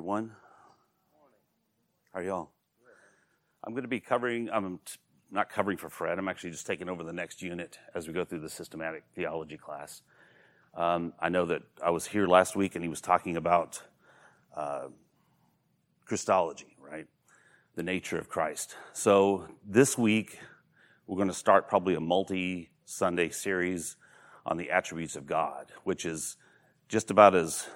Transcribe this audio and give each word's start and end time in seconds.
everyone. 0.00 0.30
How 2.14 2.20
are 2.20 2.22
y'all? 2.22 2.50
I'm 3.62 3.74
going 3.74 3.82
to 3.82 3.88
be 3.88 4.00
covering, 4.00 4.48
I'm 4.50 4.80
not 5.30 5.50
covering 5.50 5.76
for 5.76 5.90
Fred, 5.90 6.18
I'm 6.18 6.26
actually 6.26 6.52
just 6.52 6.66
taking 6.66 6.88
over 6.88 7.04
the 7.04 7.12
next 7.12 7.42
unit 7.42 7.78
as 7.94 8.08
we 8.08 8.14
go 8.14 8.24
through 8.24 8.40
the 8.40 8.48
systematic 8.48 9.04
theology 9.14 9.58
class. 9.58 10.00
Um, 10.74 11.12
I 11.20 11.28
know 11.28 11.44
that 11.44 11.60
I 11.84 11.90
was 11.90 12.06
here 12.06 12.26
last 12.26 12.56
week 12.56 12.76
and 12.76 12.82
he 12.82 12.88
was 12.88 13.02
talking 13.02 13.36
about 13.36 13.82
uh, 14.56 14.86
Christology, 16.06 16.78
right? 16.80 17.06
The 17.74 17.82
nature 17.82 18.18
of 18.18 18.30
Christ. 18.30 18.76
So 18.94 19.48
this 19.68 19.98
week, 19.98 20.38
we're 21.06 21.16
going 21.16 21.28
to 21.28 21.34
start 21.34 21.68
probably 21.68 21.94
a 21.94 22.00
multi 22.00 22.70
Sunday 22.86 23.28
series 23.28 23.96
on 24.46 24.56
the 24.56 24.70
attributes 24.70 25.14
of 25.14 25.26
God, 25.26 25.72
which 25.84 26.06
is 26.06 26.38
just 26.88 27.10
about 27.10 27.34
as 27.34 27.68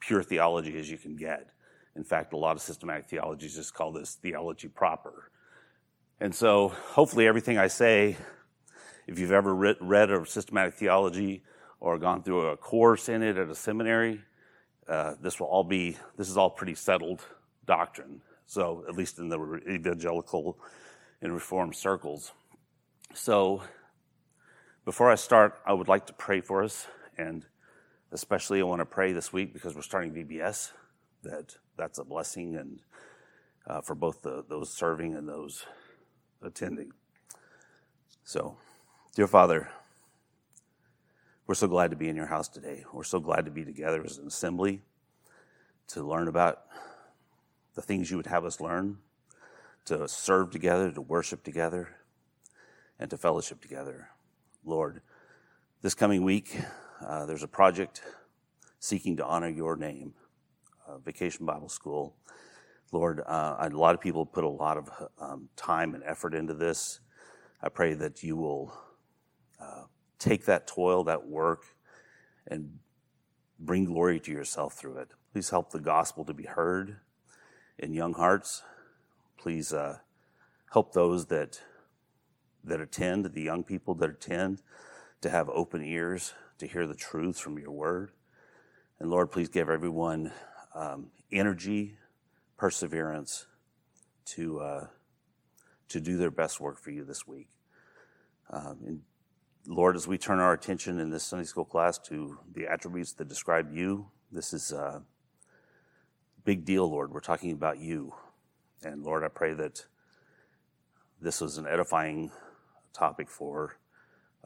pure 0.00 0.22
theology 0.22 0.78
as 0.78 0.90
you 0.90 0.98
can 0.98 1.16
get. 1.16 1.48
In 1.96 2.04
fact, 2.04 2.32
a 2.32 2.36
lot 2.36 2.56
of 2.56 2.62
systematic 2.62 3.08
theologies 3.08 3.56
just 3.56 3.74
call 3.74 3.92
this 3.92 4.14
theology 4.14 4.68
proper. 4.68 5.30
And 6.20 6.34
so, 6.34 6.68
hopefully, 6.68 7.26
everything 7.26 7.58
I 7.58 7.68
say, 7.68 8.16
if 9.06 9.18
you've 9.18 9.32
ever 9.32 9.54
read, 9.54 9.76
read 9.80 10.10
a 10.10 10.24
systematic 10.26 10.74
theology 10.74 11.42
or 11.80 11.98
gone 11.98 12.22
through 12.22 12.48
a 12.48 12.56
course 12.56 13.08
in 13.08 13.22
it 13.22 13.36
at 13.36 13.48
a 13.48 13.54
seminary, 13.54 14.20
uh, 14.88 15.14
this 15.20 15.40
will 15.40 15.46
all 15.46 15.64
be, 15.64 15.96
this 16.16 16.28
is 16.28 16.36
all 16.36 16.50
pretty 16.50 16.74
settled 16.74 17.24
doctrine. 17.66 18.22
So, 18.46 18.84
at 18.88 18.94
least 18.94 19.18
in 19.18 19.28
the 19.28 19.60
evangelical 19.68 20.58
and 21.20 21.32
reformed 21.32 21.74
circles. 21.74 22.32
So, 23.14 23.62
before 24.84 25.10
I 25.10 25.16
start, 25.16 25.58
I 25.66 25.72
would 25.72 25.88
like 25.88 26.06
to 26.06 26.12
pray 26.12 26.40
for 26.40 26.62
us 26.62 26.86
and 27.18 27.44
Especially, 28.12 28.60
I 28.60 28.64
want 28.64 28.80
to 28.80 28.86
pray 28.86 29.12
this 29.12 29.32
week 29.32 29.52
because 29.52 29.74
we're 29.74 29.82
starting 29.82 30.12
VBS 30.12 30.72
that 31.24 31.56
that's 31.76 31.98
a 31.98 32.04
blessing 32.04 32.56
and 32.56 32.80
uh, 33.66 33.80
for 33.80 33.94
both 33.94 34.22
the, 34.22 34.44
those 34.48 34.72
serving 34.72 35.14
and 35.14 35.28
those 35.28 35.64
attending. 36.42 36.92
So, 38.24 38.56
dear 39.14 39.26
Father, 39.26 39.68
we're 41.46 41.54
so 41.54 41.68
glad 41.68 41.90
to 41.90 41.96
be 41.96 42.08
in 42.08 42.16
your 42.16 42.26
house 42.26 42.48
today. 42.48 42.84
We're 42.92 43.04
so 43.04 43.20
glad 43.20 43.44
to 43.44 43.50
be 43.50 43.64
together 43.64 44.02
as 44.04 44.18
an 44.18 44.26
assembly 44.26 44.82
to 45.88 46.02
learn 46.02 46.28
about 46.28 46.62
the 47.74 47.82
things 47.82 48.10
you 48.10 48.16
would 48.16 48.26
have 48.26 48.44
us 48.44 48.60
learn, 48.60 48.98
to 49.84 50.08
serve 50.08 50.50
together, 50.50 50.90
to 50.90 51.00
worship 51.00 51.44
together, 51.44 51.90
and 52.98 53.10
to 53.10 53.16
fellowship 53.16 53.60
together. 53.60 54.08
Lord, 54.64 55.02
this 55.82 55.94
coming 55.94 56.24
week, 56.24 56.58
uh, 57.06 57.26
there's 57.26 57.42
a 57.42 57.48
project 57.48 58.02
seeking 58.80 59.16
to 59.18 59.24
honor 59.24 59.48
your 59.48 59.76
name, 59.76 60.14
Vacation 61.04 61.46
Bible 61.46 61.68
School. 61.68 62.16
Lord, 62.92 63.20
uh, 63.26 63.56
a 63.58 63.68
lot 63.70 63.94
of 63.94 64.00
people 64.00 64.24
put 64.24 64.44
a 64.44 64.48
lot 64.48 64.76
of 64.76 64.90
um, 65.20 65.48
time 65.56 65.94
and 65.94 66.04
effort 66.04 66.34
into 66.34 66.54
this. 66.54 67.00
I 67.62 67.68
pray 67.68 67.94
that 67.94 68.22
you 68.22 68.36
will 68.36 68.72
uh, 69.60 69.84
take 70.18 70.44
that 70.46 70.66
toil, 70.66 71.04
that 71.04 71.26
work, 71.26 71.64
and 72.46 72.78
bring 73.58 73.84
glory 73.84 74.20
to 74.20 74.30
yourself 74.30 74.74
through 74.74 74.98
it. 74.98 75.08
Please 75.32 75.50
help 75.50 75.70
the 75.70 75.80
gospel 75.80 76.24
to 76.24 76.34
be 76.34 76.44
heard 76.44 76.98
in 77.78 77.92
young 77.92 78.14
hearts. 78.14 78.62
Please 79.36 79.72
uh, 79.72 79.98
help 80.72 80.92
those 80.92 81.26
that 81.26 81.60
that 82.64 82.80
attend, 82.80 83.24
the 83.24 83.42
young 83.42 83.62
people 83.62 83.94
that 83.94 84.10
attend, 84.10 84.60
to 85.20 85.30
have 85.30 85.48
open 85.50 85.84
ears 85.84 86.34
to 86.58 86.66
hear 86.66 86.86
the 86.86 86.94
truth 86.94 87.38
from 87.38 87.58
your 87.58 87.70
word. 87.70 88.10
And 88.98 89.10
Lord, 89.10 89.30
please 89.30 89.48
give 89.48 89.68
everyone 89.68 90.32
um, 90.76 91.06
energy, 91.32 91.96
perseverance 92.56 93.46
to, 94.26 94.60
uh, 94.60 94.86
to 95.88 96.00
do 96.00 96.16
their 96.16 96.30
best 96.30 96.60
work 96.60 96.78
for 96.78 96.90
you 96.90 97.04
this 97.04 97.26
week. 97.26 97.48
Um, 98.50 98.78
and 98.86 99.00
Lord, 99.66 99.96
as 99.96 100.06
we 100.06 100.18
turn 100.18 100.38
our 100.38 100.52
attention 100.52 101.00
in 101.00 101.10
this 101.10 101.24
Sunday 101.24 101.46
school 101.46 101.64
class 101.64 101.98
to 102.10 102.38
the 102.52 102.66
attributes 102.66 103.14
that 103.14 103.28
describe 103.28 103.72
you, 103.72 104.06
this 104.30 104.52
is 104.52 104.70
a 104.70 105.02
big 106.44 106.64
deal, 106.64 106.88
Lord. 106.88 107.12
We're 107.12 107.20
talking 107.20 107.52
about 107.52 107.78
you. 107.78 108.14
And 108.82 109.02
Lord, 109.02 109.24
I 109.24 109.28
pray 109.28 109.54
that 109.54 109.86
this 111.20 111.40
was 111.40 111.58
an 111.58 111.66
edifying 111.66 112.30
topic 112.92 113.30
for 113.30 113.78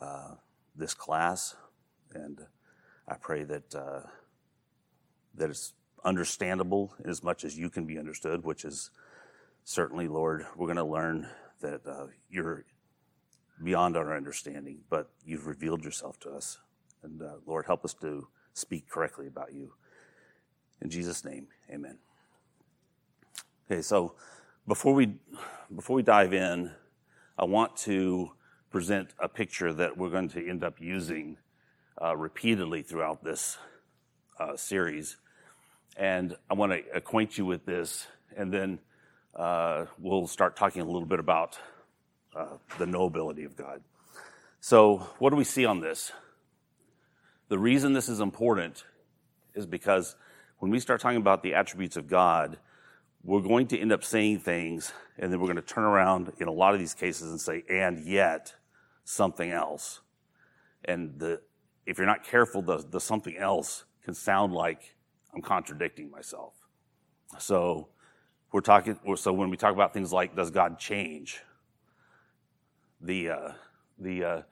uh, 0.01 0.35
this 0.77 0.95
class. 0.95 1.57
And 2.15 2.41
I 3.07 3.15
pray 3.15 3.45
that, 3.45 3.75
uh, 3.75 4.01
that 5.35 5.51
it's 5.51 5.75
understandable 6.05 6.95
as 7.05 7.23
much 7.23 7.45
as 7.45 7.59
you 7.59 7.71
can 7.71 7.87
be 7.87 7.99
understood, 7.99 8.45
which 8.45 8.65
is 8.65 8.91
certainly, 9.65 10.09
Lord, 10.09 10.47
we're 10.57 10.67
going 10.67 10.77
to 10.77 10.85
learn 10.85 11.29
that 11.61 11.87
uh, 11.87 12.07
you're 12.31 12.65
beyond 13.63 13.97
our 13.97 14.17
understanding, 14.17 14.81
but 14.89 15.11
you've 15.25 15.47
revealed 15.47 15.85
yourself 15.85 16.19
to 16.21 16.31
us. 16.31 16.59
And 17.03 17.23
uh, 17.23 17.35
Lord, 17.47 17.67
help 17.67 17.85
us 17.85 17.95
to 17.95 18.29
speak 18.55 18.89
correctly 18.89 19.27
about 19.27 19.53
you. 19.53 19.73
In 20.81 20.91
Jesus' 20.91 21.25
name, 21.25 21.49
amen. 21.71 21.99
Okay, 23.71 23.83
so 23.83 24.15
before 24.67 24.95
we, 24.95 25.15
before 25.75 25.97
we 25.97 26.03
dive 26.03 26.33
in, 26.33 26.73
I 27.39 27.45
want 27.45 27.77
to 27.79 28.33
present 28.71 29.15
a 29.19 29.29
picture 29.29 29.73
that 29.73 29.97
we're 29.97 30.11
going 30.11 30.29
to 30.31 30.49
end 30.49 30.65
up 30.65 30.81
using 30.81 31.37
uh, 32.01 32.17
repeatedly 32.17 32.83
throughout 32.83 33.23
this 33.23 33.59
uh, 34.39 34.57
series. 34.57 35.17
And 35.97 36.37
I 36.49 36.55
want 36.55 36.73
to 36.73 36.83
acquaint 36.95 37.37
you 37.37 37.45
with 37.45 37.67
this, 37.67 38.07
and 38.37 38.53
then 38.53 38.79
uh, 39.35 39.87
we'll 39.99 40.27
start 40.27 40.57
talking 40.57 40.83
a 40.83 40.85
little 40.85 41.07
bit 41.07 41.19
about 41.19 41.59
uh, 42.35 42.57
the 42.79 42.85
knowability 42.85 43.45
of 43.45 43.57
God. 43.57 43.83
So, 44.61 44.99
what 45.19 45.31
do 45.31 45.37
we 45.37 45.45
see 45.45 45.65
on 45.67 45.81
this? 45.81 46.13
The 47.49 47.59
reason 47.59 47.93
this 47.93 48.09
is 48.09 48.21
important 48.21 48.85
is 49.55 49.67
because 49.67 50.15
when 50.59 50.71
we 50.71 50.79
start 50.79 51.01
talking 51.01 51.19
about 51.19 51.43
the 51.43 51.55
attributes 51.55 51.97
of 51.97 52.07
God, 52.07 52.59
we're 53.25 53.41
going 53.41 53.67
to 53.69 53.79
end 53.79 53.93
up 53.93 54.05
saying 54.05 54.41
things, 54.41 54.93
and 55.19 55.33
then 55.33 55.41
we're 55.41 55.47
going 55.47 55.57
to 55.57 55.63
turn 55.63 55.85
around 55.85 56.33
in 56.39 56.49
a 56.49 56.53
lot 56.53 56.75
of 56.75 56.81
these 56.81 56.95
cases 56.95 57.31
and 57.31 57.41
say, 57.41 57.65
and 57.69 58.07
yet 58.07 58.55
something 59.05 59.51
else. 59.51 60.01
And 60.85 61.19
the 61.19 61.41
if 61.87 61.99
you're 61.99 62.07
not 62.07 62.25
careful, 62.25 62.63
the, 62.63 62.79
the 62.79 63.01
something 63.01 63.37
else 63.37 63.85
can 64.05 64.15
sound 64.15 64.53
like 64.53 64.95
I'm 65.35 65.43
contradicting 65.43 66.11
myself. 66.11 66.55
So 67.39 67.89
we're 68.53 68.61
talking. 68.61 68.99
So 69.17 69.33
when 69.33 69.51
we 69.51 69.57
talk 69.57 69.73
about 69.73 69.95
things 69.95 70.13
like 70.13 70.35
does 70.35 70.51
God 70.51 70.79
change, 70.79 71.41
the 73.01 73.31
uh, 73.31 73.53
the, 73.99 74.25
uh, 74.25 74.43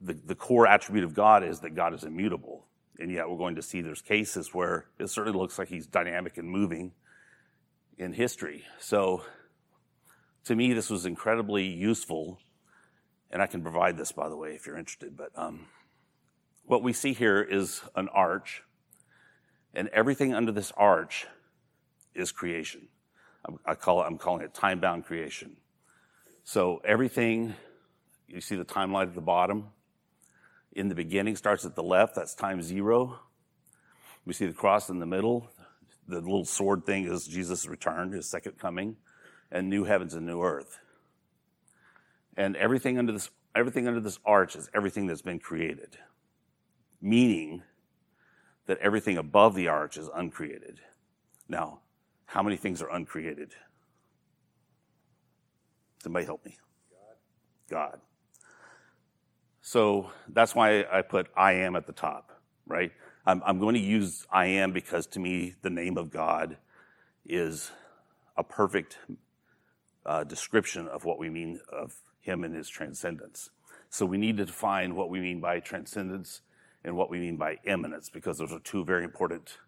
the 0.00 0.14
the 0.24 0.34
core 0.34 0.66
attribute 0.66 1.04
of 1.04 1.14
God 1.14 1.44
is 1.44 1.60
that 1.60 1.74
God 1.74 1.94
is 1.94 2.04
immutable, 2.04 2.66
and 2.98 3.10
yet 3.10 3.28
we're 3.28 3.38
going 3.38 3.54
to 3.54 3.62
see 3.62 3.80
there's 3.80 4.02
cases 4.02 4.52
where 4.52 4.86
it 4.98 5.08
certainly 5.08 5.38
looks 5.38 5.58
like 5.58 5.68
He's 5.68 5.86
dynamic 5.86 6.36
and 6.36 6.48
moving 6.48 6.92
in 7.96 8.12
history. 8.12 8.64
So 8.80 9.22
to 10.46 10.56
me, 10.56 10.72
this 10.72 10.90
was 10.90 11.06
incredibly 11.06 11.66
useful 11.66 12.40
and 13.34 13.42
I 13.42 13.46
can 13.46 13.62
provide 13.62 13.96
this, 13.96 14.12
by 14.12 14.28
the 14.28 14.36
way, 14.36 14.50
if 14.50 14.64
you're 14.64 14.78
interested. 14.78 15.16
But 15.16 15.30
um, 15.34 15.66
what 16.64 16.84
we 16.84 16.92
see 16.92 17.12
here 17.12 17.42
is 17.42 17.82
an 17.96 18.08
arch, 18.08 18.62
and 19.74 19.88
everything 19.88 20.34
under 20.34 20.52
this 20.52 20.72
arch 20.76 21.26
is 22.14 22.32
creation. 22.32 22.88
I 23.66 23.74
call 23.74 24.02
it, 24.02 24.06
I'm 24.06 24.16
calling 24.16 24.42
it 24.42 24.54
time 24.54 24.80
bound 24.80 25.04
creation. 25.04 25.56
So 26.44 26.80
everything, 26.84 27.54
you 28.26 28.40
see 28.40 28.56
the 28.56 28.64
timeline 28.64 29.08
at 29.08 29.14
the 29.14 29.20
bottom. 29.20 29.68
In 30.72 30.88
the 30.88 30.94
beginning 30.94 31.36
starts 31.36 31.64
at 31.64 31.74
the 31.74 31.82
left, 31.82 32.14
that's 32.14 32.34
time 32.34 32.62
zero. 32.62 33.18
We 34.24 34.32
see 34.32 34.46
the 34.46 34.54
cross 34.54 34.88
in 34.88 34.98
the 34.98 35.06
middle. 35.06 35.50
The 36.08 36.16
little 36.16 36.44
sword 36.44 36.86
thing 36.86 37.04
is 37.04 37.26
Jesus' 37.26 37.66
return, 37.66 38.12
his 38.12 38.28
second 38.28 38.58
coming, 38.58 38.96
and 39.50 39.68
new 39.68 39.84
heavens 39.84 40.14
and 40.14 40.26
new 40.26 40.42
earth. 40.42 40.78
And 42.36 42.56
everything 42.56 42.98
under 42.98 43.12
this, 43.12 43.30
everything 43.54 43.86
under 43.86 44.00
this 44.00 44.18
arch 44.24 44.56
is 44.56 44.70
everything 44.74 45.06
that's 45.06 45.22
been 45.22 45.38
created. 45.38 45.98
Meaning 47.00 47.62
that 48.66 48.78
everything 48.78 49.18
above 49.18 49.54
the 49.54 49.68
arch 49.68 49.96
is 49.96 50.08
uncreated. 50.14 50.80
Now, 51.48 51.80
how 52.26 52.42
many 52.42 52.56
things 52.56 52.82
are 52.82 52.90
uncreated? 52.90 53.54
Somebody 56.02 56.24
help 56.24 56.44
me. 56.44 56.56
God. 57.70 57.92
God. 57.92 58.00
So 59.60 60.10
that's 60.28 60.54
why 60.54 60.84
I 60.90 61.02
put 61.02 61.28
I 61.36 61.52
am 61.52 61.76
at 61.76 61.86
the 61.86 61.92
top, 61.92 62.30
right? 62.66 62.92
I'm, 63.26 63.42
I'm, 63.46 63.58
going 63.58 63.74
to 63.74 63.80
use 63.80 64.26
I 64.30 64.46
am 64.46 64.72
because 64.72 65.06
to 65.08 65.20
me, 65.20 65.54
the 65.62 65.70
name 65.70 65.96
of 65.96 66.10
God 66.10 66.58
is 67.24 67.70
a 68.36 68.44
perfect 68.44 68.98
uh, 70.04 70.24
description 70.24 70.88
of 70.88 71.06
what 71.06 71.18
we 71.18 71.30
mean 71.30 71.60
of 71.72 71.94
him 72.20 72.44
and 72.44 72.54
his 72.54 72.68
transcendence. 72.68 73.48
So 73.88 74.04
we 74.04 74.18
need 74.18 74.36
to 74.36 74.44
define 74.44 74.94
what 74.94 75.08
we 75.08 75.20
mean 75.20 75.40
by 75.40 75.60
transcendence 75.60 76.42
and 76.84 76.96
what 76.96 77.10
we 77.10 77.18
mean 77.18 77.36
by 77.36 77.58
immanence, 77.64 78.10
because 78.10 78.38
those 78.38 78.52
are 78.52 78.60
two 78.60 78.84
very 78.84 79.04
important 79.04 79.58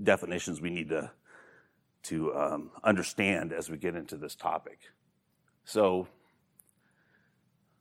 definitions 0.00 0.60
we 0.60 0.70
need 0.70 0.88
to, 0.90 1.10
to 2.04 2.34
um, 2.34 2.70
understand 2.84 3.52
as 3.52 3.68
we 3.68 3.76
get 3.76 3.96
into 3.96 4.16
this 4.16 4.34
topic. 4.34 4.78
So, 5.64 6.08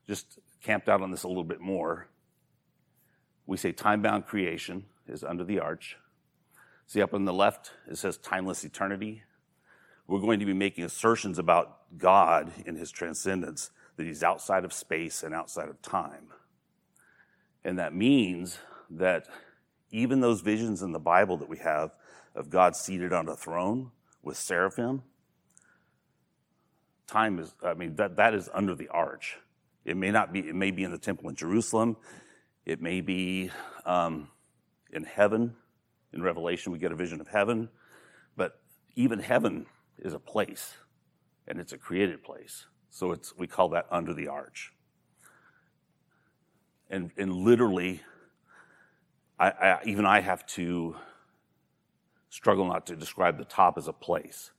just 0.08 0.40
camped 0.62 0.90
out 0.90 1.02
on 1.02 1.12
this 1.12 1.24
a 1.24 1.28
little 1.28 1.44
bit 1.44 1.62
more. 1.62 2.08
We 3.46 3.58
say 3.58 3.72
time 3.72 4.02
bound 4.02 4.26
creation 4.26 4.86
is 5.08 5.24
under 5.24 5.44
the 5.44 5.60
arch. 5.60 5.98
See 6.88 7.02
up 7.02 7.14
on 7.14 7.26
the 7.26 7.34
left, 7.34 7.72
it 7.90 7.98
says 7.98 8.18
timeless 8.18 8.64
eternity. 8.64 9.24
We're 10.08 10.20
going 10.20 10.40
to 10.40 10.46
be 10.46 10.54
making 10.54 10.84
assertions 10.84 11.40
about 11.40 11.98
God 11.98 12.52
in 12.66 12.76
his 12.76 12.92
transcendence, 12.92 13.72
that 13.96 14.06
he's 14.06 14.24
outside 14.24 14.66
of 14.66 14.74
space 14.74 15.24
and 15.24 15.34
outside 15.34 15.70
of 15.70 15.82
time. 15.82 16.28
And 17.64 17.80
that 17.80 17.94
means 17.94 18.58
that 18.90 19.28
even 19.92 20.20
those 20.20 20.42
visions 20.42 20.82
in 20.82 20.92
the 20.92 21.00
Bible 21.00 21.38
that 21.38 21.50
we 21.50 21.58
have 21.60 21.92
of 22.36 22.50
God 22.50 22.76
seated 22.76 23.14
on 23.14 23.28
a 23.28 23.36
throne 23.36 23.92
with 24.24 24.38
seraphim, 24.38 25.04
time 27.08 27.40
is, 27.40 27.54
I 27.64 27.74
mean, 27.74 27.96
that, 27.96 28.16
that 28.16 28.34
is 28.34 28.50
under 28.54 28.74
the 28.74 28.88
arch. 28.88 29.38
It 29.86 29.98
may 29.98 30.12
not 30.12 30.32
be, 30.32 30.40
it 30.40 30.56
may 30.56 30.72
be 30.72 30.84
in 30.84 30.92
the 30.92 30.98
temple 30.98 31.30
in 31.30 31.36
Jerusalem. 31.36 31.98
It 32.66 32.82
may 32.82 33.02
be 33.02 33.52
um, 33.86 34.30
in 34.92 35.04
heaven. 35.04 35.56
In 36.14 36.22
Revelation, 36.22 36.72
we 36.72 36.80
get 36.80 36.92
a 36.92 36.96
vision 36.96 37.20
of 37.22 37.28
heaven. 37.28 37.70
But 38.38 38.60
even 38.96 39.20
heaven 39.20 39.66
is 40.00 40.14
a 40.14 40.20
place, 40.20 40.74
and 41.48 41.60
it's 41.60 41.74
a 41.74 41.78
created 41.78 42.24
place. 42.24 42.66
So 42.90 43.12
it's, 43.12 43.36
we 43.38 43.48
call 43.48 43.70
that 43.70 43.88
under 43.90 44.14
the 44.14 44.28
arch. 44.28 44.74
And, 46.92 47.10
and 47.18 47.34
literally, 47.34 48.02
I, 49.40 49.50
I, 49.50 49.80
even 49.86 50.06
I 50.06 50.20
have 50.20 50.46
to 50.48 50.98
struggle 52.30 52.66
not 52.66 52.86
to 52.88 52.98
describe 52.98 53.38
the 53.38 53.46
top 53.46 53.78
as 53.78 53.88
a 53.88 53.94
place. 53.94 54.52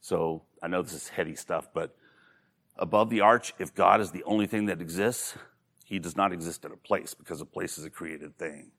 So 0.00 0.42
I 0.60 0.66
know 0.66 0.82
this 0.82 0.94
is 0.94 1.08
heady 1.08 1.36
stuff, 1.36 1.68
but 1.72 1.96
above 2.76 3.08
the 3.08 3.20
arch, 3.20 3.54
if 3.60 3.72
God 3.72 4.00
is 4.00 4.10
the 4.10 4.24
only 4.24 4.46
thing 4.46 4.66
that 4.66 4.80
exists, 4.80 5.36
he 5.84 6.00
does 6.00 6.16
not 6.16 6.32
exist 6.32 6.64
in 6.64 6.72
a 6.72 6.76
place 6.76 7.14
because 7.14 7.40
a 7.40 7.46
place 7.46 7.78
is 7.78 7.84
a 7.84 7.90
created 7.90 8.36
thing. 8.36 8.72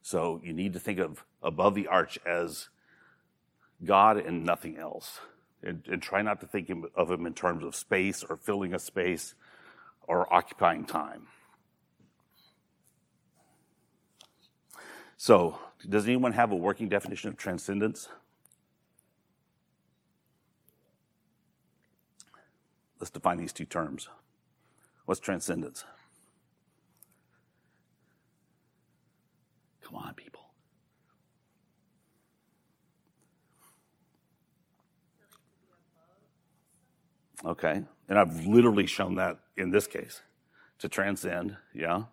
So 0.00 0.40
you 0.42 0.54
need 0.54 0.72
to 0.72 0.80
think 0.80 0.98
of 0.98 1.24
above 1.42 1.74
the 1.74 1.88
arch 1.88 2.18
as 2.24 2.70
God 3.84 4.16
and 4.16 4.44
nothing 4.44 4.78
else. 4.78 5.20
And, 5.62 5.82
and 5.92 6.00
try 6.00 6.22
not 6.22 6.40
to 6.40 6.46
think 6.46 6.70
of 6.94 7.10
him 7.10 7.26
in 7.26 7.34
terms 7.34 7.64
of 7.64 7.76
space 7.76 8.24
or 8.24 8.38
filling 8.38 8.72
a 8.72 8.78
space 8.78 9.34
or 10.08 10.32
occupying 10.32 10.86
time. 10.86 11.26
So, 15.22 15.58
does 15.86 16.06
anyone 16.06 16.32
have 16.32 16.50
a 16.50 16.56
working 16.56 16.88
definition 16.88 17.28
of 17.28 17.36
transcendence? 17.36 18.08
Let's 22.98 23.10
define 23.10 23.36
these 23.36 23.52
two 23.52 23.66
terms. 23.66 24.08
What's 25.04 25.20
transcendence? 25.20 25.84
Come 29.82 29.96
on, 29.96 30.14
people. 30.14 30.40
Okay. 37.44 37.82
And 38.08 38.18
I've 38.18 38.46
literally 38.46 38.86
shown 38.86 39.16
that 39.16 39.38
in 39.58 39.70
this 39.70 39.86
case 39.86 40.22
to 40.78 40.88
transcend. 40.88 41.58
Yeah. 41.74 42.04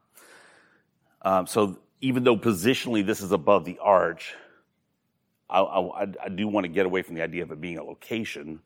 Um, 1.22 1.48
so 1.48 1.80
even 2.02 2.24
though 2.24 2.38
positionally 2.38 3.06
this 3.06 3.22
is 3.22 3.32
above 3.32 3.66
the 3.66 3.80
arch, 3.80 4.36
I, 5.50 5.62
I, 5.62 6.08
I 6.26 6.30
do 6.30 6.48
want 6.48 6.66
to 6.66 6.70
get 6.70 6.86
away 6.86 7.02
from 7.02 7.16
the 7.16 7.22
idea 7.22 7.44
of 7.44 7.52
it 7.52 7.62
being 7.62 7.78
a 7.78 7.84
location. 7.84 8.60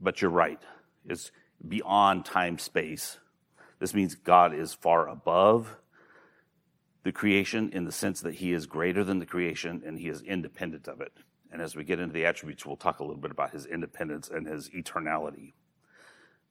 But 0.00 0.22
you're 0.22 0.30
right. 0.30 0.60
It's 1.08 1.30
beyond 1.66 2.24
time 2.24 2.58
space. 2.58 3.18
This 3.78 3.94
means 3.94 4.14
God 4.14 4.54
is 4.54 4.74
far 4.74 5.08
above 5.08 5.76
the 7.02 7.12
creation 7.12 7.70
in 7.72 7.84
the 7.84 7.92
sense 7.92 8.20
that 8.20 8.34
he 8.34 8.52
is 8.52 8.66
greater 8.66 9.02
than 9.02 9.18
the 9.18 9.26
creation 9.26 9.82
and 9.86 9.98
he 9.98 10.08
is 10.08 10.20
independent 10.22 10.86
of 10.86 11.00
it. 11.00 11.12
And 11.50 11.60
as 11.60 11.74
we 11.74 11.82
get 11.82 11.98
into 11.98 12.12
the 12.12 12.26
attributes, 12.26 12.64
we'll 12.64 12.76
talk 12.76 13.00
a 13.00 13.02
little 13.02 13.20
bit 13.20 13.30
about 13.30 13.50
his 13.50 13.66
independence 13.66 14.28
and 14.28 14.46
his 14.46 14.68
eternality. 14.70 15.54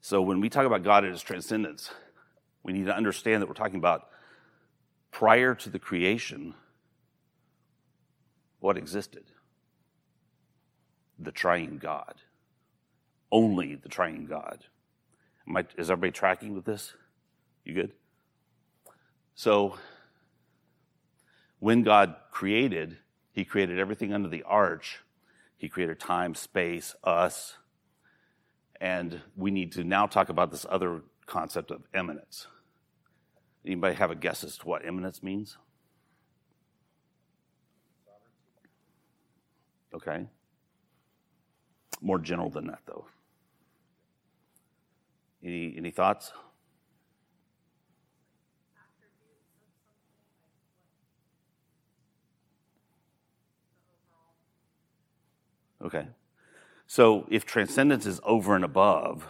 So 0.01 0.21
when 0.21 0.41
we 0.41 0.49
talk 0.49 0.65
about 0.65 0.83
God 0.83 1.03
and 1.03 1.13
his 1.13 1.21
transcendence, 1.21 1.91
we 2.63 2.73
need 2.73 2.85
to 2.85 2.95
understand 2.95 3.41
that 3.41 3.47
we're 3.47 3.53
talking 3.53 3.77
about 3.77 4.09
prior 5.11 5.55
to 5.55 5.69
the 5.69 5.79
creation, 5.79 6.53
what 8.59 8.77
existed? 8.77 9.25
The 11.17 11.31
triune 11.31 11.77
God. 11.77 12.15
Only 13.31 13.75
the 13.75 13.89
triune 13.89 14.25
God. 14.25 14.65
I, 15.55 15.65
is 15.77 15.89
everybody 15.89 16.11
tracking 16.11 16.53
with 16.53 16.65
this? 16.65 16.93
You 17.65 17.73
good? 17.73 17.93
So, 19.35 19.77
when 21.59 21.83
God 21.83 22.15
created, 22.31 22.97
He 23.31 23.45
created 23.45 23.79
everything 23.79 24.13
under 24.13 24.29
the 24.29 24.43
arch. 24.43 24.99
He 25.57 25.69
created 25.69 25.99
time, 25.99 26.35
space, 26.35 26.95
us. 27.03 27.57
And 28.79 29.21
we 29.35 29.51
need 29.51 29.73
to 29.73 29.83
now 29.83 30.07
talk 30.07 30.29
about 30.29 30.51
this 30.51 30.65
other 30.69 31.01
concept 31.25 31.71
of 31.71 31.83
immanence. 31.93 32.47
Anybody 33.69 33.93
have 33.97 34.09
a 34.09 34.15
guess 34.15 34.43
as 34.43 34.57
to 34.57 34.67
what 34.67 34.83
immanence 34.83 35.21
means? 35.21 35.55
Okay. 39.93 40.25
More 42.01 42.17
general 42.17 42.49
than 42.49 42.65
that, 42.65 42.79
though. 42.87 43.05
Any 45.43 45.75
any 45.77 45.91
thoughts? 45.91 46.31
Okay. 55.79 56.07
So 56.87 57.27
if 57.29 57.45
transcendence 57.45 58.07
is 58.07 58.19
over 58.23 58.55
and 58.55 58.65
above, 58.65 59.27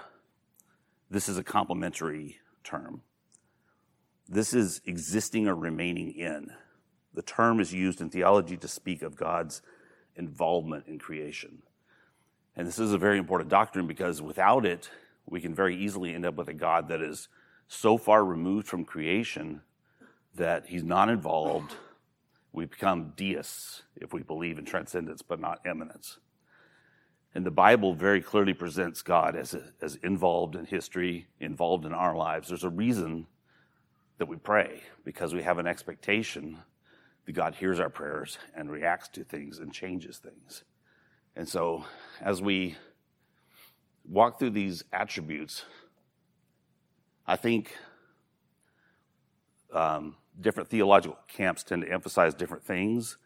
this 1.11 1.27
is 1.27 1.37
a 1.37 1.43
complementary 1.43 2.37
term. 2.63 3.01
This 4.31 4.53
is 4.53 4.81
existing 4.85 5.47
or 5.47 5.55
remaining 5.55 6.11
in. 6.11 6.51
The 7.15 7.23
term 7.23 7.59
is 7.59 7.73
used 7.73 7.99
in 7.99 8.11
theology 8.11 8.57
to 8.57 8.67
speak 8.67 9.01
of 9.01 9.15
God's 9.15 9.63
involvement 10.15 10.85
in 10.85 10.99
creation. 10.99 11.63
And 12.55 12.67
this 12.67 12.77
is 12.77 12.93
a 12.93 12.99
very 12.99 13.17
important 13.17 13.49
doctrine 13.49 13.87
because 13.87 14.21
without 14.21 14.67
it, 14.67 14.91
we 15.25 15.41
can 15.41 15.55
very 15.55 15.75
easily 15.75 16.13
end 16.13 16.27
up 16.27 16.35
with 16.35 16.47
a 16.47 16.53
God 16.53 16.89
that 16.89 17.01
is 17.01 17.27
so 17.67 17.97
far 17.97 18.23
removed 18.23 18.67
from 18.67 18.85
creation 18.85 19.61
that 20.35 20.67
he's 20.67 20.83
not 20.83 21.09
involved. 21.09 21.73
We 22.51 22.65
become 22.65 23.13
deists 23.15 23.81
if 23.95 24.13
we 24.13 24.21
believe 24.21 24.59
in 24.59 24.65
transcendence 24.65 25.23
but 25.23 25.39
not 25.39 25.65
immanence. 25.65 26.19
And 27.33 27.47
the 27.47 27.51
Bible 27.51 27.95
very 27.95 28.21
clearly 28.21 28.53
presents 28.53 29.01
God 29.01 29.35
as, 29.35 29.55
as 29.81 29.95
involved 29.97 30.55
in 30.55 30.65
history, 30.65 31.27
involved 31.39 31.85
in 31.85 31.93
our 31.93 32.15
lives. 32.15 32.49
There's 32.49 32.63
a 32.63 32.69
reason 32.69 33.25
that 34.19 34.27
we 34.27 34.35
pray 34.35 34.83
because 35.03 35.33
we 35.33 35.41
have 35.41 35.57
an 35.57 35.65
expectation 35.65 36.59
that 37.25 37.31
God 37.31 37.55
hears 37.55 37.79
our 37.79 37.89
prayers 37.89 38.37
and 38.55 38.69
reacts 38.69 39.07
to 39.09 39.23
things 39.23 39.59
and 39.59 39.73
changes 39.73 40.19
things. 40.19 40.63
And 41.35 41.47
so 41.47 41.85
as 42.21 42.41
we 42.41 42.75
walk 44.05 44.37
through 44.37 44.51
these 44.51 44.83
attributes, 44.91 45.63
I 47.25 47.37
think 47.37 47.75
um, 49.73 50.17
different 50.39 50.69
theological 50.69 51.17
camps 51.27 51.63
tend 51.63 51.83
to 51.83 51.91
emphasize 51.91 52.33
different 52.33 52.65
things. 52.65 53.17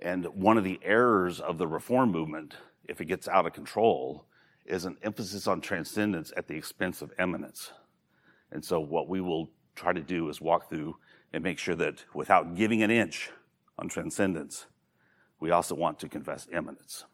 And 0.00 0.24
one 0.26 0.58
of 0.58 0.64
the 0.64 0.80
errors 0.82 1.40
of 1.40 1.58
the 1.58 1.68
reform 1.68 2.10
movement, 2.10 2.54
if 2.88 3.00
it 3.00 3.04
gets 3.04 3.28
out 3.28 3.46
of 3.46 3.52
control, 3.52 4.24
is 4.66 4.84
an 4.84 4.96
emphasis 5.02 5.46
on 5.46 5.60
transcendence 5.60 6.32
at 6.36 6.48
the 6.48 6.56
expense 6.56 7.02
of 7.02 7.12
immanence. 7.20 7.70
And 8.50 8.64
so, 8.64 8.80
what 8.80 9.08
we 9.08 9.20
will 9.20 9.50
try 9.74 9.92
to 9.92 10.02
do 10.02 10.28
is 10.28 10.40
walk 10.40 10.68
through 10.68 10.96
and 11.32 11.42
make 11.42 11.58
sure 11.58 11.74
that 11.74 12.04
without 12.14 12.54
giving 12.54 12.82
an 12.82 12.90
inch 12.90 13.30
on 13.78 13.88
transcendence, 13.88 14.66
we 15.40 15.50
also 15.50 15.74
want 15.74 15.98
to 16.00 16.08
confess 16.08 16.46
immanence. 16.52 17.04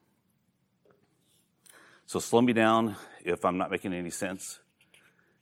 So 2.07 2.19
slow 2.19 2.43
me 2.43 2.52
down 2.52 2.97
if 3.25 3.45
I'm 3.45 3.57
not 3.57 3.71
making 3.71 3.93
any 3.93 4.11
sense, 4.11 4.61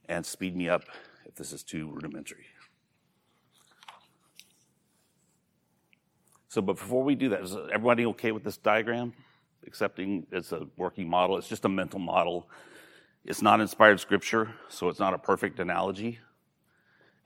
and 0.09 0.25
speed 0.25 0.57
me 0.57 0.69
up 0.69 0.85
if 1.25 1.35
this 1.35 1.53
is 1.53 1.63
too 1.63 1.91
rudimentary. 1.91 2.47
So, 6.49 6.63
but 6.63 6.75
before 6.75 7.03
we 7.03 7.15
do 7.15 7.29
that, 7.31 7.43
is 7.43 7.57
everybody 7.73 8.07
okay 8.07 8.33
with 8.33 8.45
this 8.45 8.57
diagram? 8.57 9.13
Accepting 9.67 10.27
it's 10.31 10.53
a 10.53 10.67
working 10.77 11.09
model, 11.09 11.37
it's 11.37 11.49
just 11.49 11.65
a 11.65 11.69
mental 11.69 11.99
model. 11.99 12.49
It's 13.25 13.43
not 13.43 13.61
inspired 13.61 14.01
scripture, 14.01 14.55
so 14.69 14.89
it's 14.89 14.99
not 14.99 15.13
a 15.13 15.19
perfect 15.19 15.61
analogy. 15.61 16.21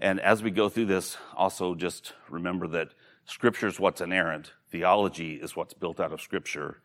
And 0.01 0.21
as 0.21 0.43
we 0.43 0.51
go 0.51 0.69
through 0.69 0.87
this, 0.87 1.17
also 1.37 1.75
just 1.75 2.13
remember 2.29 2.67
that 2.69 2.89
Scripture 3.25 3.69
is 3.69 3.79
what's 3.79 4.01
inerrant, 4.01 4.53
theology 4.71 5.35
is 5.35 5.55
what's 5.55 5.75
built 5.75 6.01
out 6.01 6.13
of 6.13 6.21
Scripture. 6.21 6.81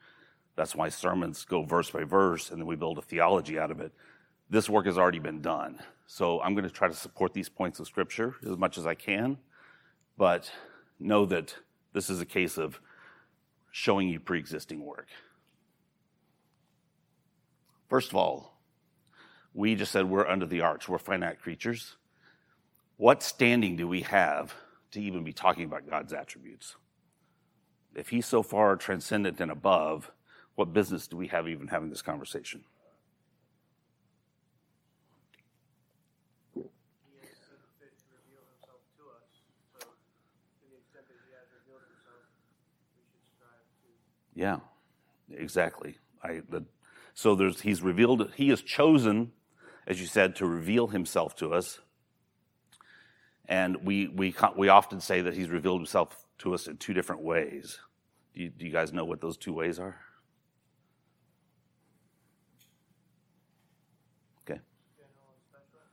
That's 0.55 0.75
why 0.75 0.89
sermons 0.89 1.45
go 1.45 1.63
verse 1.63 1.89
by 1.89 2.03
verse, 2.03 2.51
and 2.51 2.59
then 2.59 2.67
we 2.67 2.75
build 2.75 2.97
a 2.97 3.01
theology 3.01 3.57
out 3.57 3.71
of 3.71 3.79
it. 3.79 3.91
This 4.49 4.69
work 4.69 4.85
has 4.85 4.97
already 4.97 5.19
been 5.19 5.41
done. 5.41 5.79
So 6.05 6.41
I'm 6.41 6.53
going 6.53 6.63
to 6.63 6.73
try 6.73 6.87
to 6.87 6.93
support 6.93 7.33
these 7.33 7.49
points 7.49 7.79
of 7.79 7.87
Scripture 7.87 8.35
as 8.43 8.57
much 8.57 8.77
as 8.77 8.87
I 8.87 8.95
can, 8.95 9.37
but 10.17 10.51
know 10.99 11.25
that 11.25 11.55
this 11.93 12.09
is 12.09 12.21
a 12.21 12.25
case 12.25 12.57
of 12.57 12.79
showing 13.71 14.09
you 14.09 14.19
pre 14.19 14.39
existing 14.39 14.83
work. 14.83 15.07
First 17.89 18.09
of 18.09 18.15
all, 18.15 18.57
we 19.53 19.75
just 19.75 19.91
said 19.91 20.05
we're 20.05 20.27
under 20.27 20.45
the 20.45 20.61
arch, 20.61 20.87
we're 20.87 20.97
finite 20.97 21.41
creatures. 21.41 21.95
What 22.97 23.21
standing 23.21 23.75
do 23.75 23.87
we 23.87 24.01
have 24.01 24.53
to 24.91 25.01
even 25.01 25.23
be 25.23 25.33
talking 25.33 25.65
about 25.65 25.87
God's 25.89 26.13
attributes? 26.13 26.75
If 27.95 28.09
He's 28.09 28.25
so 28.25 28.43
far 28.43 28.75
transcendent 28.75 29.39
and 29.39 29.51
above, 29.51 30.11
what 30.55 30.73
business 30.73 31.07
do 31.07 31.15
we 31.15 31.27
have 31.27 31.47
even 31.47 31.67
having 31.67 31.89
this 31.89 32.01
conversation? 32.01 32.63
Yeah, 44.37 44.57
exactly. 45.31 45.97
I, 46.23 46.41
the, 46.47 46.63
so 47.15 47.33
there's, 47.33 47.61
he's 47.61 47.81
revealed, 47.81 48.31
he 48.35 48.49
has 48.49 48.61
chosen, 48.61 49.31
as 49.87 49.99
you 49.99 50.05
said, 50.05 50.35
to 50.35 50.45
reveal 50.45 50.85
himself 50.85 51.35
to 51.37 51.55
us. 51.55 51.79
And 53.47 53.85
we, 53.85 54.07
we, 54.07 54.35
we 54.55 54.69
often 54.69 54.99
say 54.99 55.21
that 55.21 55.33
he's 55.33 55.49
revealed 55.49 55.79
himself 55.79 56.25
to 56.39 56.53
us 56.53 56.67
in 56.67 56.77
two 56.77 56.93
different 56.93 57.21
ways. 57.21 57.79
Do 58.33 58.43
you, 58.43 58.49
do 58.49 58.65
you 58.65 58.71
guys 58.71 58.91
know 58.91 59.05
what 59.05 59.21
those 59.21 59.37
two 59.37 59.53
ways 59.53 59.79
are? 59.79 59.97
Okay. 64.43 64.59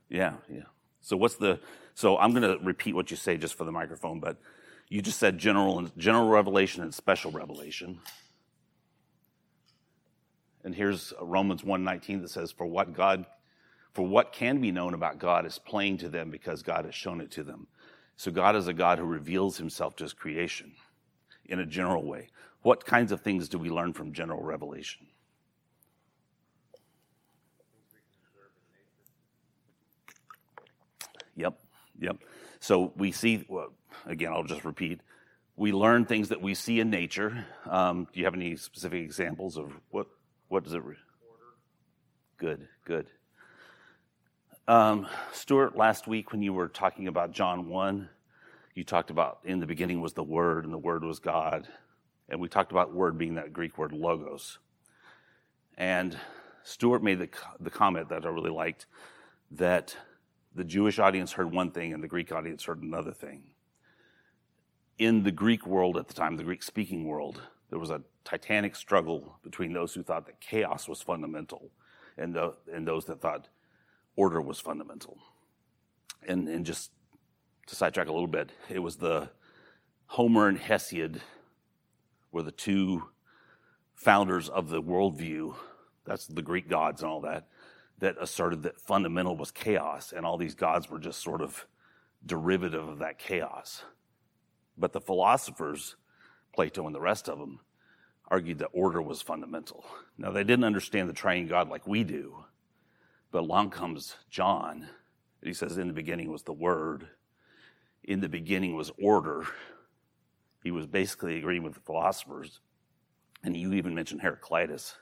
Yeah, 0.09 0.35
yeah. 0.51 0.63
So 1.01 1.17
what's 1.17 1.37
the, 1.37 1.61
so 1.95 2.19
I'm 2.19 2.31
going 2.31 2.43
to 2.43 2.65
repeat 2.65 2.95
what 2.95 3.11
you 3.11 3.17
say 3.17 3.37
just 3.37 3.55
for 3.55 3.65
the 3.65 3.73
microphone, 3.73 4.21
but 4.21 4.37
you 4.89 5.01
just 5.01 5.19
said 5.19 5.39
general, 5.39 5.89
general 5.97 6.29
revelation 6.29 6.83
and 6.83 6.93
special 6.93 7.31
revelation. 7.31 8.01
And 10.65 10.75
here's 10.75 11.13
Romans 11.21 11.63
1:19 11.63 12.23
that 12.23 12.31
says, 12.31 12.51
"For 12.51 12.67
what 12.67 12.95
God, 12.95 13.27
for 13.95 14.07
what 14.07 14.33
can 14.33 14.61
be 14.61 14.71
known 14.71 14.93
about 14.93 15.19
God 15.19 15.47
is 15.47 15.59
plain 15.59 15.97
to 15.99 16.09
them 16.09 16.31
because 16.31 16.63
God 16.63 16.85
has 16.85 16.95
shown 16.95 17.21
it 17.21 17.31
to 17.33 17.43
them." 17.43 17.67
So 18.17 18.31
God 18.31 18.55
is 18.57 18.69
a 18.69 18.73
God 18.73 18.99
who 18.99 19.05
reveals 19.05 19.57
himself 19.57 19.97
to 19.97 20.05
his 20.05 20.13
creation 20.13 20.75
in 21.47 21.59
a 21.59 21.67
general 21.67 22.05
way. 22.05 22.29
What 22.63 22.85
kinds 22.85 23.13
of 23.13 23.21
things 23.21 23.49
do 23.49 23.59
we 23.59 23.71
learn 23.71 23.93
from 23.93 24.13
general 24.13 24.43
revelation? 24.43 25.07
Yep, 31.37 31.59
yep. 32.01 32.17
So 32.61 32.93
we 32.97 33.13
see, 33.13 33.45
well, 33.49 33.73
again, 34.07 34.33
I'll 34.33 34.45
just 34.45 34.65
repeat. 34.65 35.01
We 35.57 35.73
learn 35.73 36.05
things 36.05 36.31
that 36.31 36.41
we 36.41 36.55
see 36.55 36.81
in 36.81 36.91
nature. 36.91 37.47
Um, 37.69 38.07
do 38.13 38.21
you 38.21 38.25
have 38.25 38.35
any 38.35 38.57
specific 38.57 39.03
examples 39.03 39.57
of 39.57 39.73
what 39.91 40.07
what 40.49 40.65
does 40.65 40.75
it? 40.75 40.83
Re- 40.83 40.97
good, 42.39 42.69
good. 42.85 43.07
Um, 44.67 45.07
Stuart, 45.33 45.77
last 45.77 46.07
week 46.07 46.33
when 46.33 46.41
you 46.41 46.55
were 46.55 46.69
talking 46.69 47.07
about 47.07 47.33
John 47.33 47.69
1, 47.69 48.09
you 48.75 48.83
talked 48.83 49.11
about 49.11 49.41
in 49.45 49.61
the 49.61 49.67
beginning 49.67 50.01
was 50.01 50.15
the 50.15 50.23
Word, 50.23 50.65
and 50.65 50.73
the 50.73 50.79
Word 50.79 51.05
was 51.05 51.19
God. 51.19 51.69
And 52.31 52.41
we 52.41 52.49
talked 52.49 52.73
about 52.73 52.95
Word 52.95 53.19
being 53.19 53.35
that 53.35 53.53
Greek 53.53 53.77
word 53.77 53.93
logos. 53.93 54.59
And 55.77 56.19
Stuart 56.63 57.03
made 57.03 57.19
the, 57.19 57.29
the 57.61 57.69
comment 57.69 58.09
that 58.09 58.25
I 58.25 58.29
really 58.31 58.51
liked 58.51 58.87
that 59.51 59.95
the 60.55 60.65
Jewish 60.65 60.99
audience 60.99 61.33
heard 61.33 61.53
one 61.53 61.71
thing 61.71 61.93
and 61.93 62.03
the 62.03 62.09
Greek 62.09 62.33
audience 62.33 62.65
heard 62.65 62.83
another 62.83 63.13
thing. 63.13 63.43
In 64.97 65.25
the 65.25 65.33
Greek 65.33 65.67
world 65.67 65.99
at 65.99 66.09
the 66.09 66.15
time, 66.15 66.39
the 66.39 66.45
Greek 66.45 66.63
speaking 66.63 67.05
world, 67.05 67.43
there 67.69 67.79
was 67.79 67.91
a 67.91 68.01
titanic 68.25 68.77
struggle 68.77 69.39
between 69.43 69.75
those 69.75 69.93
who 69.93 70.03
thought 70.03 70.25
that 70.25 70.41
chaos 70.41 70.89
was 70.89 71.03
fundamental 71.03 71.71
and, 72.17 72.33
the, 72.35 72.55
and 72.73 72.89
those 72.89 73.05
that 73.07 73.21
thought 73.21 73.49
order 74.17 74.41
was 74.41 74.61
fundamental. 74.61 75.19
And, 76.27 76.49
and 76.49 76.65
just 76.65 76.91
to 77.67 77.77
sidetrack 77.77 78.09
a 78.09 78.13
little 78.13 78.27
bit, 78.27 78.51
it 78.71 78.79
was 78.79 78.97
the 78.97 79.31
Homer 80.07 80.49
and 80.49 80.59
Hesiod 80.59 81.21
were 82.33 82.43
the 82.43 82.53
two 82.53 83.05
founders 83.95 84.49
of 84.49 84.69
the 84.69 84.83
worldview. 84.83 85.55
That's 86.05 86.27
the 86.27 86.43
Greek 86.43 86.69
gods 86.69 87.03
and 87.03 87.11
all 87.11 87.21
that, 87.23 87.49
that 87.99 88.17
asserted 88.21 88.63
that 88.65 88.81
fundamental 88.81 89.37
was 89.37 89.51
chaos, 89.51 90.13
and 90.13 90.27
all 90.27 90.37
these 90.37 90.55
gods 90.55 90.91
were 90.91 90.99
just 90.99 91.23
sort 91.23 91.41
of 91.41 91.67
derivative 92.27 92.89
of 92.89 92.99
that 92.99 93.19
chaos. 93.19 93.85
But 94.77 94.93
the 94.93 95.01
philosophers 95.01 95.97
Plato 96.55 96.87
and 96.87 96.95
the 96.95 97.01
rest 97.01 97.29
of 97.29 97.39
them 97.39 97.61
argued 98.29 98.59
that 98.61 98.71
order 98.73 99.03
was 99.03 99.21
fundamental. 99.21 99.85
Now, 100.17 100.31
they 100.31 100.45
didn't 100.45 100.65
understand 100.65 101.09
the 101.09 101.15
triune 101.15 101.47
God 101.47 101.69
like 101.69 101.87
we 101.87 102.05
do, 102.05 102.45
but 103.35 103.43
along 103.43 103.69
comes 103.71 104.15
John, 104.31 104.87
and 105.41 105.49
he 105.49 105.53
says, 105.53 105.77
In 105.77 105.89
the 105.89 105.93
beginning 105.93 106.31
was 106.31 106.45
the 106.45 106.53
Word, 106.53 107.09
in 108.05 108.21
the 108.21 108.29
beginning 108.29 108.77
was 108.77 108.93
order. 109.03 109.45
He 110.63 110.71
was 110.71 110.87
basically 110.87 111.39
agreeing 111.39 111.65
with 111.65 111.75
the 111.75 111.81
philosophers. 111.81 112.61
And 113.43 113.57
you 113.57 113.73
even 113.73 113.93
mentioned 113.93 114.23
Heraclitus, 114.23 114.95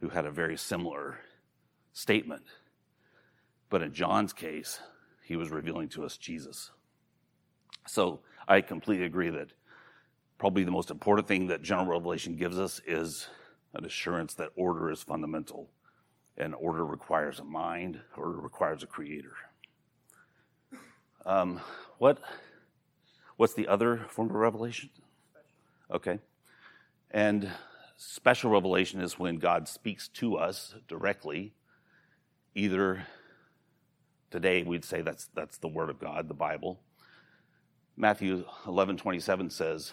who 0.00 0.08
had 0.08 0.24
a 0.24 0.30
very 0.30 0.56
similar 0.56 1.18
statement. 1.92 2.44
But 3.68 3.82
in 3.82 3.92
John's 3.92 4.32
case, 4.32 4.80
he 5.22 5.36
was 5.36 5.50
revealing 5.50 5.90
to 5.90 6.04
us 6.04 6.16
Jesus. 6.16 6.70
So 7.86 8.20
I 8.48 8.62
completely 8.62 9.04
agree 9.04 9.28
that 9.28 9.52
probably 10.38 10.64
the 10.64 10.70
most 10.70 10.90
important 10.90 11.28
thing 11.28 11.48
that 11.48 11.60
general 11.60 11.88
revelation 11.88 12.36
gives 12.36 12.58
us 12.58 12.80
is 12.86 13.28
an 13.74 13.84
assurance 13.84 14.32
that 14.36 14.48
order 14.56 14.90
is 14.90 15.02
fundamental 15.02 15.68
and 16.36 16.54
order 16.54 16.84
requires 16.84 17.38
a 17.38 17.44
mind 17.44 18.00
order 18.16 18.38
requires 18.38 18.82
a 18.82 18.86
creator. 18.86 19.34
Um, 21.26 21.60
what 21.98 22.20
what's 23.36 23.54
the 23.54 23.68
other 23.68 24.06
form 24.08 24.30
of 24.30 24.36
revelation? 24.36 24.90
Okay. 25.90 26.18
And 27.10 27.50
special 27.96 28.50
revelation 28.50 29.00
is 29.00 29.18
when 29.18 29.36
god 29.36 29.68
speaks 29.68 30.08
to 30.08 30.36
us 30.36 30.74
directly. 30.88 31.54
Either 32.54 33.06
today 34.30 34.62
we'd 34.62 34.84
say 34.84 35.02
that's 35.02 35.28
that's 35.34 35.58
the 35.58 35.68
word 35.68 35.90
of 35.90 35.98
god 35.98 36.28
the 36.28 36.34
bible. 36.34 36.80
Matthew 37.96 38.44
11 38.66 38.96
27 38.96 39.50
says 39.50 39.92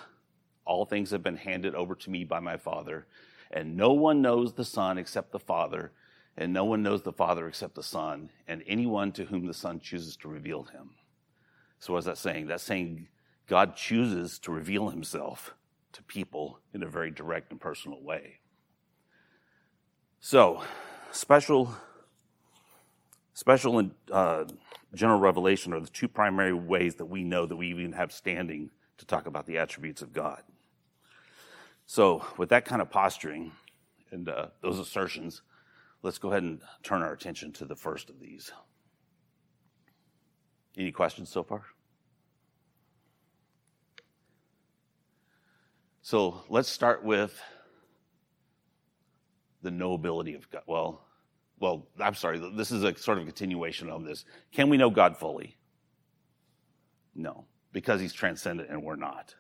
all 0.68 0.86
things 0.86 1.12
have 1.12 1.24
been 1.24 1.38
handed 1.38 1.74
over 1.76 1.96
to 1.96 2.10
me 2.10 2.26
by 2.26 2.40
my 2.40 2.58
Father, 2.58 3.08
and 3.50 3.78
no 3.78 3.94
one 3.94 4.22
knows 4.22 4.54
the 4.54 4.66
Son 4.66 4.98
except 4.98 5.32
the 5.32 5.40
Father, 5.40 5.94
and 6.38 6.54
no 6.54 6.66
one 6.66 6.84
knows 6.84 7.02
the 7.02 7.12
Father 7.12 7.48
except 7.48 7.76
the 7.76 7.84
Son, 7.84 8.30
and 8.48 8.64
anyone 8.68 9.12
to 9.14 9.26
whom 9.26 9.48
the 9.48 9.54
Son 9.54 9.80
chooses 9.80 10.16
to 10.18 10.28
reveal 10.28 10.64
him. 10.64 10.92
So, 11.80 11.94
what 11.94 12.00
is 12.00 12.06
that 12.06 12.18
saying? 12.18 12.48
That's 12.48 12.64
saying 12.64 13.08
God 13.48 13.76
chooses 13.76 14.38
to 14.40 14.52
reveal 14.52 14.90
himself 14.90 15.56
to 15.94 16.04
people 16.04 16.60
in 16.74 16.84
a 16.84 16.88
very 16.88 17.10
direct 17.10 17.52
and 17.52 17.60
personal 17.60 18.02
way. 18.04 18.40
So, 20.20 20.64
special, 21.12 21.74
special 23.34 23.80
and 23.80 23.92
uh, 24.12 24.46
general 24.94 25.20
revelation 25.20 25.74
are 25.74 25.80
the 25.80 25.88
two 25.88 26.08
primary 26.08 26.54
ways 26.54 26.96
that 26.96 27.06
we 27.06 27.24
know 27.24 27.46
that 27.46 27.56
we 27.56 27.70
even 27.70 27.94
have 27.94 28.12
standing 28.12 28.70
to 28.98 29.06
talk 29.06 29.26
about 29.26 29.46
the 29.46 29.58
attributes 29.58 30.02
of 30.02 30.14
God. 30.14 30.42
So, 31.86 32.26
with 32.38 32.50
that 32.50 32.66
kind 32.66 32.82
of 32.82 32.92
posturing 32.92 33.54
and 34.12 34.28
uh, 34.30 34.48
those 34.62 34.78
assertions, 34.78 35.42
let's 36.04 36.18
go 36.18 36.30
ahead 36.30 36.44
and 36.44 36.62
turn 36.84 37.02
our 37.02 37.14
attention 37.14 37.52
to 37.54 37.66
the 37.66 37.76
first 37.76 38.10
of 38.10 38.20
these. 38.20 38.52
Any 40.78 40.92
questions 40.92 41.30
so 41.30 41.44
far? 41.44 41.64
So 46.02 46.42
let's 46.50 46.70
start 46.70 47.04
with 47.04 47.40
the 49.62 49.70
knowability 49.70 50.36
of 50.36 50.50
God. 50.50 50.62
Well, 50.68 51.02
well, 51.60 51.88
I'm 52.00 52.14
sorry. 52.14 52.40
This 52.56 52.72
is 52.72 52.84
a 52.84 52.96
sort 52.96 53.18
of 53.18 53.26
continuation 53.26 53.90
of 53.90 54.06
this. 54.06 54.24
Can 54.52 54.70
we 54.70 54.78
know 54.78 54.90
God 54.90 55.18
fully? 55.18 55.58
No, 57.16 57.46
because 57.74 58.00
He's 58.00 58.14
transcendent 58.14 58.70
and 58.70 58.84
we're 58.84 58.96
not. 58.96 59.34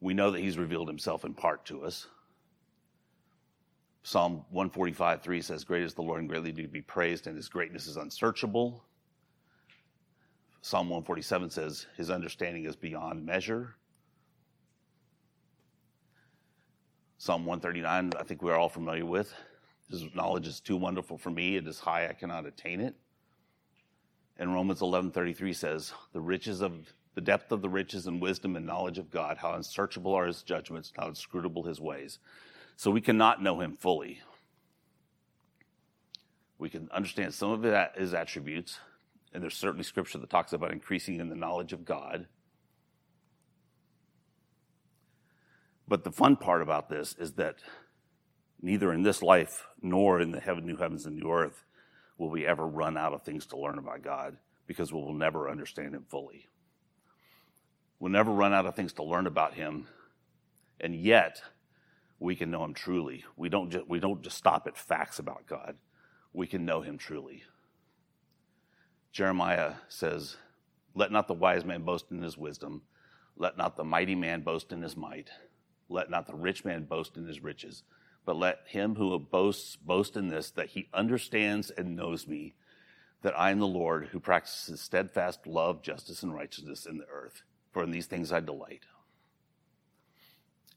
We 0.00 0.14
know 0.14 0.30
that 0.30 0.40
he's 0.40 0.58
revealed 0.58 0.88
himself 0.88 1.24
in 1.24 1.34
part 1.34 1.64
to 1.66 1.84
us. 1.84 2.06
Psalm 4.06 4.44
145, 4.50 5.20
3 5.20 5.42
says, 5.42 5.64
Great 5.64 5.82
is 5.82 5.92
the 5.92 6.00
Lord 6.00 6.20
and 6.20 6.28
greatly 6.28 6.52
to 6.52 6.68
be 6.68 6.80
praised, 6.80 7.26
and 7.26 7.36
his 7.36 7.48
greatness 7.48 7.88
is 7.88 7.96
unsearchable. 7.96 8.84
Psalm 10.62 10.88
147 10.88 11.50
says, 11.50 11.86
His 11.96 12.08
understanding 12.08 12.66
is 12.66 12.76
beyond 12.76 13.26
measure. 13.26 13.74
Psalm 17.18 17.44
139, 17.46 18.12
I 18.16 18.22
think 18.22 18.42
we're 18.42 18.54
all 18.54 18.68
familiar 18.68 19.04
with. 19.04 19.34
His 19.90 20.04
knowledge 20.14 20.46
is 20.46 20.60
too 20.60 20.76
wonderful 20.76 21.18
for 21.18 21.30
me. 21.30 21.56
It 21.56 21.66
is 21.66 21.80
high, 21.80 22.06
I 22.08 22.12
cannot 22.12 22.46
attain 22.46 22.80
it. 22.80 22.94
And 24.38 24.54
Romans 24.54 24.82
11:33 24.82 25.52
says, 25.52 25.92
"The 26.12 26.20
riches 26.20 26.60
of 26.60 26.94
the 27.16 27.20
depth 27.20 27.50
of 27.50 27.60
the 27.60 27.68
riches 27.68 28.06
and 28.06 28.22
wisdom 28.22 28.54
and 28.54 28.66
knowledge 28.66 28.98
of 28.98 29.10
God, 29.10 29.38
how 29.38 29.54
unsearchable 29.54 30.14
are 30.14 30.28
his 30.28 30.44
judgments, 30.44 30.92
how 30.96 31.08
inscrutable 31.08 31.64
his 31.64 31.80
ways." 31.80 32.20
So 32.76 32.90
we 32.90 33.00
cannot 33.00 33.42
know 33.42 33.60
him 33.60 33.76
fully. 33.76 34.20
We 36.58 36.70
can 36.70 36.88
understand 36.92 37.34
some 37.34 37.50
of 37.50 37.94
his 37.96 38.14
attributes, 38.14 38.78
and 39.32 39.42
there's 39.42 39.56
certainly 39.56 39.84
scripture 39.84 40.18
that 40.18 40.30
talks 40.30 40.52
about 40.52 40.72
increasing 40.72 41.20
in 41.20 41.28
the 41.28 41.34
knowledge 41.34 41.72
of 41.72 41.84
God. 41.84 42.26
But 45.88 46.04
the 46.04 46.12
fun 46.12 46.36
part 46.36 46.62
about 46.62 46.88
this 46.88 47.14
is 47.18 47.34
that 47.34 47.56
neither 48.60 48.92
in 48.92 49.02
this 49.02 49.22
life 49.22 49.66
nor 49.80 50.20
in 50.20 50.32
the 50.32 50.40
heaven, 50.40 50.66
new 50.66 50.76
heavens, 50.76 51.06
and 51.06 51.16
new 51.16 51.30
earth 51.30 51.64
will 52.18 52.30
we 52.30 52.46
ever 52.46 52.66
run 52.66 52.96
out 52.96 53.12
of 53.12 53.22
things 53.22 53.46
to 53.46 53.58
learn 53.58 53.78
about 53.78 54.02
God 54.02 54.36
because 54.66 54.92
we 54.92 55.00
will 55.00 55.14
never 55.14 55.48
understand 55.48 55.94
Him 55.94 56.04
fully. 56.08 56.48
We'll 58.00 58.12
never 58.12 58.32
run 58.32 58.52
out 58.52 58.66
of 58.66 58.74
things 58.74 58.92
to 58.94 59.04
learn 59.04 59.26
about 59.26 59.54
Him, 59.54 59.86
and 60.80 60.94
yet 60.94 61.42
we 62.18 62.36
can 62.36 62.50
know 62.50 62.64
Him 62.64 62.74
truly. 62.74 63.24
We 63.36 63.48
don't 63.48 63.70
just, 63.70 63.88
we 63.88 64.00
don't 64.00 64.22
just 64.22 64.36
stop 64.36 64.66
at 64.66 64.76
facts 64.76 65.18
about 65.18 65.46
God, 65.46 65.76
we 66.32 66.46
can 66.46 66.64
know 66.64 66.80
Him 66.80 66.98
truly. 66.98 67.42
Jeremiah 69.12 69.74
says, 69.88 70.36
Let 70.94 71.10
not 71.12 71.28
the 71.28 71.34
wise 71.34 71.64
man 71.64 71.82
boast 71.82 72.10
in 72.10 72.22
his 72.22 72.36
wisdom, 72.36 72.82
let 73.36 73.56
not 73.56 73.76
the 73.76 73.84
mighty 73.84 74.14
man 74.14 74.42
boast 74.42 74.72
in 74.72 74.82
his 74.82 74.96
might, 74.96 75.30
let 75.88 76.10
not 76.10 76.26
the 76.26 76.34
rich 76.34 76.64
man 76.64 76.84
boast 76.84 77.16
in 77.16 77.26
his 77.26 77.42
riches 77.42 77.82
but 78.26 78.36
let 78.36 78.58
him 78.66 78.96
who 78.96 79.18
boasts 79.18 79.76
boast 79.76 80.16
in 80.16 80.28
this, 80.28 80.50
that 80.50 80.70
he 80.70 80.88
understands 80.92 81.70
and 81.70 81.96
knows 81.96 82.26
me, 82.26 82.54
that 83.22 83.38
I 83.38 83.52
am 83.52 83.60
the 83.60 83.66
Lord 83.66 84.08
who 84.08 84.20
practices 84.20 84.80
steadfast 84.80 85.46
love, 85.46 85.80
justice, 85.80 86.22
and 86.22 86.34
righteousness 86.34 86.84
in 86.86 86.98
the 86.98 87.06
earth. 87.06 87.42
For 87.72 87.84
in 87.84 87.92
these 87.92 88.06
things 88.06 88.32
I 88.32 88.40
delight. 88.40 88.82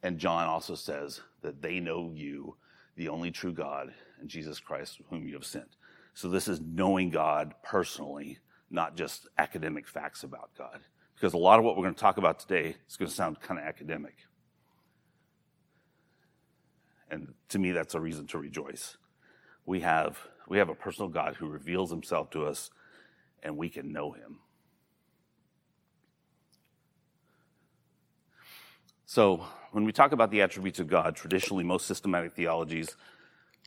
And 0.01 0.17
John 0.17 0.47
also 0.47 0.75
says 0.75 1.21
that 1.41 1.61
they 1.61 1.79
know 1.79 2.11
you, 2.13 2.55
the 2.95 3.09
only 3.09 3.31
true 3.31 3.53
God, 3.53 3.93
and 4.19 4.29
Jesus 4.29 4.59
Christ, 4.59 5.01
whom 5.09 5.27
you 5.27 5.33
have 5.35 5.45
sent. 5.45 5.75
So 6.13 6.29
this 6.29 6.47
is 6.47 6.61
knowing 6.61 7.09
God 7.09 7.53
personally, 7.63 8.39
not 8.69 8.95
just 8.95 9.27
academic 9.37 9.87
facts 9.87 10.23
about 10.23 10.51
God. 10.57 10.81
Because 11.15 11.33
a 11.33 11.37
lot 11.37 11.59
of 11.59 11.65
what 11.65 11.75
we're 11.75 11.83
going 11.83 11.95
to 11.95 11.99
talk 11.99 12.17
about 12.17 12.39
today 12.39 12.75
is 12.87 12.95
going 12.95 13.09
to 13.09 13.15
sound 13.15 13.41
kind 13.41 13.59
of 13.59 13.65
academic. 13.65 14.15
And 17.11 17.33
to 17.49 17.59
me, 17.59 17.71
that's 17.71 17.95
a 17.95 17.99
reason 17.99 18.27
to 18.27 18.37
rejoice. 18.37 18.97
We 19.65 19.81
have, 19.81 20.17
we 20.47 20.57
have 20.59 20.69
a 20.69 20.75
personal 20.75 21.09
God 21.09 21.35
who 21.35 21.47
reveals 21.47 21.89
himself 21.89 22.29
to 22.31 22.45
us, 22.45 22.69
and 23.43 23.57
we 23.57 23.69
can 23.69 23.91
know 23.91 24.11
him. 24.11 24.39
So, 29.05 29.45
when 29.71 29.83
we 29.83 29.91
talk 29.91 30.11
about 30.11 30.31
the 30.31 30.41
attributes 30.41 30.79
of 30.79 30.87
God, 30.87 31.15
traditionally, 31.15 31.63
most 31.63 31.85
systematic 31.85 32.33
theologies 32.33 32.95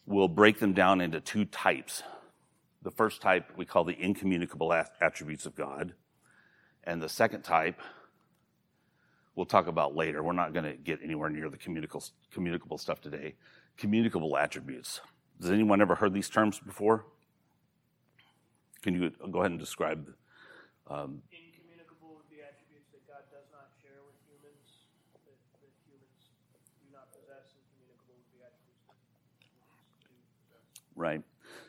will 0.07 0.29
break 0.29 0.59
them 0.59 0.73
down 0.73 1.01
into 1.01 1.21
two 1.21 1.45
types. 1.45 2.03
The 2.83 2.91
first 2.91 3.23
type 3.23 3.53
we 3.57 3.65
call 3.65 3.85
the 3.85 4.01
incommunicable 4.01 4.73
attributes 5.01 5.47
of 5.47 5.55
God, 5.55 5.95
and 6.85 7.01
the 7.01 7.09
second 7.09 7.43
type 7.43 7.81
we'll 9.35 9.47
talk 9.47 9.67
about 9.67 9.95
later. 9.95 10.23
We're 10.23 10.33
not 10.33 10.53
going 10.53 10.65
to 10.65 10.75
get 10.75 11.01
anywhere 11.03 11.31
near 11.31 11.49
the 11.49 11.57
communicable, 11.57 12.05
communicable 12.33 12.79
stuff 12.79 13.01
today. 13.01 13.35
Communicable 13.79 14.37
attributes. 14.37 15.01
Has 15.41 15.51
anyone 15.51 15.81
ever 15.81 15.95
heard 15.95 16.13
these 16.13 16.29
terms 16.29 16.61
before? 16.61 17.07
Can 18.83 18.95
you 18.95 19.11
go 19.31 19.41
ahead 19.41 19.53
and 19.53 19.61
describe? 19.61 20.07
Um, 20.91 21.23
Incommunicable 21.31 22.19
would 22.19 22.29
be 22.29 22.43
attributes 22.43 22.91
that 22.93 23.07
God 23.07 23.25
does 23.31 23.47
not 23.55 23.71
share 23.81 24.03
with 24.05 24.19
humans, 24.27 24.91
that, 25.25 25.39
that 25.63 25.73
humans 25.87 26.19
do 26.83 26.91
not 26.93 27.09
possess, 27.15 27.55
and 27.55 27.63
communicable 27.73 28.19
would 28.19 28.31
be 28.35 28.43
attributes 28.43 28.85
that 28.91 28.99
humans 29.23 29.87
do 30.03 30.19
possess. 30.51 30.82
Right. 30.95 31.23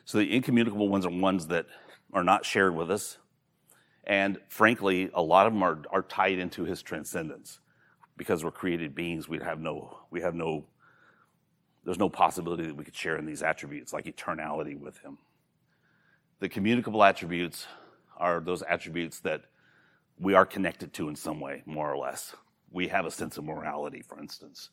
So 0.04 0.18
the 0.18 0.34
incommunicable 0.34 0.88
ones 0.88 1.06
are 1.06 1.10
ones 1.10 1.46
that 1.48 1.66
are 2.12 2.24
not 2.24 2.44
shared 2.44 2.74
with 2.74 2.90
us, 2.90 3.18
and 4.04 4.38
frankly, 4.48 5.10
a 5.14 5.22
lot 5.22 5.46
of 5.46 5.52
them 5.52 5.62
are, 5.62 5.82
are 5.90 6.02
tied 6.02 6.38
into 6.38 6.64
his 6.64 6.82
transcendence. 6.82 7.60
Because 8.16 8.44
we're 8.44 8.52
created 8.52 8.94
beings, 8.94 9.28
we 9.28 9.38
have 9.38 9.58
no, 9.58 9.98
we 10.10 10.20
have 10.20 10.36
no, 10.36 10.66
there's 11.84 11.98
no 11.98 12.08
possibility 12.08 12.64
that 12.64 12.76
we 12.76 12.84
could 12.84 12.94
share 12.94 13.16
in 13.16 13.26
these 13.26 13.42
attributes 13.42 13.92
like 13.92 14.04
eternality 14.04 14.78
with 14.78 14.98
him. 14.98 15.18
The 16.38 16.48
communicable 16.48 17.02
attributes 17.02 17.66
are 18.16 18.38
those 18.38 18.62
attributes 18.62 19.18
that 19.20 19.42
we 20.18 20.34
are 20.34 20.46
connected 20.46 20.92
to 20.94 21.08
in 21.08 21.16
some 21.16 21.40
way, 21.40 21.62
more 21.66 21.92
or 21.92 21.96
less. 21.96 22.36
We 22.70 22.86
have 22.88 23.04
a 23.04 23.10
sense 23.10 23.36
of 23.36 23.44
morality, 23.44 24.02
for 24.02 24.20
instance, 24.20 24.70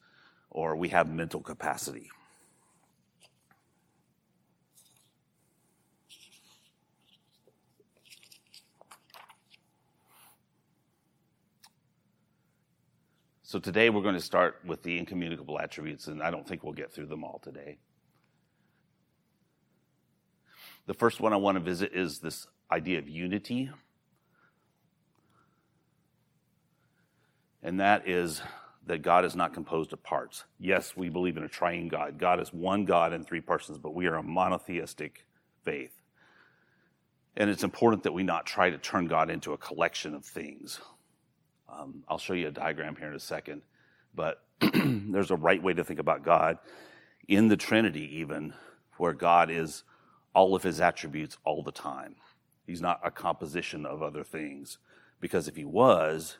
or 0.51 0.75
we 0.75 0.89
have 0.89 1.09
mental 1.09 1.41
capacity. 1.41 2.11
So 13.51 13.59
today 13.59 13.89
we're 13.89 14.01
going 14.01 14.15
to 14.15 14.21
start 14.21 14.61
with 14.65 14.81
the 14.81 14.97
incommunicable 14.97 15.59
attributes, 15.59 16.07
and 16.07 16.23
I 16.23 16.31
don't 16.31 16.47
think 16.47 16.63
we'll 16.63 16.71
get 16.71 16.93
through 16.93 17.07
them 17.07 17.25
all 17.25 17.41
today. 17.43 17.79
The 20.85 20.93
first 20.93 21.19
one 21.19 21.33
I 21.33 21.35
want 21.35 21.57
to 21.57 21.59
visit 21.61 21.91
is 21.93 22.19
this 22.19 22.47
idea 22.71 22.99
of 22.99 23.09
unity. 23.09 23.69
And 27.61 27.81
that 27.81 28.07
is 28.07 28.41
that 28.87 29.01
God 29.01 29.25
is 29.25 29.35
not 29.35 29.53
composed 29.53 29.91
of 29.91 30.01
parts. 30.01 30.45
Yes, 30.57 30.93
we 30.95 31.09
believe 31.09 31.35
in 31.35 31.43
a 31.43 31.49
triune 31.49 31.89
God. 31.89 32.17
God 32.17 32.39
is 32.39 32.53
one 32.53 32.85
God 32.85 33.11
in 33.11 33.25
three 33.25 33.41
persons, 33.41 33.77
but 33.77 33.93
we 33.93 34.07
are 34.07 34.15
a 34.15 34.23
monotheistic 34.23 35.25
faith. 35.65 35.91
And 37.35 37.49
it's 37.49 37.65
important 37.65 38.03
that 38.03 38.13
we 38.13 38.23
not 38.23 38.45
try 38.45 38.69
to 38.69 38.77
turn 38.77 39.07
God 39.07 39.29
into 39.29 39.51
a 39.51 39.57
collection 39.57 40.15
of 40.15 40.23
things. 40.23 40.79
Um, 41.71 42.03
I'll 42.07 42.17
show 42.17 42.33
you 42.33 42.47
a 42.47 42.51
diagram 42.51 42.95
here 42.95 43.07
in 43.07 43.15
a 43.15 43.19
second, 43.19 43.61
but 44.13 44.43
there's 44.73 45.31
a 45.31 45.35
right 45.35 45.61
way 45.61 45.73
to 45.73 45.83
think 45.83 45.99
about 45.99 46.23
God 46.23 46.57
in 47.27 47.47
the 47.47 47.57
Trinity, 47.57 48.19
even 48.19 48.53
where 48.97 49.13
God 49.13 49.49
is 49.49 49.83
all 50.33 50.55
of 50.55 50.63
his 50.63 50.81
attributes 50.81 51.37
all 51.43 51.63
the 51.63 51.71
time. 51.71 52.15
He's 52.65 52.81
not 52.81 52.99
a 53.03 53.11
composition 53.11 53.85
of 53.85 54.01
other 54.01 54.23
things. 54.23 54.77
Because 55.19 55.47
if 55.47 55.55
he 55.55 55.65
was, 55.65 56.37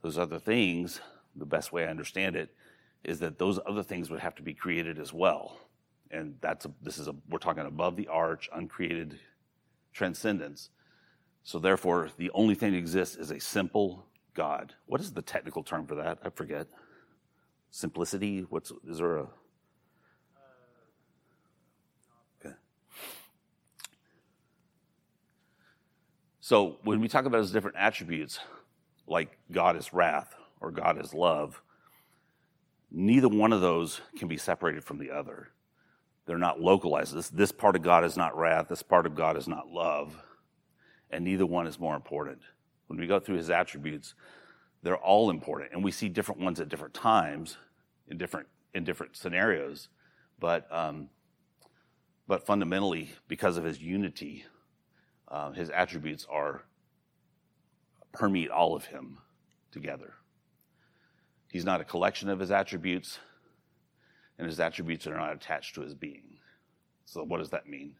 those 0.00 0.16
other 0.16 0.38
things, 0.38 1.00
the 1.34 1.44
best 1.44 1.72
way 1.72 1.84
I 1.84 1.90
understand 1.90 2.36
it, 2.36 2.54
is 3.04 3.18
that 3.18 3.38
those 3.38 3.58
other 3.66 3.82
things 3.82 4.10
would 4.10 4.20
have 4.20 4.36
to 4.36 4.42
be 4.42 4.54
created 4.54 4.98
as 4.98 5.12
well. 5.12 5.58
And 6.10 6.36
that's 6.40 6.64
a, 6.66 6.70
this 6.80 6.98
is 6.98 7.08
a, 7.08 7.14
we're 7.28 7.38
talking 7.38 7.66
above 7.66 7.96
the 7.96 8.08
arch, 8.08 8.48
uncreated 8.54 9.18
transcendence. 9.92 10.70
So 11.42 11.58
therefore, 11.58 12.10
the 12.16 12.30
only 12.30 12.54
thing 12.54 12.72
that 12.72 12.78
exists 12.78 13.16
is 13.16 13.32
a 13.32 13.40
simple 13.40 14.06
God. 14.34 14.74
What 14.86 15.00
is 15.00 15.12
the 15.12 15.22
technical 15.22 15.62
term 15.62 15.86
for 15.86 15.94
that? 15.96 16.18
I 16.24 16.30
forget. 16.30 16.66
Simplicity? 17.70 18.44
What's 18.48 18.72
is 18.86 18.98
there 18.98 19.18
a 19.18 19.22
uh, 19.22 19.26
Okay. 22.44 22.54
So 26.40 26.76
when 26.84 27.00
we 27.00 27.08
talk 27.08 27.24
about 27.24 27.38
his 27.38 27.52
different 27.52 27.76
attributes, 27.78 28.40
like 29.06 29.38
God 29.50 29.76
is 29.76 29.92
wrath 29.92 30.34
or 30.60 30.70
God 30.70 31.00
is 31.02 31.14
love, 31.14 31.62
neither 32.90 33.28
one 33.28 33.52
of 33.52 33.60
those 33.60 34.00
can 34.16 34.28
be 34.28 34.36
separated 34.36 34.84
from 34.84 34.98
the 34.98 35.10
other. 35.10 35.48
They're 36.24 36.38
not 36.38 36.60
localized. 36.60 37.14
This, 37.14 37.28
this 37.28 37.52
part 37.52 37.74
of 37.74 37.82
God 37.82 38.04
is 38.04 38.16
not 38.16 38.36
wrath, 38.36 38.68
this 38.68 38.82
part 38.82 39.06
of 39.06 39.14
God 39.14 39.36
is 39.36 39.48
not 39.48 39.68
love, 39.68 40.22
and 41.10 41.24
neither 41.24 41.46
one 41.46 41.66
is 41.66 41.80
more 41.80 41.96
important 41.96 42.40
when 42.92 43.00
we 43.00 43.06
go 43.06 43.18
through 43.18 43.38
his 43.38 43.48
attributes, 43.48 44.12
they're 44.82 44.98
all 44.98 45.30
important. 45.30 45.72
And 45.72 45.82
we 45.82 45.90
see 45.90 46.10
different 46.10 46.42
ones 46.42 46.60
at 46.60 46.68
different 46.68 46.92
times 46.92 47.56
in 48.06 48.18
different, 48.18 48.48
in 48.74 48.84
different 48.84 49.16
scenarios. 49.16 49.88
But, 50.38 50.70
um, 50.70 51.08
but 52.28 52.44
fundamentally, 52.44 53.12
because 53.28 53.56
of 53.56 53.64
his 53.64 53.80
unity, 53.80 54.44
uh, 55.26 55.52
his 55.52 55.70
attributes 55.70 56.26
are 56.30 56.64
permeate 58.12 58.50
all 58.50 58.76
of 58.76 58.84
him 58.84 59.16
together. 59.70 60.12
He's 61.50 61.64
not 61.64 61.80
a 61.80 61.84
collection 61.84 62.28
of 62.28 62.40
his 62.40 62.50
attributes, 62.50 63.20
and 64.36 64.46
his 64.46 64.60
attributes 64.60 65.06
are 65.06 65.16
not 65.16 65.32
attached 65.32 65.76
to 65.76 65.80
his 65.80 65.94
being. 65.94 66.36
So, 67.06 67.22
what 67.24 67.38
does 67.38 67.50
that 67.50 67.66
mean? 67.66 67.94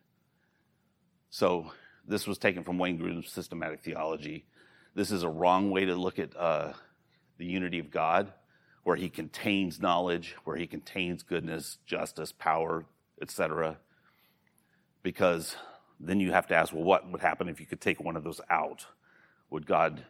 So, 1.31 1.73
this 2.07 2.27
was 2.27 2.37
taken 2.37 2.63
from 2.63 2.77
Wayne 2.77 2.99
Grudem's 2.99 3.33
systematic 3.33 3.81
theology 3.81 4.45
This 4.95 5.11
is 5.11 5.23
a 5.23 5.29
wrong 5.29 5.71
way 5.71 5.85
to 5.85 5.95
look 5.95 6.19
at 6.19 6.37
uh, 6.37 6.73
the 7.39 7.47
unity 7.47 7.79
of 7.79 7.91
God, 7.91 8.33
where 8.85 8.97
He 8.97 9.09
contains 9.09 9.81
knowledge, 9.81 10.37
where 10.45 10.57
He 10.57 10.67
contains 10.67 11.23
goodness, 11.23 11.79
justice, 11.87 12.33
power, 12.33 12.85
etc. 13.21 13.79
Because 15.03 15.57
then 15.99 16.21
you 16.21 16.33
have 16.33 16.47
to 16.49 16.55
ask, 16.55 16.73
well, 16.73 16.83
what 16.83 17.11
would 17.11 17.21
happen 17.21 17.49
if 17.49 17.61
you 17.61 17.67
could 17.67 17.81
take 17.81 18.01
one 18.01 18.17
of 18.17 18.25
those 18.25 18.41
out? 18.51 18.87
Would 19.51 19.67
God 19.67 20.05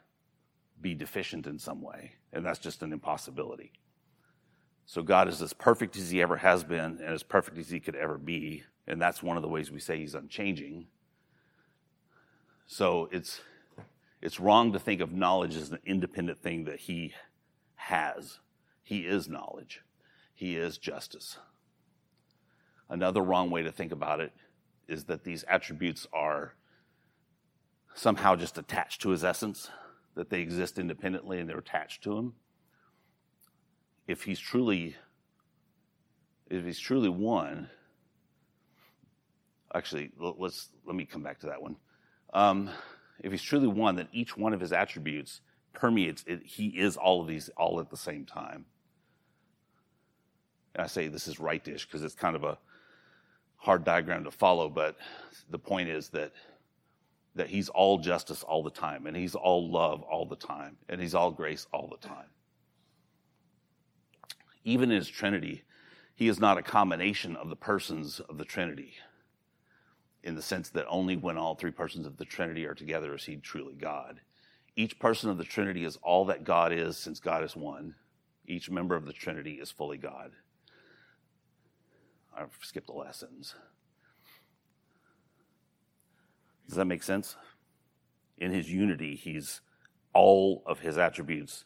be 0.80 0.94
deficient 0.94 1.46
in 1.46 1.58
some 1.58 1.80
way? 1.80 2.12
And 2.32 2.44
that's 2.44 2.58
just 2.58 2.82
an 2.82 2.92
impossibility. 2.92 3.72
So 4.86 5.02
God 5.02 5.28
is 5.28 5.40
as 5.42 5.52
perfect 5.52 5.96
as 5.96 6.10
He 6.10 6.20
ever 6.20 6.38
has 6.38 6.64
been 6.64 6.98
and 7.00 7.14
as 7.14 7.22
perfect 7.22 7.58
as 7.58 7.70
He 7.70 7.78
could 7.78 7.94
ever 7.94 8.18
be. 8.18 8.64
And 8.88 9.00
that's 9.00 9.22
one 9.22 9.36
of 9.36 9.42
the 9.42 9.48
ways 9.48 9.70
we 9.70 9.78
say 9.78 9.98
He's 9.98 10.14
unchanging. 10.14 10.86
So 12.66 13.08
it's, 13.12 13.40
it's 14.22 14.40
wrong 14.40 14.72
to 14.72 14.78
think 14.78 15.00
of 15.00 15.12
knowledge 15.12 15.56
as 15.56 15.70
an 15.70 15.80
independent 15.84 16.42
thing 16.42 16.64
that 16.64 16.80
He 16.80 17.12
has. 17.74 18.38
He 18.82 19.00
is 19.00 19.28
knowledge, 19.28 19.82
He 20.34 20.56
is 20.56 20.78
justice. 20.78 21.38
Another 22.88 23.22
wrong 23.22 23.50
way 23.50 23.62
to 23.62 23.72
think 23.72 23.92
about 23.92 24.20
it 24.20 24.32
is 24.86 25.04
that 25.04 25.24
these 25.24 25.44
attributes 25.48 26.06
are 26.12 26.54
somehow 27.94 28.36
just 28.36 28.58
attached 28.58 29.00
to 29.02 29.10
his 29.10 29.24
essence, 29.24 29.70
that 30.14 30.30
they 30.30 30.40
exist 30.40 30.78
independently 30.78 31.38
and 31.38 31.48
they're 31.48 31.58
attached 31.58 32.02
to 32.04 32.16
him. 32.16 32.34
If 34.06 34.24
he's 34.24 34.40
truly 34.40 34.96
if 36.50 36.64
he's 36.64 36.78
truly 36.78 37.08
one, 37.08 37.70
actually, 39.74 40.10
let's 40.18 40.68
let 40.84 40.94
me 40.94 41.06
come 41.06 41.22
back 41.22 41.40
to 41.40 41.46
that 41.46 41.62
one. 41.62 41.76
Um, 42.34 42.68
if 43.20 43.30
he's 43.30 43.42
truly 43.42 43.68
one, 43.68 43.96
then 43.96 44.08
each 44.12 44.36
one 44.36 44.52
of 44.52 44.60
his 44.60 44.72
attributes 44.72 45.40
permeates. 45.72 46.24
It, 46.26 46.42
he 46.44 46.68
is 46.68 46.96
all 46.96 47.20
of 47.20 47.28
these 47.28 47.48
all 47.56 47.80
at 47.80 47.90
the 47.90 47.96
same 47.96 48.24
time. 48.24 48.64
And 50.74 50.84
I 50.84 50.86
say 50.86 51.08
this 51.08 51.28
is 51.28 51.38
right-ish 51.38 51.86
because 51.86 52.02
it's 52.02 52.14
kind 52.14 52.36
of 52.36 52.44
a 52.44 52.58
hard 53.56 53.84
diagram 53.84 54.24
to 54.24 54.30
follow, 54.30 54.68
but 54.68 54.96
the 55.50 55.58
point 55.58 55.88
is 55.88 56.08
that 56.10 56.32
that 57.34 57.48
he's 57.48 57.70
all 57.70 57.96
justice 57.96 58.42
all 58.42 58.62
the 58.62 58.70
time, 58.70 59.06
and 59.06 59.16
he's 59.16 59.34
all 59.34 59.70
love 59.70 60.02
all 60.02 60.26
the 60.26 60.36
time, 60.36 60.76
and 60.88 61.00
he's 61.00 61.14
all 61.14 61.30
grace 61.30 61.66
all 61.72 61.88
the 61.88 62.06
time. 62.06 62.26
Even 64.64 64.90
in 64.90 64.96
his 64.96 65.08
Trinity, 65.08 65.62
he 66.14 66.28
is 66.28 66.38
not 66.38 66.58
a 66.58 66.62
combination 66.62 67.34
of 67.36 67.48
the 67.48 67.56
persons 67.56 68.20
of 68.20 68.36
the 68.36 68.44
Trinity, 68.44 68.94
in 70.22 70.34
the 70.34 70.42
sense 70.42 70.68
that 70.70 70.86
only 70.88 71.16
when 71.16 71.36
all 71.36 71.54
three 71.54 71.70
persons 71.70 72.06
of 72.06 72.16
the 72.16 72.24
Trinity 72.24 72.64
are 72.66 72.74
together 72.74 73.14
is 73.14 73.24
he 73.24 73.36
truly 73.36 73.74
God. 73.74 74.20
Each 74.76 74.98
person 74.98 75.30
of 75.30 75.38
the 75.38 75.44
Trinity 75.44 75.84
is 75.84 75.98
all 76.02 76.26
that 76.26 76.44
God 76.44 76.72
is, 76.72 76.96
since 76.96 77.20
God 77.20 77.44
is 77.44 77.56
one. 77.56 77.94
Each 78.46 78.70
member 78.70 78.94
of 78.94 79.04
the 79.04 79.12
Trinity 79.12 79.54
is 79.54 79.70
fully 79.70 79.98
God. 79.98 80.32
I've 82.36 82.56
skipped 82.62 82.86
the 82.86 82.92
last 82.92 83.20
sentence. 83.20 83.54
Does 86.66 86.76
that 86.76 86.86
make 86.86 87.02
sense? 87.02 87.36
In 88.38 88.52
his 88.52 88.70
unity, 88.70 89.14
he's 89.14 89.60
all 90.14 90.62
of 90.66 90.80
his 90.80 90.96
attributes, 90.96 91.64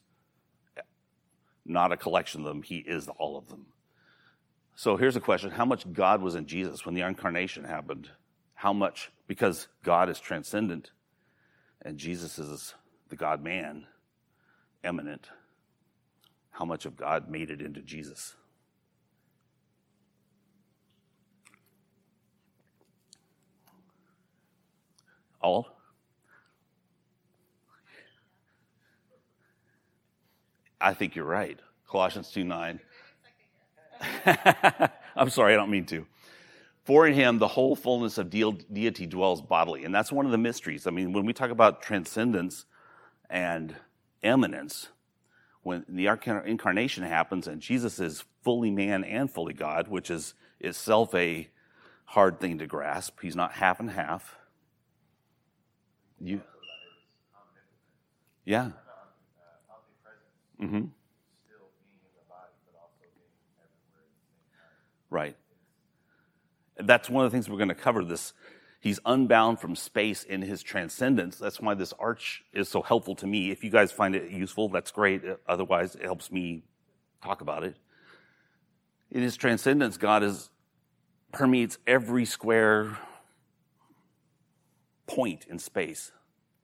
not 1.65 1.93
a 1.93 1.97
collection 1.97 2.41
of 2.41 2.47
them. 2.47 2.63
He 2.63 2.79
is 2.79 3.09
all 3.19 3.37
of 3.37 3.49
them. 3.49 3.67
So 4.75 4.97
here's 4.97 5.17
a 5.17 5.21
question 5.21 5.51
How 5.53 5.65
much 5.65 5.91
God 5.93 6.21
was 6.21 6.35
in 6.35 6.47
Jesus 6.47 6.85
when 6.85 6.95
the 6.95 7.03
incarnation 7.03 7.65
happened? 7.65 8.11
How 8.57 8.73
much? 8.73 9.13
Because 9.29 9.69
God 9.83 10.09
is 10.09 10.19
transcendent 10.19 10.91
and 11.83 11.99
Jesus 11.99 12.39
is 12.39 12.75
the 13.11 13.17
God 13.17 13.43
man, 13.45 13.87
immanent. 14.83 15.29
How 16.51 16.65
much 16.65 16.87
of 16.87 16.97
God 16.97 17.31
made 17.31 17.51
it 17.51 17.61
into 17.61 17.83
Jesus? 17.83 18.35
All? 25.43 25.69
I 30.81 30.95
think 30.95 31.15
you're 31.15 31.27
right. 31.27 31.61
Colossians 31.89 32.31
2 32.31 32.43
9. 32.43 32.81
I'm 35.17 35.31
sorry, 35.31 35.53
I 35.53 35.57
don't 35.57 35.71
mean 35.71 35.85
to. 35.87 36.07
For 36.87 37.05
in 37.05 37.15
him, 37.15 37.39
the 37.39 37.49
whole 37.49 37.75
fullness 37.75 38.17
of 38.17 38.31
deity 38.31 39.07
dwells 39.07 39.43
bodily. 39.43 39.85
And 39.85 39.93
that's 39.93 40.13
one 40.13 40.25
of 40.25 40.31
the 40.31 40.39
mysteries. 40.39 40.87
I 40.87 40.91
mean, 40.91 41.13
when 41.13 41.27
we 41.27 41.33
talk 41.33 41.51
about 41.51 41.83
transcendence 41.83 42.65
and 43.29 43.75
immanence, 44.23 44.87
when 45.65 45.85
the 45.89 46.07
incarnation 46.07 47.03
happens 47.03 47.49
and 47.49 47.61
Jesus 47.61 47.99
is 47.99 48.23
fully 48.45 48.71
man 48.71 49.03
and 49.03 49.29
fully 49.29 49.53
God, 49.53 49.89
which 49.89 50.13
is 50.13 50.35
itself 50.61 51.13
a 51.13 51.49
hard 52.05 52.39
thing 52.39 52.59
to 52.59 52.69
grasp, 52.69 53.19
he's 53.21 53.35
not 53.35 53.51
half 53.51 53.81
and 53.81 53.91
half. 53.91 54.37
You. 56.21 56.41
Yeah. 58.45 58.71
Mm-hmm. 60.63 60.85
Right. 65.11 65.37
That's 66.79 67.09
one 67.09 67.25
of 67.25 67.31
the 67.31 67.35
things 67.35 67.49
we're 67.49 67.57
going 67.57 67.69
to 67.69 67.75
cover 67.75 68.05
this. 68.05 68.33
He's 68.81 69.01
unbound 69.05 69.59
from 69.59 69.75
space 69.75 70.23
in 70.23 70.43
his 70.43 70.63
transcendence. 70.63 71.39
That's 71.39 71.61
why 71.61 71.75
this 71.75 71.93
arch 71.99 72.45
is 72.53 72.69
so 72.69 72.83
helpful 72.83 73.15
to 73.17 73.27
me. 73.27 73.51
If 73.51 73.65
you 73.65 73.71
guys 73.71 73.91
find 73.91 74.15
it 74.15 74.31
useful, 74.31 74.69
that's 74.69 74.91
great. 74.91 75.23
Otherwise, 75.49 75.95
it 75.95 76.03
helps 76.03 76.31
me 76.31 76.63
talk 77.23 77.41
about 77.41 77.65
it. 77.65 77.77
In 79.11 79.23
his 79.23 79.37
transcendence, 79.37 79.97
God 79.97 80.23
is 80.23 80.51
permeates 81.33 81.79
every 81.87 82.25
square 82.25 82.99
point 85.07 85.47
in 85.49 85.59
space, 85.59 86.13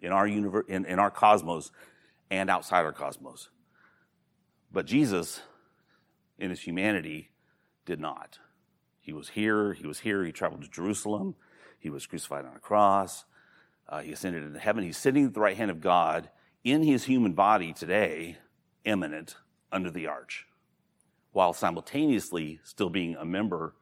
in 0.01 0.13
our 0.13 0.27
universe, 0.27 0.65
in, 0.69 0.85
in 0.85 0.99
our 0.99 1.11
cosmos, 1.11 1.71
and 2.31 2.51
outside 2.51 2.85
our 2.85 2.93
cosmos. 2.93 3.51
But 4.73 4.87
Jesus, 4.87 5.43
in 6.39 6.51
his 6.51 6.61
humanity, 6.61 7.31
did 7.85 8.01
not. 8.01 8.39
He 9.03 9.13
was 9.13 9.31
here, 9.31 9.73
he 9.73 9.87
was 9.87 9.99
here, 10.01 10.25
he 10.25 10.31
traveled 10.31 10.63
to 10.63 10.71
Jerusalem, 10.71 11.35
he 11.77 11.91
was 11.91 12.07
crucified 12.07 12.45
on 12.45 12.55
a 12.55 12.61
cross, 12.61 13.25
uh, 13.89 14.01
he 14.01 14.13
ascended 14.13 14.45
into 14.45 14.61
heaven. 14.61 14.85
He's 14.85 14.97
sitting 14.97 15.27
at 15.27 15.35
the 15.35 15.41
right 15.41 15.57
hand 15.57 15.73
of 15.73 15.81
God 15.81 16.31
in 16.63 16.85
his 16.85 17.05
human 17.05 17.33
body 17.33 17.73
today, 17.73 18.39
immanent 18.85 19.37
under 19.73 19.91
the 19.91 20.07
arch, 20.07 20.47
while 21.33 21.53
simultaneously 21.53 22.61
still 22.63 22.91
being 22.91 23.17
a 23.17 23.25
member, 23.25 23.75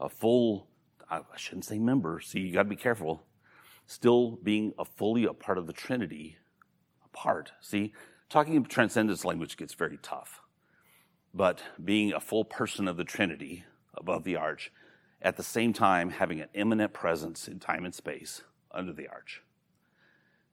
a 0.00 0.08
full, 0.08 0.68
I 1.10 1.22
shouldn't 1.36 1.64
say 1.64 1.80
member, 1.80 2.20
see, 2.20 2.38
you 2.38 2.52
got 2.52 2.62
to 2.62 2.68
be 2.68 2.76
careful, 2.76 3.24
still 3.84 4.38
being 4.44 4.74
a 4.78 4.84
fully 4.84 5.24
a 5.24 5.32
part 5.32 5.58
of 5.58 5.66
the 5.66 5.72
Trinity, 5.72 6.38
a 7.04 7.08
part. 7.08 7.50
See, 7.60 7.92
talking 8.28 8.56
of 8.56 8.68
transcendence 8.68 9.24
language 9.24 9.56
gets 9.56 9.74
very 9.74 9.98
tough. 10.02 10.40
But 11.34 11.62
being 11.82 12.12
a 12.12 12.20
full 12.20 12.44
person 12.44 12.86
of 12.86 12.96
the 12.96 13.04
Trinity 13.04 13.64
above 14.00 14.24
the 14.24 14.36
arch, 14.36 14.72
at 15.20 15.36
the 15.36 15.42
same 15.42 15.72
time 15.72 16.10
having 16.10 16.40
an 16.40 16.48
immanent 16.54 16.92
presence 16.92 17.48
in 17.48 17.58
time 17.58 17.84
and 17.84 17.94
space 17.94 18.42
under 18.70 18.92
the 18.92 19.08
arch. 19.08 19.42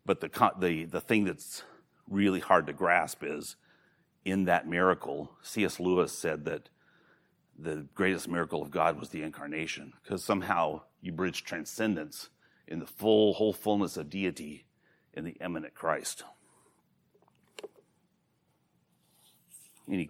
But 0.06 0.22
the, 0.22 0.52
the, 0.60 0.86
the 0.86 1.02
thing 1.02 1.24
that's 1.26 1.64
really 2.10 2.40
hard 2.40 2.68
to 2.68 2.74
grasp 2.74 3.24
is 3.24 3.56
in 4.24 4.46
that 4.46 4.68
miracle, 4.68 5.32
C.S. 5.42 5.80
Lewis 5.80 6.12
said 6.12 6.46
that 6.46 6.70
the 7.58 7.88
greatest 7.96 8.28
miracle 8.28 8.62
of 8.62 8.72
God 8.72 9.00
was 9.00 9.10
the 9.10 9.24
incarnation, 9.24 9.94
because 10.04 10.24
somehow 10.24 10.82
you 11.02 11.12
bridge 11.12 11.44
transcendence 11.44 12.30
in 12.68 12.80
the 12.80 12.86
full, 12.86 13.34
whole 13.34 13.54
fullness 13.54 13.98
of 13.98 14.10
deity 14.10 14.66
in 15.14 15.24
the 15.24 15.38
immanent 15.40 15.74
Christ. 15.74 16.24
Any. 19.90 20.10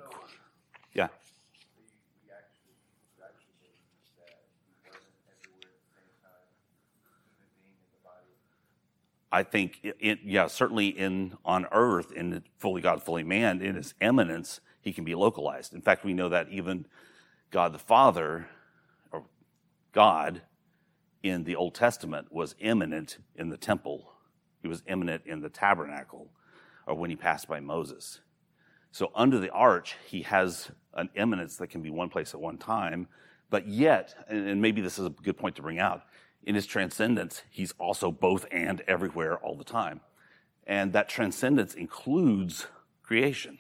I 9.35 9.43
think, 9.43 9.81
it, 9.83 9.97
it, 9.99 10.19
yeah, 10.23 10.47
certainly 10.47 10.87
in 10.87 11.33
on 11.43 11.65
Earth, 11.73 12.13
in 12.13 12.41
fully 12.57 12.81
God, 12.81 13.03
fully 13.03 13.23
man, 13.23 13.61
in 13.61 13.75
His 13.75 13.93
immanence, 13.99 14.61
He 14.79 14.93
can 14.93 15.03
be 15.03 15.13
localized. 15.13 15.73
In 15.73 15.81
fact, 15.81 16.05
we 16.05 16.13
know 16.13 16.29
that 16.29 16.47
even 16.49 16.85
God 17.51 17.73
the 17.73 17.79
Father, 17.79 18.47
or 19.11 19.25
God, 19.91 20.41
in 21.21 21.43
the 21.43 21.57
Old 21.57 21.75
Testament 21.75 22.31
was 22.31 22.55
immanent 22.59 23.17
in 23.35 23.49
the 23.49 23.57
temple. 23.57 24.13
He 24.61 24.69
was 24.69 24.83
immanent 24.87 25.23
in 25.25 25.41
the 25.41 25.49
tabernacle 25.49 26.29
or 26.87 26.95
when 26.95 27.09
he 27.09 27.17
passed 27.17 27.49
by 27.49 27.59
Moses. 27.59 28.21
So 28.91 29.11
under 29.13 29.37
the 29.37 29.49
arch, 29.49 29.97
he 30.05 30.21
has 30.21 30.71
an 30.93 31.09
immanence 31.13 31.57
that 31.57 31.67
can 31.67 31.81
be 31.81 31.89
one 31.89 32.07
place 32.07 32.33
at 32.33 32.39
one 32.39 32.57
time, 32.57 33.09
but 33.49 33.67
yet, 33.67 34.15
and 34.29 34.61
maybe 34.61 34.79
this 34.79 34.97
is 34.97 35.05
a 35.05 35.09
good 35.09 35.37
point 35.37 35.57
to 35.57 35.61
bring 35.61 35.79
out, 35.79 36.03
in 36.45 36.53
his 36.55 36.67
transcendence, 36.67 37.41
he's 37.49 37.73
also 37.79 38.11
both 38.11 38.45
and 38.51 38.81
everywhere 38.87 39.37
all 39.37 39.57
the 39.57 39.63
time. 39.63 39.99
And 40.67 40.93
that 40.93 41.09
transcendence 41.09 41.73
includes 41.73 42.67
creation. 43.03 43.57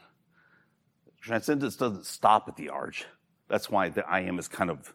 Transcendence 1.19 1.75
doesn't 1.75 2.05
stop 2.05 2.47
at 2.47 2.55
the 2.55 2.69
arch. 2.69 3.05
That's 3.49 3.69
why 3.69 3.89
the 3.89 4.07
I 4.07 4.21
am 4.21 4.37
is 4.37 4.47
kind 4.47 4.69
of 4.69 4.93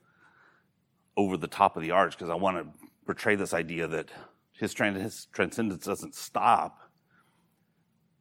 over 1.16 1.36
the 1.36 1.48
top 1.48 1.76
of 1.76 1.82
the 1.82 1.90
arch, 1.90 2.16
because 2.16 2.30
I 2.30 2.36
want 2.36 2.56
to 2.56 2.88
portray 3.04 3.34
this 3.34 3.52
idea 3.52 3.88
that 3.88 4.08
his, 4.52 4.72
trans- 4.72 5.02
his 5.02 5.26
transcendence 5.32 5.84
doesn't 5.84 6.14
stop 6.14 6.78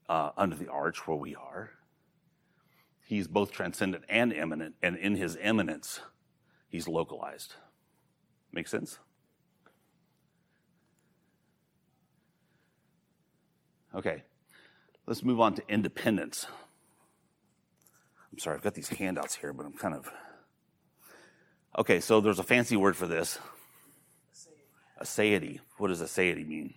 uh, 0.07 0.31
under 0.35 0.55
the 0.55 0.67
arch 0.67 1.07
where 1.07 1.17
we 1.17 1.35
are. 1.35 1.69
He's 3.05 3.27
both 3.27 3.51
transcendent 3.51 4.03
and 4.09 4.33
immanent, 4.33 4.75
and 4.81 4.97
in 4.97 5.15
his 5.15 5.35
immanence, 5.35 5.99
he's 6.67 6.87
localized. 6.87 7.55
Make 8.51 8.67
sense? 8.67 8.99
Okay, 13.95 14.23
let's 15.07 15.23
move 15.23 15.39
on 15.39 15.55
to 15.55 15.63
independence. 15.67 16.45
I'm 18.31 18.37
sorry, 18.37 18.55
I've 18.55 18.63
got 18.63 18.75
these 18.75 18.89
handouts 18.89 19.35
here, 19.35 19.51
but 19.51 19.65
I'm 19.65 19.73
kind 19.73 19.95
of. 19.95 20.11
Okay, 21.77 21.99
so 21.99 22.21
there's 22.21 22.39
a 22.39 22.43
fancy 22.43 22.75
word 22.75 22.95
for 22.95 23.07
this. 23.07 23.39
Aseity. 25.01 25.59
What 25.77 25.87
does 25.87 26.01
aseity 26.01 26.45
mean? 26.45 26.73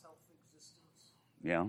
Self 0.00 0.16
existence, 0.54 1.12
Yeah. 1.42 1.66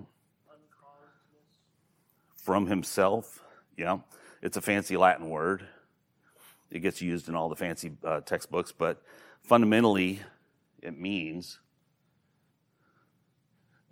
From 2.36 2.68
himself. 2.68 3.42
Yeah. 3.78 4.00
It's 4.42 4.58
a 4.58 4.62
fancy 4.62 4.98
Latin 4.98 5.30
word. 5.30 5.66
It 6.70 6.80
gets 6.80 7.02
used 7.02 7.30
in 7.30 7.36
all 7.36 7.48
the 7.48 7.56
fancy 7.56 7.94
uh, 8.04 8.22
textbooks, 8.22 8.74
but 8.74 9.02
fundamentally, 9.44 10.20
it 10.82 11.00
means 11.00 11.60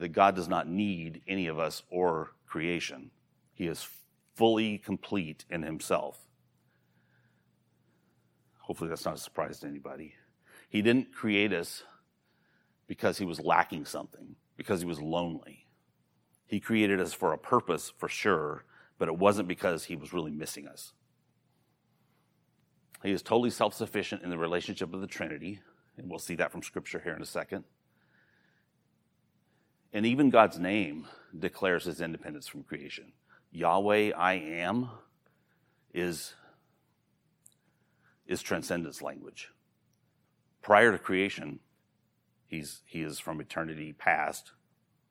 that 0.02 0.10
God 0.10 0.36
does 0.36 0.48
not 0.48 0.68
need 0.68 1.22
any 1.28 1.46
of 1.46 1.60
us 1.60 1.84
or 1.92 2.32
creation. 2.48 3.12
He 3.54 3.68
is 3.68 3.88
fully 4.34 4.80
complete 4.80 5.46
in 5.48 5.62
himself. 5.62 6.28
Hopefully, 8.58 8.90
that's 8.90 9.06
not 9.06 9.14
a 9.14 9.20
surprise 9.20 9.60
to 9.60 9.68
anybody. 9.68 10.16
He 10.70 10.82
didn't 10.82 11.14
create 11.14 11.54
us 11.54 11.84
because 12.88 13.20
he 13.20 13.26
was 13.26 13.40
lacking 13.42 13.86
something, 13.86 14.36
because 14.58 14.82
he 14.82 14.88
was 14.88 15.00
lonely. 15.00 15.68
He 16.48 16.60
created 16.60 17.00
us 17.00 17.14
for 17.14 17.32
a 17.32 17.38
purpose, 17.38 17.94
for 17.96 18.10
sure, 18.10 18.66
but 18.98 19.08
it 19.08 19.20
wasn't 19.20 19.48
because 19.48 19.84
he 19.84 19.96
was 19.96 20.14
really 20.14 20.32
missing 20.32 20.68
us. 20.68 20.94
He 23.04 23.12
is 23.12 23.22
totally 23.22 23.52
self 23.52 23.76
sufficient 23.76 24.24
in 24.24 24.32
the 24.32 24.38
relationship 24.40 24.96
of 24.96 25.02
the 25.02 25.08
Trinity, 25.08 25.60
and 25.96 26.10
we'll 26.10 26.18
see 26.18 26.36
that 26.36 26.52
from 26.52 26.64
Scripture 26.64 27.02
here 27.04 27.14
in 27.14 27.22
a 27.22 27.26
second. 27.26 27.66
And 29.94 30.06
even 30.06 30.30
God's 30.30 30.58
name 30.58 31.08
declares 31.38 31.86
his 31.86 32.02
independence 32.02 32.48
from 32.48 32.64
creation. 32.64 33.12
Yahweh, 33.52 34.12
I 34.16 34.34
am, 34.34 34.90
is, 35.94 36.34
is 38.26 38.42
transcendence 38.42 39.02
language. 39.02 39.50
Prior 40.62 40.92
to 40.92 40.98
creation, 40.98 41.60
he's, 42.48 42.82
he 42.86 43.02
is 43.02 43.20
from 43.20 43.42
eternity 43.42 43.92
past, 43.92 44.52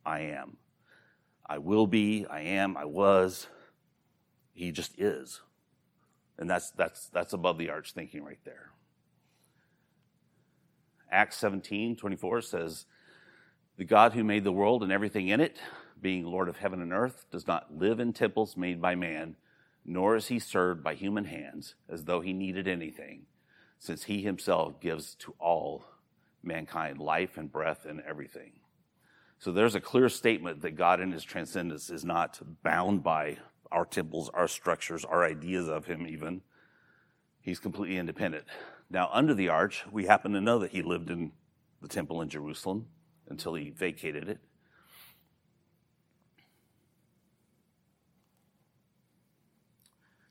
I 0.06 0.20
am. 0.20 0.56
I 1.46 1.58
will 1.58 1.86
be, 1.86 2.24
I 2.30 2.40
am, 2.42 2.76
I 2.76 2.84
was. 2.84 3.48
He 4.54 4.72
just 4.72 4.98
is. 4.98 5.40
And 6.38 6.48
that's, 6.48 6.70
that's, 6.70 7.08
that's 7.08 7.34
above 7.34 7.58
the 7.58 7.68
arch 7.68 7.92
thinking 7.92 8.24
right 8.24 8.38
there. 8.44 8.70
Acts 11.10 11.36
17, 11.36 11.96
24 11.96 12.40
says, 12.40 12.86
The 13.76 13.84
God 13.84 14.12
who 14.12 14.24
made 14.24 14.44
the 14.44 14.52
world 14.52 14.82
and 14.82 14.92
everything 14.92 15.28
in 15.28 15.40
it, 15.40 15.58
being 16.00 16.24
Lord 16.24 16.48
of 16.48 16.58
heaven 16.58 16.82
and 16.82 16.92
earth, 16.92 17.26
does 17.30 17.46
not 17.46 17.76
live 17.76 18.00
in 18.00 18.12
temples 18.12 18.56
made 18.56 18.80
by 18.80 18.94
man, 18.94 19.36
nor 19.84 20.16
is 20.16 20.28
he 20.28 20.38
served 20.38 20.82
by 20.82 20.94
human 20.94 21.24
hands 21.24 21.74
as 21.88 22.04
though 22.04 22.20
he 22.20 22.32
needed 22.32 22.68
anything, 22.68 23.26
since 23.78 24.04
he 24.04 24.22
himself 24.22 24.80
gives 24.80 25.14
to 25.16 25.34
all 25.38 25.84
mankind 26.42 26.98
life 26.98 27.36
and 27.36 27.50
breath 27.50 27.86
and 27.86 28.00
everything. 28.02 28.52
So 29.38 29.52
there's 29.52 29.74
a 29.74 29.80
clear 29.80 30.10
statement 30.10 30.60
that 30.62 30.72
God 30.72 31.00
in 31.00 31.12
his 31.12 31.24
transcendence 31.24 31.88
is 31.88 32.04
not 32.04 32.40
bound 32.62 33.02
by 33.02 33.38
our 33.72 33.86
temples, 33.86 34.28
our 34.34 34.48
structures, 34.48 35.04
our 35.04 35.24
ideas 35.24 35.68
of 35.68 35.86
him, 35.86 36.06
even. 36.06 36.42
He's 37.40 37.58
completely 37.58 37.96
independent. 37.96 38.44
Now, 38.90 39.08
under 39.12 39.32
the 39.32 39.48
arch, 39.48 39.84
we 39.90 40.04
happen 40.04 40.32
to 40.32 40.40
know 40.40 40.58
that 40.58 40.72
he 40.72 40.82
lived 40.82 41.08
in 41.08 41.32
the 41.80 41.88
temple 41.88 42.20
in 42.20 42.28
Jerusalem 42.28 42.86
until 43.30 43.54
he 43.54 43.70
vacated 43.70 44.28
it. 44.28 44.38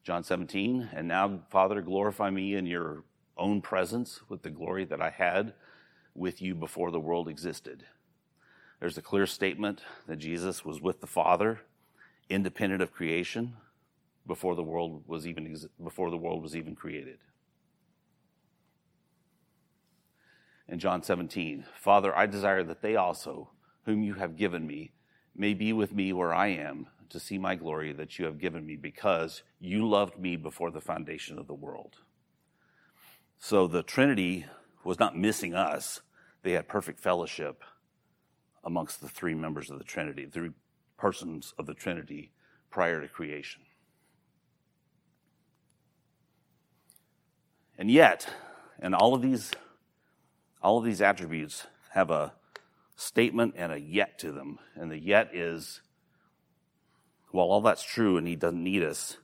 John 0.04 0.24
17, 0.24 0.90
and 0.94 1.08
now, 1.08 1.42
Father, 1.50 1.82
glorify 1.82 2.30
me 2.30 2.56
in 2.56 2.66
your 2.66 3.04
own 3.38 3.62
presence 3.62 4.22
with 4.28 4.42
the 4.42 4.50
glory 4.50 4.84
that 4.86 5.02
I 5.02 5.10
had 5.10 5.54
with 6.16 6.42
you 6.42 6.56
before 6.56 6.92
the 6.92 7.00
world 7.00 7.28
existed. 7.28 7.86
There's 8.80 8.98
a 8.98 9.04
clear 9.04 9.26
statement 9.26 9.84
that 10.08 10.18
Jesus 10.18 10.66
was 10.66 10.82
with 10.82 11.02
the 11.02 11.08
Father, 11.08 11.62
independent 12.30 12.82
of 12.82 12.92
creation, 12.92 13.56
before 14.26 14.56
the 14.56 14.64
world 14.64 15.04
was 15.08 15.28
even 15.28 15.58
before 15.84 16.10
the 16.10 16.18
world 16.18 16.42
was 16.42 16.56
even 16.56 16.76
created. 16.76 17.18
In 20.70 20.78
John 20.78 21.02
17, 21.02 21.66
Father, 21.80 22.16
I 22.16 22.28
desire 22.28 22.64
that 22.64 22.84
they 22.84 22.96
also, 22.96 23.50
whom 23.86 24.04
you 24.04 24.14
have 24.14 24.36
given 24.36 24.68
me, 24.68 24.92
may 25.36 25.56
be 25.56 25.74
with 25.74 25.94
me 25.94 26.14
where 26.14 26.34
I 26.34 26.48
am, 26.50 26.88
to 27.10 27.20
see 27.20 27.40
my 27.40 27.56
glory 27.56 27.92
that 27.94 28.20
you 28.20 28.26
have 28.26 28.38
given 28.38 28.68
me, 28.68 28.76
because 28.76 29.42
you 29.60 29.90
loved 29.90 30.20
me 30.20 30.36
before 30.36 30.70
the 30.70 30.80
foundation 30.80 31.40
of 31.40 31.48
the 31.48 31.56
world. 31.56 31.96
So 33.40 33.66
the 33.66 33.82
Trinity 33.82 34.46
was 34.84 35.00
not 35.00 35.18
missing 35.18 35.56
us; 35.56 36.02
they 36.44 36.52
had 36.52 36.68
perfect 36.68 37.00
fellowship 37.00 37.64
amongst 38.64 39.02
the 39.02 39.10
three 39.10 39.34
members 39.34 39.72
of 39.72 39.80
the 39.80 39.84
Trinity, 39.84 40.28
three 40.28 40.52
persons 40.98 41.52
of 41.58 41.66
the 41.66 41.74
Trinity 41.74 42.32
prior 42.70 43.02
to 43.02 43.08
creation. 43.08 43.64
And 47.76 47.90
yet, 47.90 48.30
and 48.80 48.94
all 48.94 49.16
of 49.16 49.24
these 49.24 49.52
all 50.62 50.78
of 50.78 50.86
these 50.86 51.02
attributes 51.02 51.68
have 51.92 52.10
a 52.10 52.34
statement 52.96 53.56
and 53.58 53.72
a 53.72 53.80
yet 53.80 54.20
to 54.20 54.32
them. 54.32 54.60
And 54.76 54.92
the 54.92 55.00
yet 55.00 55.34
is 55.34 55.82
while 57.32 57.48
all 57.48 57.62
that's 57.62 57.84
true 57.84 58.18
and 58.18 58.28
he 58.28 58.36
doesn't 58.36 58.64
need 58.64 58.84
us, 58.84 59.18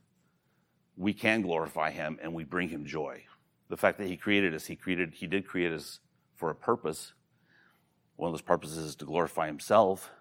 we 0.96 1.14
can 1.14 1.42
glorify 1.42 1.92
him 1.92 2.18
and 2.22 2.34
we 2.34 2.44
bring 2.44 2.70
him 2.70 2.86
joy. 2.86 3.24
The 3.70 3.78
fact 3.78 3.98
that 3.98 4.08
he 4.08 4.16
created 4.16 4.54
us, 4.54 4.68
he 4.68 4.76
created 4.76 5.16
he 5.16 5.28
did 5.28 5.48
create 5.48 5.74
us 5.74 6.00
for 6.36 6.50
a 6.50 6.56
purpose. 6.56 7.14
One 8.16 8.30
of 8.30 8.34
those 8.34 8.42
purposes 8.42 8.78
is 8.78 8.96
to 8.98 9.06
glorify 9.06 9.48
himself, 9.48 10.12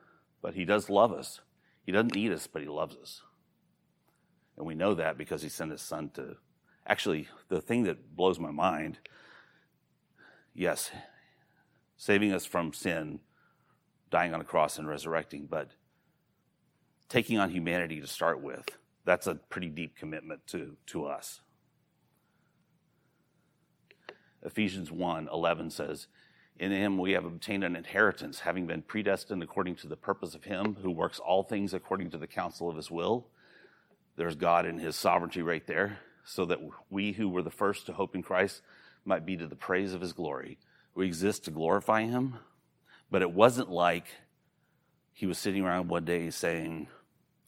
but 0.43 0.55
he 0.55 0.65
does 0.65 0.91
love 0.91 1.13
us. 1.13 1.41
He 1.85 1.93
doesn't 1.93 2.15
need 2.15 2.33
us, 2.33 2.47
but 2.47 2.63
he 2.63 2.69
loves 2.69 2.97
us. 2.97 3.23
And 4.57 4.67
we 4.67 4.75
know 4.75 4.95
that 4.95 5.19
because 5.19 5.43
he 5.43 5.49
sent 5.49 5.71
his 5.71 5.83
son 5.83 6.11
to. 6.15 6.37
Actually, 6.87 7.29
the 7.49 7.61
thing 7.61 7.85
that 7.85 8.17
blows 8.17 8.39
my 8.39 8.51
mind 8.51 8.99
yes, 10.55 10.91
saving 11.97 12.33
us 12.33 12.45
from 12.45 12.73
sin, 12.73 13.21
dying 14.11 14.35
on 14.35 14.41
a 14.41 14.45
cross 14.45 14.79
and 14.79 14.89
resurrecting, 14.89 15.47
but 15.47 15.71
taking 17.09 17.39
on 17.39 17.51
humanity 17.51 18.01
to 18.01 18.07
start 18.07 18.41
with, 18.41 18.65
that's 19.05 19.27
a 19.27 19.35
pretty 19.35 19.69
deep 19.69 19.97
commitment 19.97 20.47
to, 20.49 20.77
to 20.87 21.07
us. 21.07 21.41
Ephesians 24.43 24.91
1 24.91 25.29
11 25.33 25.71
says, 25.71 26.07
in 26.59 26.71
him 26.71 26.99
we 26.99 27.13
have 27.13 27.25
obtained 27.25 27.65
an 27.65 27.75
inheritance, 27.75 28.41
having 28.41 28.67
been 28.67 28.83
predestined 28.83 29.43
according 29.43 29.75
to 29.77 29.89
the 29.89 29.97
purpose 29.97 30.35
of 30.35 30.45
him 30.45 30.77
who 30.83 30.91
works 30.91 31.19
all 31.19 31.43
things 31.43 31.75
according 31.75 32.11
to 32.11 32.19
the 32.19 32.27
counsel 32.27 32.71
of 32.71 32.77
his 32.77 32.91
will. 32.91 33.27
There's 34.17 34.37
God 34.37 34.65
in 34.65 34.79
his 34.79 34.95
sovereignty 34.95 35.43
right 35.43 35.67
there, 35.67 35.99
so 36.25 36.45
that 36.45 36.61
we 36.91 37.13
who 37.13 37.29
were 37.29 37.43
the 37.43 37.51
first 37.51 37.87
to 37.87 37.93
hope 37.93 38.15
in 38.15 38.23
Christ 38.23 38.63
might 39.05 39.27
be 39.27 39.37
to 39.37 39.47
the 39.47 39.57
praise 39.57 39.93
of 39.93 40.01
his 40.01 40.13
glory. 40.13 40.59
We 40.95 41.07
exist 41.07 41.45
to 41.45 41.51
glorify 41.51 42.03
him, 42.03 42.39
but 43.11 43.23
it 43.23 43.31
wasn't 43.31 43.71
like 43.71 44.07
he 45.13 45.27
was 45.27 45.39
sitting 45.39 45.65
around 45.65 45.89
one 45.89 46.05
day 46.05 46.31
saying, 46.31 46.89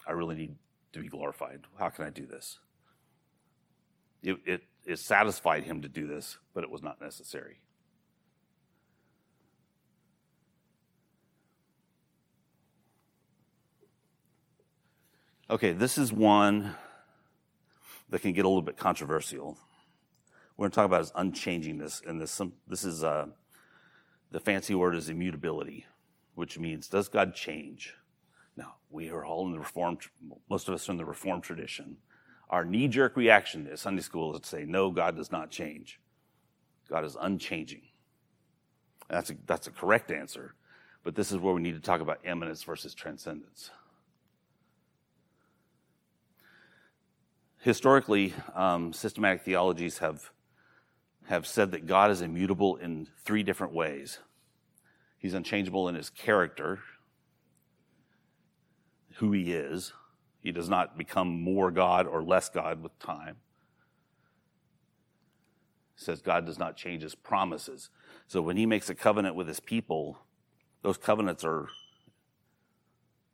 I 0.07 0.13
really 0.13 0.37
need 0.37 0.57
to 0.93 1.01
be 1.01 1.09
glorified. 1.09 1.63
How 1.79 1.89
can 1.89 2.05
I 2.05 2.11
do 2.11 2.27
this? 2.27 2.59
It, 4.23 4.39
it, 4.45 4.63
it 4.85 4.99
satisfied 4.99 5.65
him 5.65 5.83
to 5.83 5.89
do 5.89 6.07
this, 6.07 6.39
but 6.55 6.65
it 6.65 6.71
was 6.71 6.83
not 6.83 7.01
necessary. 7.01 7.61
Okay, 15.49 15.73
this 15.73 15.97
is 15.97 16.13
one 16.13 16.75
that 18.11 18.21
can 18.21 18.33
get 18.33 18.45
a 18.45 18.49
little 18.49 18.63
bit 18.63 18.77
controversial. 18.77 19.57
We're 20.57 20.65
going 20.65 20.71
to 20.71 20.75
talk 20.75 20.87
about 20.87 21.03
is 21.03 21.13
unchangingness, 21.13 22.07
and 22.07 22.21
this 22.21 22.41
this 22.67 22.85
is 22.85 23.05
uh, 23.05 23.27
the 24.31 24.41
fancy 24.41 24.75
word 24.75 24.95
is 24.95 25.09
immutability, 25.09 25.87
which 26.35 26.59
means 26.59 26.89
does 26.89 27.09
God 27.09 27.35
change? 27.35 27.95
Now, 28.57 28.77
we 28.91 29.11
are 29.11 29.25
all 29.25 29.47
in 29.47 29.53
the 29.53 29.59
Reformed, 29.59 30.01
most 30.49 30.69
of 30.69 30.75
us 30.75 30.89
are 30.89 30.93
in 30.93 30.99
the 30.99 31.05
Reformed 31.05 31.43
tradition. 31.43 31.99
Our 32.49 32.65
knee 32.65 32.89
jerk 32.89 33.17
reaction 33.17 33.67
to 33.67 33.77
Sunday 33.77 34.03
school 34.03 34.35
is 34.35 34.41
to 34.41 34.47
say, 34.47 34.65
no, 34.65 34.91
God 34.91 35.17
does 35.17 35.33
not 35.33 35.51
change. 35.51 36.01
God 36.89 37.05
is 37.05 37.17
unchanging. 37.21 37.83
That's 39.11 39.31
a, 39.31 39.35
that's 39.47 39.67
a 39.67 39.71
correct 39.71 40.11
answer. 40.11 40.55
But 41.03 41.17
this 41.17 41.33
is 41.33 41.39
where 41.39 41.55
we 41.55 41.61
need 41.61 41.75
to 41.75 41.81
talk 41.81 42.01
about 42.01 42.21
immanence 42.25 42.63
versus 42.63 42.95
transcendence. 42.95 43.71
Historically, 47.59 48.33
um, 48.55 48.93
systematic 48.93 49.43
theologies 49.43 49.99
have, 49.99 50.31
have 51.29 51.47
said 51.47 51.73
that 51.73 51.87
God 51.87 52.11
is 52.11 52.21
immutable 52.23 52.77
in 52.77 53.09
three 53.25 53.43
different 53.43 53.73
ways. 53.73 54.19
He's 55.19 55.35
unchangeable 55.35 55.89
in 55.89 55.95
his 55.95 56.11
character, 56.11 56.81
who 59.17 59.33
he 59.33 59.53
is. 59.53 59.93
He 60.41 60.53
does 60.53 60.69
not 60.69 60.97
become 60.97 61.29
more 61.43 61.71
God 61.71 62.07
or 62.07 62.23
less 62.23 62.49
God 62.49 62.83
with 62.83 62.97
time. 63.01 63.37
It 65.97 66.05
says 66.05 66.21
God 66.23 66.47
does 66.47 66.59
not 66.59 66.77
change 66.77 67.03
his 67.03 67.15
promises. 67.15 67.91
So 68.29 68.41
when 68.43 68.57
he 68.57 68.67
makes 68.67 68.89
a 68.89 68.95
covenant 68.95 69.35
with 69.35 69.49
his 69.49 69.61
people, 69.61 70.19
those 70.83 70.99
covenants 70.99 71.45
are 71.45 71.67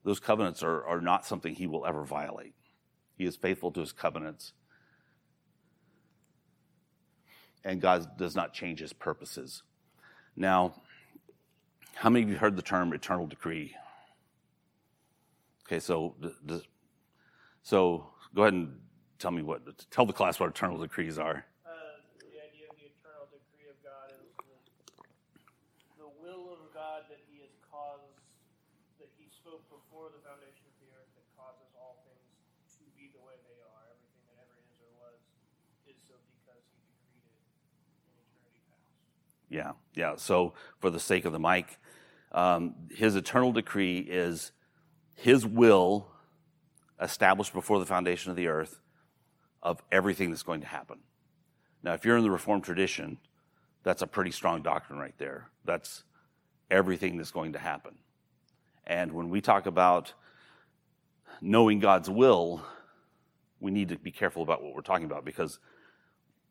those 0.04 0.18
covenants 0.18 0.62
are, 0.62 0.84
are 0.84 1.00
not 1.00 1.26
something 1.26 1.54
he 1.54 1.66
will 1.66 1.86
ever 1.86 2.04
violate. 2.04 2.54
He 3.16 3.24
is 3.24 3.36
faithful 3.36 3.70
to 3.72 3.80
his 3.80 3.92
covenants. 3.92 4.52
And 7.64 7.80
God 7.80 8.18
does 8.18 8.34
not 8.34 8.52
change 8.52 8.80
his 8.80 8.92
purposes. 8.92 9.62
Now, 10.36 10.74
how 11.94 12.10
many 12.10 12.24
of 12.24 12.30
you 12.30 12.36
heard 12.36 12.56
the 12.56 12.62
term 12.62 12.92
eternal 12.92 13.26
decree? 13.26 13.74
Okay, 15.66 15.78
so 15.78 16.16
so 17.62 18.10
go 18.34 18.42
ahead 18.42 18.54
and 18.54 18.80
tell 19.18 19.30
me 19.30 19.42
what 19.42 19.62
tell 19.90 20.04
the 20.04 20.12
class 20.12 20.40
what 20.40 20.50
eternal 20.50 20.76
decrees 20.76 21.18
are. 21.18 21.46
Uh, 21.64 21.70
the 22.18 22.42
idea 22.42 22.66
of 22.66 22.74
the 22.74 22.90
eternal 22.90 23.30
decree 23.30 23.70
of 23.70 23.78
God 23.86 24.10
is 24.18 24.34
the, 24.42 24.58
the 26.02 26.10
will 26.18 26.52
of 26.52 26.60
God 26.74 27.06
that 27.06 27.22
He 27.30 27.38
has 27.40 27.54
caused, 27.70 28.18
that 28.98 29.08
He 29.14 29.30
spoke 29.30 29.62
before 29.70 30.10
the 30.10 30.20
foundation 30.26 30.66
of 30.66 30.74
the 30.82 30.90
earth, 30.92 31.08
that 31.14 31.24
causes 31.38 31.70
all 31.78 32.02
things 32.04 32.26
to 32.76 32.84
be 32.98 33.14
the 33.14 33.22
way 33.22 33.38
they 33.46 33.62
are. 33.62 33.84
Everything 33.94 34.26
that 34.28 34.42
ever 34.42 34.58
is 34.58 34.76
or 34.82 34.92
was 34.98 35.22
is 35.86 35.96
so 36.04 36.18
because 36.42 36.66
He 36.74 36.82
decreed 36.84 37.30
it 37.30 37.38
in 38.10 38.18
eternity 38.26 38.60
past. 38.66 38.92
Yeah, 39.52 39.72
yeah. 39.94 40.16
So 40.16 40.54
for 40.80 40.90
the 40.90 40.98
sake 40.98 41.26
of 41.26 41.32
the 41.32 41.38
mic, 41.38 41.78
um, 42.32 42.74
His 42.90 43.14
eternal 43.14 43.52
decree 43.52 43.98
is 43.98 44.50
His 45.14 45.46
will 45.46 46.08
established 47.00 47.52
before 47.52 47.78
the 47.78 47.86
foundation 47.86 48.30
of 48.30 48.36
the 48.36 48.48
earth 48.48 48.80
of 49.62 49.82
everything 49.92 50.30
that's 50.30 50.42
going 50.42 50.62
to 50.62 50.66
happen. 50.66 51.00
Now, 51.82 51.92
if 51.92 52.04
you're 52.04 52.16
in 52.16 52.24
the 52.24 52.30
Reformed 52.30 52.64
tradition, 52.64 53.18
that's 53.82 54.02
a 54.02 54.06
pretty 54.06 54.30
strong 54.30 54.62
doctrine 54.62 54.98
right 54.98 55.14
there. 55.18 55.50
That's 55.64 56.04
everything 56.70 57.18
that's 57.18 57.30
going 57.30 57.52
to 57.52 57.58
happen. 57.58 57.96
And 58.86 59.12
when 59.12 59.28
we 59.28 59.40
talk 59.40 59.66
about 59.66 60.14
knowing 61.40 61.78
God's 61.78 62.08
will, 62.08 62.62
we 63.60 63.70
need 63.70 63.90
to 63.90 63.96
be 63.96 64.10
careful 64.10 64.42
about 64.42 64.62
what 64.62 64.74
we're 64.74 64.80
talking 64.80 65.06
about 65.06 65.24
because 65.24 65.58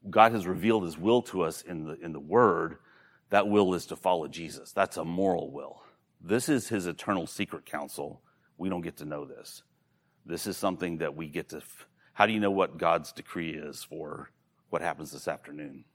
God 0.10 0.32
has 0.32 0.48
revealed 0.48 0.84
his 0.84 0.98
will 0.98 1.22
to 1.24 1.42
us 1.44 1.62
in 1.62 1.86
the, 1.86 2.00
in 2.00 2.14
the 2.14 2.20
word. 2.20 2.78
That 3.32 3.48
will 3.48 3.74
is 3.74 3.88
to 3.88 3.96
follow 3.96 4.28
Jesus. 4.28 4.74
That's 4.74 4.98
a 4.98 5.06
moral 5.06 5.52
will. 5.52 5.82
This 6.22 6.50
is 6.50 6.68
his 6.68 6.86
eternal 6.86 7.26
secret 7.26 7.66
counsel. 7.66 8.22
We 8.58 8.70
don't 8.70 8.82
get 8.82 8.98
to 8.98 9.06
know 9.06 9.26
this. 9.26 9.64
This 10.26 10.46
is 10.46 10.58
something 10.58 11.00
that 11.00 11.16
we 11.16 11.28
get 11.28 11.50
to. 11.50 11.62
How 12.14 12.26
do 12.26 12.34
you 12.34 12.40
know 12.40 12.52
what 12.52 12.78
God's 12.78 13.12
decree 13.12 13.52
is 13.52 13.84
for 13.84 14.30
what 14.70 14.82
happens 14.82 15.12
this 15.12 15.28
afternoon? 15.28 15.86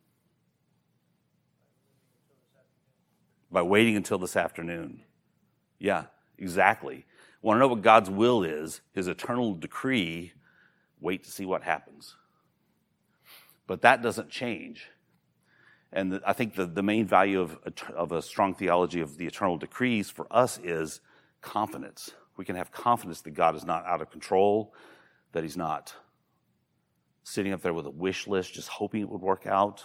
By 3.53 3.63
waiting 3.63 3.97
until 3.97 4.19
this 4.19 4.37
afternoon. 4.37 5.03
Yeah, 5.79 6.05
exactly. 6.39 7.05
Want 7.43 7.57
to 7.57 7.61
know 7.61 7.69
what 7.69 7.83
God's 7.83 8.11
will 8.11 8.43
is, 8.43 8.81
his 8.93 9.09
eternal 9.09 9.55
decree, 9.55 10.33
wait 11.01 11.25
to 11.25 11.31
see 11.31 11.45
what 11.45 11.63
happens. 11.63 12.17
But 13.67 13.83
that 13.83 14.03
doesn't 14.03 14.31
change. 14.31 14.89
And 15.93 16.13
the, 16.13 16.23
I 16.27 16.33
think 16.33 16.55
the, 16.55 16.67
the 16.67 16.83
main 16.83 17.07
value 17.07 17.41
of, 17.41 17.59
of 17.95 18.13
a 18.13 18.21
strong 18.23 18.55
theology 18.55 19.01
of 19.01 19.17
the 19.17 19.27
eternal 19.27 19.57
decrees 19.57 20.11
for 20.11 20.27
us 20.31 20.59
is 20.63 21.01
confidence. 21.41 22.11
We 22.37 22.45
can 22.45 22.57
have 22.57 22.73
confidence 22.73 23.23
that 23.23 23.31
God 23.31 23.57
is 23.57 23.65
not 23.65 23.87
out 23.87 24.03
of 24.03 24.11
control, 24.11 24.75
that 25.33 25.43
He's 25.43 25.57
not 25.57 25.95
sitting 27.23 27.53
up 27.53 27.63
there 27.63 27.75
with 27.75 27.87
a 27.87 27.91
wish 27.91 28.27
list 28.27 28.55
just 28.55 28.69
hoping 28.69 29.01
it 29.01 29.09
would 29.09 29.21
work 29.21 29.47
out. 29.47 29.85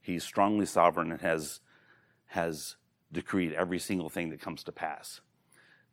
He's 0.00 0.24
strongly 0.24 0.66
sovereign 0.66 1.12
and 1.12 1.20
has, 1.20 1.60
has 2.26 2.76
decreed 3.12 3.52
every 3.52 3.78
single 3.78 4.08
thing 4.08 4.30
that 4.30 4.40
comes 4.40 4.64
to 4.64 4.72
pass. 4.72 5.20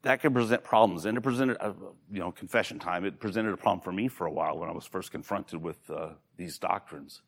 That 0.04 0.19
can 0.19 0.34
present 0.34 0.63
problems, 0.63 1.06
and 1.06 1.17
it 1.17 1.22
presented, 1.22 1.58
a, 1.62 1.74
you 2.12 2.19
know, 2.19 2.32
confession 2.32 2.78
time. 2.78 3.06
It 3.06 3.19
presented 3.19 3.54
a 3.54 3.58
problem 3.58 3.82
for 3.82 3.91
me 3.91 4.10
for 4.10 4.28
a 4.28 4.32
while 4.32 4.58
when 4.58 4.67
I 4.67 4.74
was 4.74 4.86
first 4.86 5.12
confronted 5.12 5.62
with 5.62 5.89
uh, 5.89 6.10
these 6.36 6.58
doctrines. 6.58 7.22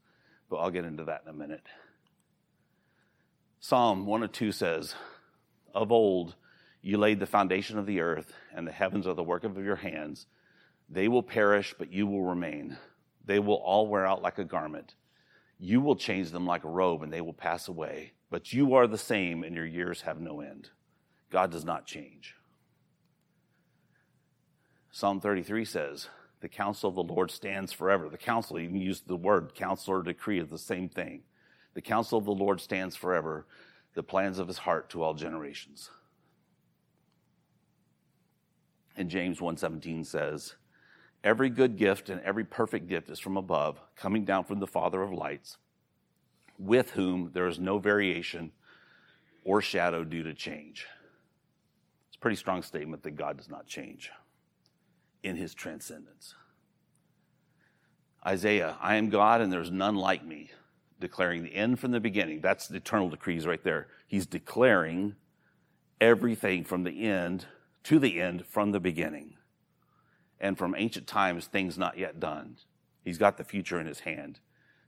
But 0.50 0.58
I'll 0.58 0.72
get 0.72 0.84
into 0.84 1.06
that 1.06 1.22
in 1.24 1.30
a 1.30 1.34
minute. 1.34 1.65
Psalm 3.67 4.06
1 4.06 4.21
and 4.21 4.32
2 4.32 4.51
says, 4.51 4.93
Of 5.73 5.91
old, 5.91 6.36
you 6.84 6.99
laid 6.99 7.19
the 7.19 7.25
foundation 7.25 7.80
of 7.80 7.88
the 7.88 7.99
earth, 7.99 8.32
and 8.54 8.67
the 8.67 8.71
heavens 8.71 9.08
are 9.08 9.15
the 9.15 9.23
work 9.23 9.43
of 9.43 9.58
your 9.58 9.78
hands. 9.78 10.28
They 10.88 11.08
will 11.08 11.23
perish, 11.23 11.73
but 11.75 11.91
you 11.91 12.06
will 12.06 12.21
remain. 12.21 12.78
They 13.25 13.39
will 13.39 13.56
all 13.56 13.88
wear 13.88 14.06
out 14.06 14.21
like 14.21 14.38
a 14.38 14.43
garment. 14.43 14.93
You 15.58 15.82
will 15.82 15.95
change 15.95 16.30
them 16.30 16.45
like 16.45 16.63
a 16.63 16.69
robe, 16.69 17.01
and 17.01 17.12
they 17.12 17.21
will 17.21 17.34
pass 17.34 17.67
away. 17.67 18.12
But 18.30 18.54
you 18.54 18.75
are 18.75 18.86
the 18.86 18.99
same, 18.99 19.43
and 19.43 19.56
your 19.56 19.65
years 19.65 20.01
have 20.01 20.21
no 20.21 20.41
end. 20.41 20.69
God 21.32 21.49
does 21.49 21.65
not 21.65 21.88
change. 21.88 22.36
Psalm 24.91 25.19
33 25.19 25.65
says, 25.65 26.10
The 26.41 26.49
counsel 26.49 26.89
of 26.89 26.95
the 26.95 27.01
Lord 27.01 27.32
stands 27.32 27.73
forever. 27.73 28.10
The 28.10 28.17
counsel, 28.19 28.60
even 28.60 28.80
used 28.80 29.08
the 29.08 29.15
word 29.15 29.56
counsel 29.56 29.95
or 29.95 30.04
decree, 30.04 30.39
is 30.39 30.49
the 30.49 30.60
same 30.60 30.88
thing. 30.88 31.23
The 31.76 31.82
counsel 31.82 32.18
of 32.18 32.26
the 32.26 32.32
Lord 32.32 32.60
stands 32.60 32.96
forever, 32.96 33.46
the 33.94 34.02
plans 34.02 34.40
of 34.40 34.48
his 34.48 34.60
heart 34.60 34.90
to 34.90 35.04
all 35.04 35.14
generations. 35.14 35.92
And 38.96 39.10
James 39.10 39.42
1:17 39.42 40.06
says, 40.06 40.56
"Every 41.22 41.50
good 41.50 41.78
gift 41.78 42.10
and 42.10 42.22
every 42.22 42.46
perfect 42.46 42.88
gift 42.88 43.10
is 43.10 43.20
from 43.20 43.36
above, 43.36 43.82
coming 43.96 44.24
down 44.24 44.46
from 44.46 44.60
the 44.60 44.68
Father 44.68 45.04
of 45.04 45.12
lights, 45.12 45.58
with 46.58 46.92
whom 46.92 47.34
there 47.34 47.48
is 47.48 47.60
no 47.60 47.78
variation 47.78 48.54
or 49.44 49.62
shadow 49.62 50.06
due 50.06 50.24
to 50.24 50.34
change." 50.34 50.88
It's 52.08 52.16
a 52.16 52.20
pretty 52.20 52.38
strong 52.38 52.62
statement 52.62 53.04
that 53.04 53.12
God 53.12 53.36
does 53.36 53.50
not 53.50 53.68
change 53.68 54.12
in 55.24 55.36
his 55.36 55.54
transcendence. 55.54 56.36
Isaiah, 58.26 58.78
I 58.80 58.96
am 58.96 59.10
God 59.10 59.42
and 59.42 59.52
there's 59.52 59.72
none 59.72 59.96
like 59.96 60.24
me, 60.24 60.52
declaring 60.99 61.43
the 61.43 61.55
end 61.55 61.79
from 61.79 61.91
the 61.91 61.99
beginning. 61.99 62.41
That's 62.41 62.67
the 62.67 62.77
eternal 62.77 63.10
decrees 63.10 63.45
right 63.45 63.63
there. 63.63 63.88
He's 64.08 64.25
declaring 64.25 65.15
everything 65.99 66.63
from 66.63 66.84
the 66.84 67.03
end 67.05 67.45
to 67.84 67.99
the 67.99 68.21
end 68.21 68.45
from 68.45 68.71
the 68.71 68.79
beginning. 68.79 69.36
And 70.39 70.58
from 70.58 70.75
ancient 70.77 71.08
times, 71.08 71.47
things 71.47 71.77
not 71.77 71.97
yet 71.97 72.19
done. 72.19 72.58
He's 73.03 73.17
got 73.17 73.38
the 73.38 73.43
future 73.43 73.79
in 73.79 73.86
his 73.86 74.01
hand, 74.01 74.39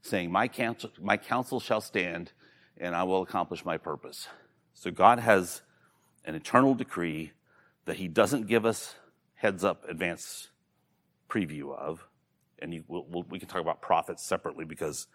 saying, 0.02 0.32
My 0.32 0.48
counsel, 0.48 0.92
my 1.00 1.18
counsel 1.18 1.60
shall 1.60 1.82
stand, 1.82 2.32
and 2.78 2.96
I 2.96 3.04
will 3.04 3.22
accomplish 3.22 3.64
my 3.64 3.78
purpose. 3.78 4.28
So 4.74 4.92
God 4.92 5.20
has 5.20 5.62
an 6.26 6.36
eternal 6.36 6.76
decree 6.76 7.32
that 7.86 7.98
he 7.98 8.08
doesn't 8.08 8.48
give 8.48 8.66
us 8.66 8.96
heads 9.36 9.64
up 9.64 9.88
advance 9.88 10.50
preview 11.30 11.76
of. 11.76 12.06
And 12.60 12.84
we'll, 12.88 13.06
we'll, 13.10 13.24
we 13.30 13.40
can 13.40 13.48
talk 13.48 13.62
about 13.62 13.82
prophets 13.82 14.24
separately 14.24 14.66
because 14.66 15.08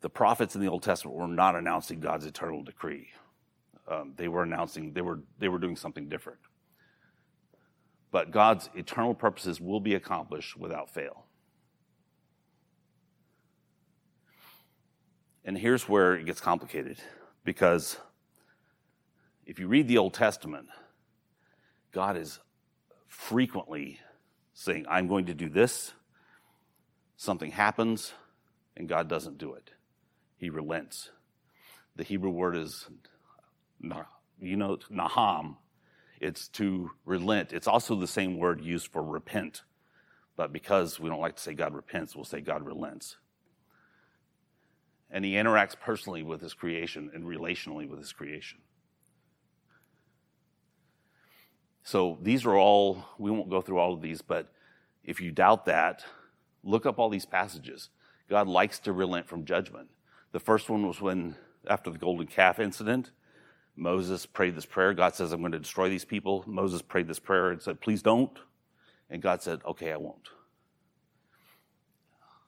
the 0.00 0.10
prophets 0.10 0.54
in 0.54 0.60
the 0.60 0.68
Old 0.68 0.82
Testament 0.82 1.16
were 1.16 1.26
not 1.26 1.56
announcing 1.56 2.00
God's 2.00 2.26
eternal 2.26 2.62
decree 2.62 3.10
um, 3.88 4.12
they 4.16 4.28
were 4.28 4.42
announcing 4.42 4.92
they 4.92 5.00
were 5.00 5.20
they 5.38 5.48
were 5.48 5.58
doing 5.58 5.76
something 5.76 6.08
different. 6.08 6.38
But 8.10 8.30
God's 8.30 8.70
eternal 8.74 9.14
purposes 9.14 9.60
will 9.60 9.80
be 9.80 9.94
accomplished 9.94 10.56
without 10.56 10.90
fail. 10.90 11.24
And 15.44 15.56
here's 15.56 15.88
where 15.88 16.14
it 16.14 16.24
gets 16.24 16.40
complicated 16.40 16.98
because 17.44 17.98
if 19.44 19.58
you 19.60 19.68
read 19.68 19.86
the 19.86 19.98
Old 19.98 20.14
Testament, 20.14 20.66
God 21.92 22.16
is 22.16 22.40
frequently 23.06 24.00
saying, 24.54 24.86
I'm 24.88 25.06
going 25.06 25.26
to 25.26 25.34
do 25.34 25.48
this. 25.48 25.92
Something 27.16 27.52
happens, 27.52 28.12
and 28.76 28.88
God 28.88 29.08
doesn't 29.08 29.38
do 29.38 29.54
it. 29.54 29.70
He 30.36 30.50
relents. 30.50 31.10
The 31.96 32.04
Hebrew 32.04 32.30
word 32.30 32.56
is 32.56 32.88
you 34.40 34.56
know, 34.56 34.78
Naham. 34.90 35.56
It's 36.20 36.48
to 36.48 36.90
relent. 37.04 37.52
It's 37.52 37.66
also 37.66 37.94
the 37.94 38.06
same 38.06 38.38
word 38.38 38.62
used 38.62 38.88
for 38.88 39.02
repent. 39.02 39.62
But 40.36 40.52
because 40.52 41.00
we 41.00 41.08
don't 41.08 41.20
like 41.20 41.36
to 41.36 41.42
say 41.42 41.54
God 41.54 41.74
repents, 41.74 42.14
we'll 42.14 42.24
say 42.24 42.40
God 42.40 42.64
relents. 42.64 43.16
And 45.10 45.24
he 45.24 45.32
interacts 45.32 45.78
personally 45.78 46.22
with 46.22 46.40
his 46.40 46.54
creation 46.54 47.10
and 47.14 47.24
relationally 47.24 47.88
with 47.88 47.98
his 47.98 48.12
creation. 48.12 48.58
So 51.82 52.18
these 52.20 52.44
are 52.44 52.56
all, 52.56 53.04
we 53.18 53.30
won't 53.30 53.48
go 53.48 53.60
through 53.60 53.78
all 53.78 53.94
of 53.94 54.02
these, 54.02 54.20
but 54.20 54.52
if 55.04 55.20
you 55.20 55.30
doubt 55.30 55.66
that, 55.66 56.04
look 56.64 56.84
up 56.84 56.98
all 56.98 57.08
these 57.08 57.26
passages. 57.26 57.90
God 58.28 58.48
likes 58.48 58.80
to 58.80 58.92
relent 58.92 59.28
from 59.28 59.44
judgment. 59.44 59.88
The 60.36 60.40
first 60.40 60.68
one 60.68 60.86
was 60.86 61.00
when, 61.00 61.34
after 61.66 61.88
the 61.88 61.96
golden 61.96 62.26
calf 62.26 62.58
incident, 62.58 63.10
Moses 63.74 64.26
prayed 64.26 64.54
this 64.54 64.66
prayer. 64.66 64.92
God 64.92 65.14
says, 65.14 65.32
I'm 65.32 65.40
going 65.40 65.52
to 65.52 65.58
destroy 65.58 65.88
these 65.88 66.04
people. 66.04 66.44
Moses 66.46 66.82
prayed 66.82 67.08
this 67.08 67.18
prayer 67.18 67.52
and 67.52 67.62
said, 67.62 67.80
Please 67.80 68.02
don't. 68.02 68.38
And 69.08 69.22
God 69.22 69.40
said, 69.40 69.60
Okay, 69.64 69.90
I 69.90 69.96
won't. 69.96 70.28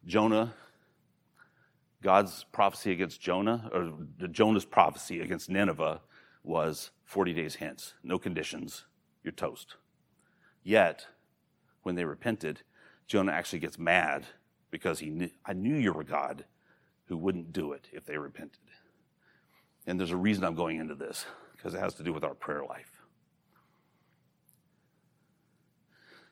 Jonah, 0.04 0.52
God's 2.02 2.44
prophecy 2.52 2.92
against 2.92 3.22
Jonah, 3.22 3.70
or 3.72 3.94
Jonah's 4.28 4.66
prophecy 4.66 5.22
against 5.22 5.48
Nineveh 5.48 6.02
was 6.44 6.90
40 7.06 7.32
days 7.32 7.54
hence, 7.54 7.94
no 8.02 8.18
conditions, 8.18 8.84
you're 9.24 9.32
toast. 9.32 9.76
Yet, 10.62 11.06
when 11.84 11.94
they 11.94 12.04
repented, 12.04 12.60
Jonah 13.06 13.32
actually 13.32 13.60
gets 13.60 13.78
mad 13.78 14.26
because 14.70 14.98
he 14.98 15.08
knew, 15.08 15.30
I 15.46 15.54
knew 15.54 15.76
you 15.76 15.94
were 15.94 16.04
God 16.04 16.44
who 17.08 17.16
wouldn't 17.16 17.52
do 17.52 17.72
it 17.72 17.88
if 17.92 18.04
they 18.04 18.16
repented. 18.18 18.60
And 19.86 19.98
there's 19.98 20.10
a 20.10 20.16
reason 20.16 20.44
I'm 20.44 20.54
going 20.54 20.78
into 20.78 20.94
this 20.94 21.24
because 21.56 21.74
it 21.74 21.80
has 21.80 21.94
to 21.94 22.02
do 22.02 22.12
with 22.12 22.24
our 22.24 22.34
prayer 22.34 22.64
life. 22.64 22.90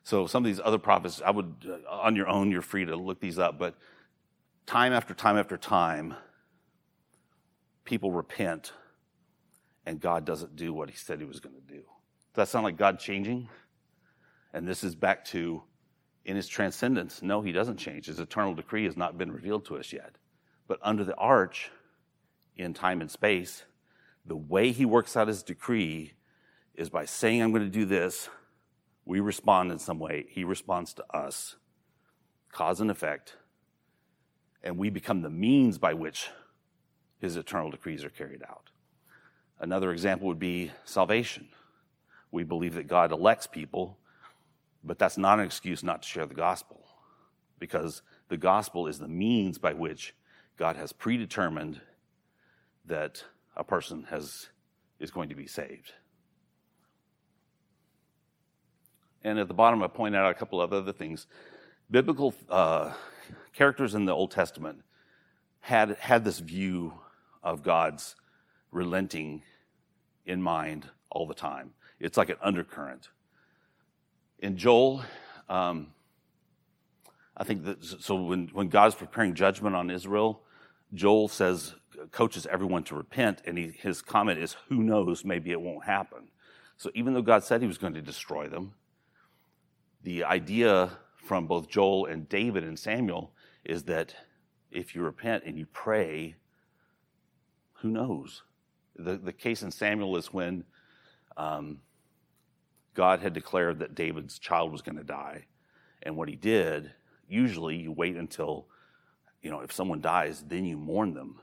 So 0.03 0.27
some 0.27 0.45
of 0.45 0.47
these 0.47 0.61
other 0.63 0.79
prophets, 0.79 1.21
I 1.25 1.31
would, 1.31 1.55
uh, 1.69 1.91
on 1.91 2.15
your 2.15 2.29
own, 2.29 2.53
you're 2.53 2.63
free 2.63 2.85
to 2.85 2.95
look 2.95 3.21
these 3.21 3.39
up, 3.39 3.59
but 3.59 3.77
time 4.65 4.93
after 4.93 5.15
time 5.15 5.37
after 5.37 5.57
time, 5.57 6.15
people 7.85 8.13
repent 8.13 8.73
and 9.85 10.01
God 10.01 10.25
doesn't 10.25 10.55
do 10.57 10.73
what 10.73 10.91
he 10.91 10.97
said 10.97 11.19
he 11.19 11.25
was 11.25 11.41
going 11.41 11.55
to 11.55 11.61
do. 11.61 11.81
Does 11.81 12.37
that 12.37 12.49
sound 12.49 12.65
like 12.65 12.77
God 12.77 12.99
changing? 12.99 13.49
And 14.53 14.67
this 14.67 14.85
is 14.85 14.95
back 14.95 15.25
to 15.27 15.63
in 16.25 16.37
his 16.37 16.49
transcendence. 16.49 17.23
No, 17.23 17.41
he 17.41 17.53
doesn't 17.53 17.77
change. 17.77 18.07
His 18.07 18.19
eternal 18.19 18.55
decree 18.55 18.85
has 18.85 18.97
not 18.97 19.17
been 19.17 19.33
revealed 19.33 19.65
to 19.67 19.77
us 19.77 19.93
yet. 19.93 20.17
But 20.69 20.79
under 20.83 21.05
the 21.05 21.15
arch, 21.17 21.71
in 22.57 22.75
time 22.75 23.01
and 23.01 23.11
space, 23.11 23.65
the 24.25 24.37
way 24.37 24.73
he 24.73 24.85
works 24.85 25.17
out 25.17 25.29
his 25.29 25.43
decree 25.43 26.15
is 26.75 26.91
by 26.91 27.05
saying, 27.05 27.43
I'm 27.43 27.53
going 27.53 27.63
to 27.63 27.69
do 27.69 27.85
this. 27.85 28.29
We 29.05 29.21
respond 29.21 29.71
in 29.71 29.79
some 29.79 29.99
way. 29.99 30.27
He 30.29 30.43
responds 30.43 30.93
to 30.95 31.05
us, 31.17 31.57
cause 32.51 32.81
and 32.81 32.91
effect, 32.91 33.37
and 34.63 34.77
we 34.77 34.91
become 34.91 35.23
the 35.23 35.31
means 35.31 35.79
by 35.79 35.95
which 35.95 36.29
his 37.21 37.37
eternal 37.37 37.71
decrees 37.71 38.05
are 38.05 38.11
carried 38.11 38.43
out. 38.43 38.71
Another 39.61 39.93
example 39.93 40.27
would 40.27 40.39
be 40.39 40.73
salvation. 40.85 41.49
We 42.31 42.43
believe 42.43 42.75
that 42.75 42.89
God 42.89 43.13
elects 43.13 43.47
people, 43.47 43.97
but 44.83 44.99
that's 44.99 45.17
not 45.17 45.39
an 45.39 45.47
excuse 45.47 45.83
not 45.83 46.03
to 46.03 46.09
share 46.09 46.27
the 46.27 46.35
gospel 46.35 46.85
because 47.59 48.03
the 48.29 48.37
gospel 48.37 48.87
is 48.87 48.99
the 48.99 49.09
means 49.09 49.57
by 49.57 49.73
which 49.73 50.15
God 50.57 50.77
has 50.77 50.93
predetermined 50.93 51.81
that 52.87 53.25
a 53.57 53.65
person 53.65 54.07
has, 54.11 54.49
is 54.99 55.11
going 55.11 55.29
to 55.29 55.35
be 55.35 55.47
saved. 55.47 55.93
And 59.23 59.39
at 59.39 59.49
the 59.49 59.55
bottom, 59.55 59.83
I 59.83 59.89
point 59.89 60.15
out 60.15 60.31
a 60.31 60.35
couple 60.35 60.61
of 60.61 60.73
other 60.73 60.93
things. 60.93 61.27
Biblical 61.91 62.35
uh, 62.49 62.93
characters 63.53 63.95
in 63.95 64.05
the 64.05 64.13
Old 64.13 64.31
Testament 64.31 64.83
had, 65.61 65.97
had 65.99 66.25
this 66.25 66.39
view 66.39 66.95
of 67.43 67.63
God's 67.63 68.15
relenting 68.71 69.43
in 70.25 70.41
mind 70.43 70.89
all 71.11 71.27
the 71.27 71.35
time. 71.35 71.73
It's 71.99 72.17
like 72.17 72.29
an 72.29 72.37
undercurrent. 72.41 73.09
In 74.39 74.57
Joel, 74.57 75.03
um, 75.49 75.89
I 77.37 77.45
think 77.45 77.65
that 77.65 77.83
so 77.85 78.17
when, 78.17 78.49
when 78.53 78.69
God's 78.69 78.95
preparing 78.95 79.35
judgment 79.35 79.75
on 79.75 79.91
Israel, 79.91 80.43
Joel 80.95 81.29
says, 81.29 81.75
coaches 82.13 82.47
everyone 82.51 82.85
to 82.85 82.95
repent, 82.95 83.43
and 83.45 83.59
he, 83.59 83.69
his 83.69 84.03
comment 84.03 84.39
is, 84.39 84.57
Who 84.69 84.83
knows, 84.83 85.25
maybe 85.25 85.51
it 85.51 85.61
won't 85.61 85.85
happen. 85.85 86.29
So 86.77 86.91
even 86.95 87.15
though 87.15 87.23
God 87.23 87.43
said 87.45 87.61
he 87.61 87.67
was 87.67 87.79
going 87.79 87.95
to 87.95 88.03
destroy 88.03 88.49
them, 88.49 88.75
the 90.03 90.25
idea 90.25 90.99
from 91.17 91.47
both 91.47 91.69
Joel 91.69 92.07
and 92.07 92.29
David 92.29 92.65
and 92.65 92.79
Samuel 92.79 93.33
is 93.65 93.85
that 93.85 94.15
if 94.71 94.95
you 94.95 95.03
repent 95.03 95.45
and 95.45 95.59
you 95.59 95.67
pray, 95.67 96.37
who 97.81 97.89
knows? 97.89 98.43
The, 98.95 99.17
the 99.17 99.33
case 99.33 99.63
in 99.63 99.71
Samuel 99.71 100.17
is 100.17 100.33
when 100.33 100.65
um, 101.37 101.81
God 102.95 103.21
had 103.21 103.33
declared 103.33 103.79
that 103.81 103.95
David's 103.95 104.39
child 104.39 104.73
was 104.73 104.83
going 104.83 104.97
to 104.99 105.05
die. 105.05 105.47
And 106.03 106.17
what 106.17 106.29
he 106.29 106.37
did, 106.37 106.93
usually 107.29 107.77
you 107.77 107.93
wait 107.93 108.17
until, 108.17 108.67
you 109.47 109.53
know, 109.53 109.61
if 109.61 109.71
someone 109.71 110.01
dies, 110.01 110.43
then 110.49 110.65
you 110.65 110.77
mourn 110.77 111.15
them. 111.15 111.39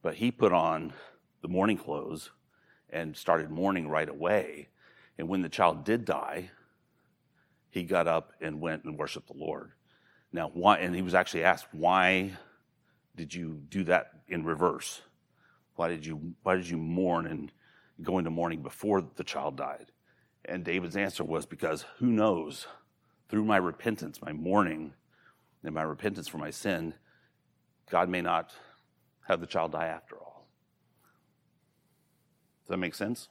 But 0.00 0.14
he 0.14 0.30
put 0.30 0.52
on 0.52 0.92
the 1.42 1.48
mourning 1.48 1.76
clothes 1.76 2.30
and 2.88 3.16
started 3.16 3.50
mourning 3.50 3.88
right 3.88 4.08
away. 4.08 4.68
And 5.18 5.28
when 5.28 5.42
the 5.42 5.48
child 5.48 5.84
did 5.84 6.04
die, 6.04 6.52
he 7.68 7.82
got 7.82 8.06
up 8.06 8.32
and 8.40 8.60
went 8.60 8.84
and 8.84 8.96
worshiped 8.96 9.26
the 9.26 9.36
Lord. 9.36 9.72
Now, 10.32 10.52
why? 10.54 10.78
And 10.78 10.94
he 10.94 11.02
was 11.02 11.16
actually 11.16 11.42
asked, 11.42 11.66
"Why 11.72 12.36
did 13.16 13.34
you 13.34 13.60
do 13.68 13.82
that 13.84 14.12
in 14.28 14.44
reverse? 14.44 15.02
Why 15.74 15.88
did 15.88 16.06
you 16.06 16.36
Why 16.44 16.54
did 16.54 16.68
you 16.68 16.78
mourn 16.78 17.26
and 17.26 17.50
go 18.02 18.18
into 18.18 18.30
mourning 18.30 18.62
before 18.62 19.00
the 19.00 19.24
child 19.24 19.56
died?" 19.56 19.90
And 20.44 20.64
David's 20.64 20.96
answer 20.96 21.24
was, 21.24 21.44
"Because 21.44 21.82
who 21.96 22.06
knows? 22.06 22.68
Through 23.28 23.46
my 23.46 23.56
repentance, 23.56 24.22
my 24.22 24.32
mourning, 24.32 24.94
and 25.64 25.74
my 25.74 25.82
repentance 25.82 26.28
for 26.28 26.38
my 26.38 26.50
sin, 26.50 26.94
God 27.90 28.08
may 28.08 28.20
not 28.20 28.52
have 29.26 29.40
the 29.40 29.46
child 29.46 29.72
die 29.72 29.86
after 29.86 30.16
all." 30.16 30.46
Does 32.62 32.70
that 32.70 32.78
make 32.78 32.94
sense? 32.94 33.28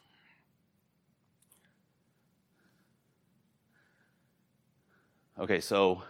Okay, 5.40 5.60
so 5.60 6.02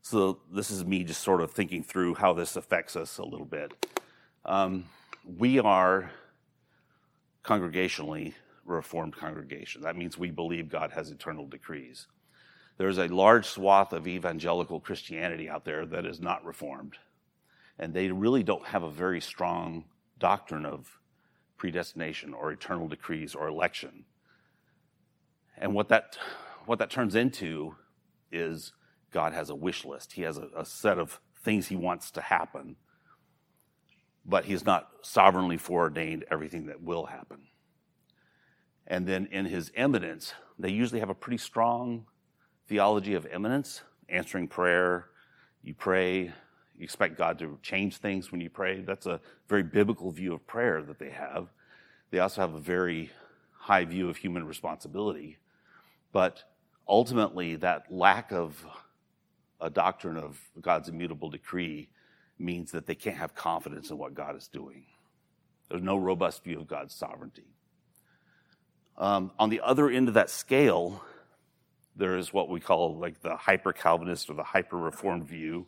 so 0.00 0.40
this 0.50 0.70
is 0.70 0.84
me 0.84 1.04
just 1.04 1.22
sort 1.22 1.40
of 1.40 1.52
thinking 1.52 1.84
through 1.84 2.14
how 2.16 2.32
this 2.32 2.56
affects 2.56 2.96
us 2.96 3.18
a 3.18 3.24
little 3.24 3.46
bit. 3.46 3.86
Um, 4.44 4.86
we 5.24 5.60
are 5.60 6.10
congregationally 7.44 8.34
reformed 8.64 9.14
congregation. 9.16 9.82
That 9.82 9.96
means 9.96 10.18
we 10.18 10.30
believe 10.32 10.68
God 10.68 10.90
has 10.90 11.10
eternal 11.10 11.46
decrees. 11.46 12.08
There's 12.78 12.98
a 12.98 13.06
large 13.06 13.46
swath 13.46 13.92
of 13.92 14.08
evangelical 14.08 14.80
Christianity 14.80 15.48
out 15.48 15.64
there 15.64 15.86
that 15.86 16.04
is 16.04 16.20
not 16.20 16.44
reformed, 16.44 16.94
and 17.78 17.94
they 17.94 18.10
really 18.10 18.42
don't 18.42 18.66
have 18.66 18.82
a 18.82 18.90
very 18.90 19.20
strong 19.20 19.84
doctrine 20.18 20.64
of 20.64 20.98
predestination 21.56 22.34
or 22.34 22.52
eternal 22.52 22.88
decrees 22.88 23.34
or 23.34 23.46
election. 23.48 24.04
And 25.56 25.74
what 25.74 25.88
that 25.88 26.18
what 26.66 26.78
that 26.78 26.90
turns 26.90 27.14
into 27.14 27.76
is 28.30 28.72
God 29.12 29.32
has 29.32 29.50
a 29.50 29.54
wish 29.54 29.84
list. 29.84 30.12
He 30.12 30.22
has 30.22 30.38
a, 30.38 30.48
a 30.56 30.64
set 30.64 30.98
of 30.98 31.20
things 31.44 31.68
he 31.68 31.76
wants 31.76 32.10
to 32.12 32.20
happen, 32.20 32.76
but 34.24 34.44
he's 34.44 34.64
not 34.64 34.88
sovereignly 35.02 35.56
foreordained 35.56 36.24
everything 36.30 36.66
that 36.66 36.82
will 36.82 37.06
happen. 37.06 37.48
And 38.86 39.06
then 39.06 39.28
in 39.30 39.46
his 39.46 39.70
immanence, 39.76 40.34
they 40.58 40.70
usually 40.70 41.00
have 41.00 41.10
a 41.10 41.14
pretty 41.14 41.38
strong 41.38 42.06
theology 42.68 43.14
of 43.14 43.26
immanence, 43.26 43.82
answering 44.08 44.48
prayer. 44.48 45.08
You 45.62 45.74
pray, 45.74 46.32
expect 46.82 47.18
God 47.18 47.38
to 47.38 47.58
change 47.62 47.98
things 47.98 48.32
when 48.32 48.40
you 48.40 48.50
pray. 48.50 48.80
That's 48.80 49.06
a 49.06 49.20
very 49.48 49.62
biblical 49.62 50.10
view 50.10 50.34
of 50.34 50.46
prayer 50.46 50.82
that 50.82 50.98
they 50.98 51.10
have. 51.10 51.48
They 52.10 52.18
also 52.18 52.40
have 52.40 52.54
a 52.54 52.60
very 52.60 53.10
high 53.52 53.84
view 53.84 54.08
of 54.08 54.16
human 54.16 54.46
responsibility. 54.46 55.38
But 56.12 56.42
ultimately, 56.88 57.56
that 57.56 57.90
lack 57.90 58.32
of 58.32 58.64
a 59.60 59.70
doctrine 59.70 60.16
of 60.16 60.38
God's 60.60 60.88
immutable 60.88 61.30
decree 61.30 61.88
means 62.38 62.72
that 62.72 62.86
they 62.86 62.94
can't 62.94 63.16
have 63.16 63.34
confidence 63.34 63.90
in 63.90 63.98
what 63.98 64.14
God 64.14 64.36
is 64.36 64.48
doing. 64.48 64.84
There's 65.68 65.82
no 65.82 65.96
robust 65.96 66.44
view 66.44 66.58
of 66.58 66.66
God's 66.66 66.94
sovereignty. 66.94 67.46
Um, 68.98 69.30
on 69.38 69.48
the 69.48 69.60
other 69.60 69.88
end 69.88 70.08
of 70.08 70.14
that 70.14 70.28
scale, 70.28 71.02
there 71.96 72.16
is 72.16 72.32
what 72.32 72.48
we 72.48 72.60
call 72.60 72.96
like 72.96 73.22
the 73.22 73.36
hyper 73.36 73.72
Calvinist 73.72 74.28
or 74.28 74.34
the 74.34 74.42
hyper 74.42 74.76
Reformed 74.76 75.26
view 75.26 75.66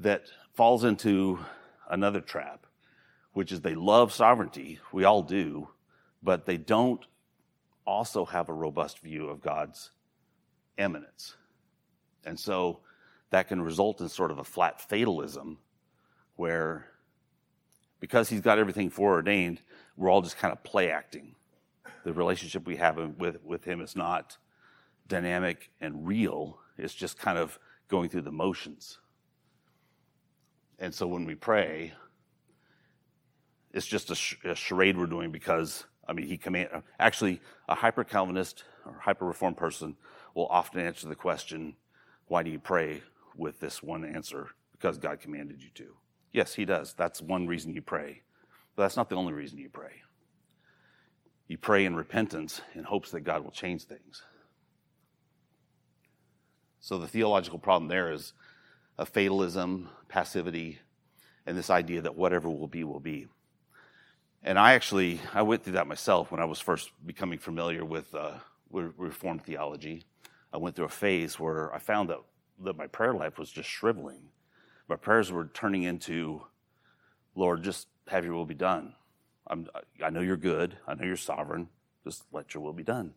that 0.00 0.24
falls 0.54 0.84
into 0.84 1.38
another 1.88 2.20
trap, 2.20 2.66
which 3.32 3.52
is 3.52 3.60
they 3.60 3.74
love 3.74 4.12
sovereignty. 4.12 4.80
We 4.92 5.04
all 5.04 5.22
do, 5.22 5.68
but 6.22 6.46
they 6.46 6.56
don't 6.56 7.04
also 7.86 8.24
have 8.24 8.48
a 8.48 8.54
robust 8.54 9.00
view 9.00 9.28
of 9.28 9.40
God's 9.40 9.90
immanence. 10.78 11.36
And 12.24 12.38
so 12.38 12.80
that 13.30 13.48
can 13.48 13.62
result 13.62 14.00
in 14.00 14.08
sort 14.08 14.30
of 14.30 14.38
a 14.38 14.44
flat 14.44 14.80
fatalism 14.80 15.58
where 16.36 16.86
because 18.00 18.30
he's 18.30 18.40
got 18.40 18.58
everything 18.58 18.88
foreordained, 18.88 19.60
we're 19.96 20.08
all 20.08 20.22
just 20.22 20.38
kind 20.38 20.52
of 20.52 20.62
play 20.62 20.90
acting. 20.90 21.34
The 22.04 22.14
relationship 22.14 22.66
we 22.66 22.76
have 22.76 22.96
with, 23.18 23.44
with 23.44 23.64
him 23.64 23.82
is 23.82 23.94
not 23.94 24.38
dynamic 25.06 25.70
and 25.80 26.06
real, 26.06 26.58
it's 26.78 26.94
just 26.94 27.18
kind 27.18 27.36
of 27.36 27.58
going 27.88 28.08
through 28.08 28.22
the 28.22 28.32
motions. 28.32 28.98
And 30.80 30.94
so 30.94 31.06
when 31.06 31.26
we 31.26 31.34
pray, 31.34 31.92
it's 33.72 33.86
just 33.86 34.10
a, 34.10 34.14
sh- 34.14 34.36
a 34.44 34.54
charade 34.54 34.96
we're 34.96 35.06
doing 35.06 35.30
because, 35.30 35.84
I 36.08 36.14
mean, 36.14 36.26
he 36.26 36.38
command, 36.38 36.70
actually, 36.98 37.40
a 37.68 37.74
hyper 37.74 38.02
Calvinist 38.02 38.64
or 38.86 38.98
hyper 38.98 39.26
reformed 39.26 39.58
person 39.58 39.94
will 40.34 40.46
often 40.46 40.80
answer 40.80 41.06
the 41.06 41.14
question, 41.14 41.76
why 42.26 42.42
do 42.42 42.50
you 42.50 42.58
pray 42.58 43.02
with 43.36 43.60
this 43.60 43.82
one 43.82 44.04
answer? 44.04 44.48
Because 44.72 44.96
God 44.96 45.20
commanded 45.20 45.62
you 45.62 45.68
to. 45.74 45.96
Yes, 46.32 46.54
he 46.54 46.64
does. 46.64 46.94
That's 46.94 47.20
one 47.20 47.46
reason 47.46 47.74
you 47.74 47.82
pray. 47.82 48.22
But 48.74 48.84
that's 48.84 48.96
not 48.96 49.10
the 49.10 49.16
only 49.16 49.34
reason 49.34 49.58
you 49.58 49.68
pray. 49.68 50.02
You 51.46 51.58
pray 51.58 51.84
in 51.84 51.94
repentance 51.94 52.62
in 52.74 52.84
hopes 52.84 53.10
that 53.10 53.20
God 53.20 53.44
will 53.44 53.50
change 53.50 53.84
things. 53.84 54.22
So 56.78 56.96
the 56.96 57.08
theological 57.08 57.58
problem 57.58 57.88
there 57.88 58.12
is 58.12 58.32
a 59.00 59.06
fatalism, 59.06 59.88
passivity, 60.08 60.78
and 61.46 61.56
this 61.56 61.70
idea 61.70 62.02
that 62.02 62.16
whatever 62.16 62.50
will 62.50 62.68
be, 62.68 62.84
will 62.84 63.00
be. 63.00 63.26
And 64.42 64.58
I 64.58 64.74
actually, 64.74 65.20
I 65.32 65.40
went 65.40 65.64
through 65.64 65.72
that 65.72 65.86
myself 65.86 66.30
when 66.30 66.40
I 66.40 66.44
was 66.44 66.60
first 66.60 66.90
becoming 67.06 67.38
familiar 67.38 67.84
with, 67.84 68.14
uh, 68.14 68.34
Reformed 68.70 69.42
theology. 69.42 70.04
I 70.52 70.58
went 70.58 70.76
through 70.76 70.84
a 70.84 70.90
phase 70.90 71.40
where 71.40 71.74
I 71.74 71.78
found 71.78 72.10
that, 72.10 72.18
that 72.62 72.76
my 72.76 72.86
prayer 72.86 73.14
life 73.14 73.36
was 73.36 73.50
just 73.50 73.68
shriveling. 73.68 74.28
My 74.86 74.94
prayers 74.96 75.32
were 75.32 75.50
turning 75.54 75.82
into, 75.82 76.42
Lord, 77.34 77.64
just 77.64 77.88
have 78.06 78.24
your 78.24 78.34
will 78.34 78.46
be 78.46 78.54
done. 78.54 78.94
I'm, 79.48 79.66
I 80.04 80.10
know 80.10 80.20
you're 80.20 80.36
good. 80.36 80.76
I 80.86 80.94
know 80.94 81.04
you're 81.04 81.16
sovereign. 81.16 81.68
Just 82.04 82.24
let 82.32 82.54
your 82.54 82.62
will 82.62 82.72
be 82.74 82.84
done. 82.84 83.14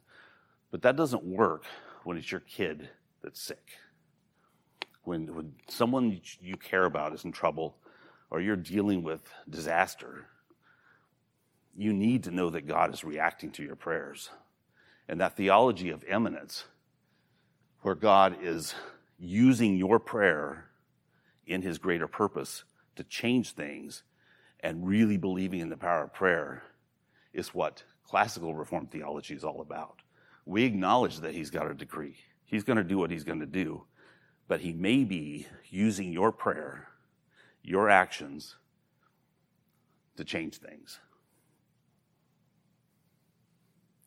But 0.71 0.81
that 0.84 0.95
doesn't 0.95 1.23
work 1.23 1.65
when 2.03 2.17
it's 2.17 2.31
your 2.31 2.41
kid 2.41 2.89
that's 3.21 3.39
sick. 3.39 3.73
When, 5.03 5.33
when 5.35 5.53
someone 5.67 6.21
you 6.41 6.55
care 6.55 6.85
about 6.85 7.13
is 7.13 7.25
in 7.25 7.31
trouble 7.31 7.77
or 8.29 8.41
you're 8.41 8.55
dealing 8.55 9.03
with 9.03 9.21
disaster, 9.49 10.27
you 11.75 11.93
need 11.93 12.23
to 12.23 12.31
know 12.31 12.49
that 12.49 12.67
God 12.67 12.93
is 12.93 13.03
reacting 13.03 13.51
to 13.51 13.63
your 13.63 13.75
prayers. 13.75 14.29
And 15.07 15.19
that 15.19 15.35
theology 15.35 15.89
of 15.89 16.03
immanence, 16.05 16.63
where 17.81 17.95
God 17.95 18.37
is 18.41 18.73
using 19.19 19.75
your 19.75 19.99
prayer 19.99 20.69
in 21.45 21.61
his 21.61 21.77
greater 21.77 22.07
purpose 22.07 22.63
to 22.95 23.03
change 23.03 23.51
things 23.51 24.03
and 24.61 24.87
really 24.87 25.17
believing 25.17 25.59
in 25.59 25.69
the 25.69 25.75
power 25.75 26.03
of 26.03 26.13
prayer, 26.13 26.63
is 27.33 27.53
what 27.53 27.83
classical 28.07 28.55
Reformed 28.55 28.91
theology 28.91 29.33
is 29.33 29.43
all 29.43 29.59
about. 29.59 30.01
We 30.45 30.63
acknowledge 30.63 31.19
that 31.19 31.33
he's 31.33 31.49
got 31.49 31.69
a 31.69 31.73
decree. 31.73 32.15
He's 32.45 32.63
going 32.63 32.77
to 32.77 32.83
do 32.83 32.97
what 32.97 33.11
he's 33.11 33.23
going 33.23 33.39
to 33.39 33.45
do, 33.45 33.83
but 34.53 34.61
he 34.61 34.71
may 34.71 35.03
be 35.03 35.47
using 35.71 36.13
your 36.13 36.31
prayer, 36.31 36.87
your 37.63 37.89
actions, 37.89 38.55
to 40.15 40.23
change 40.23 40.57
things. 40.57 40.99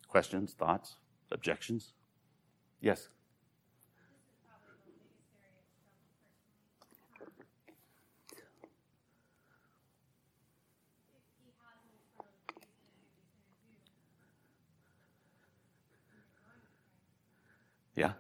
Questions, 0.07 0.53
thoughts, 0.53 0.99
objections? 1.33 1.95
Yes. 2.81 3.09
Yeah. 17.97 18.13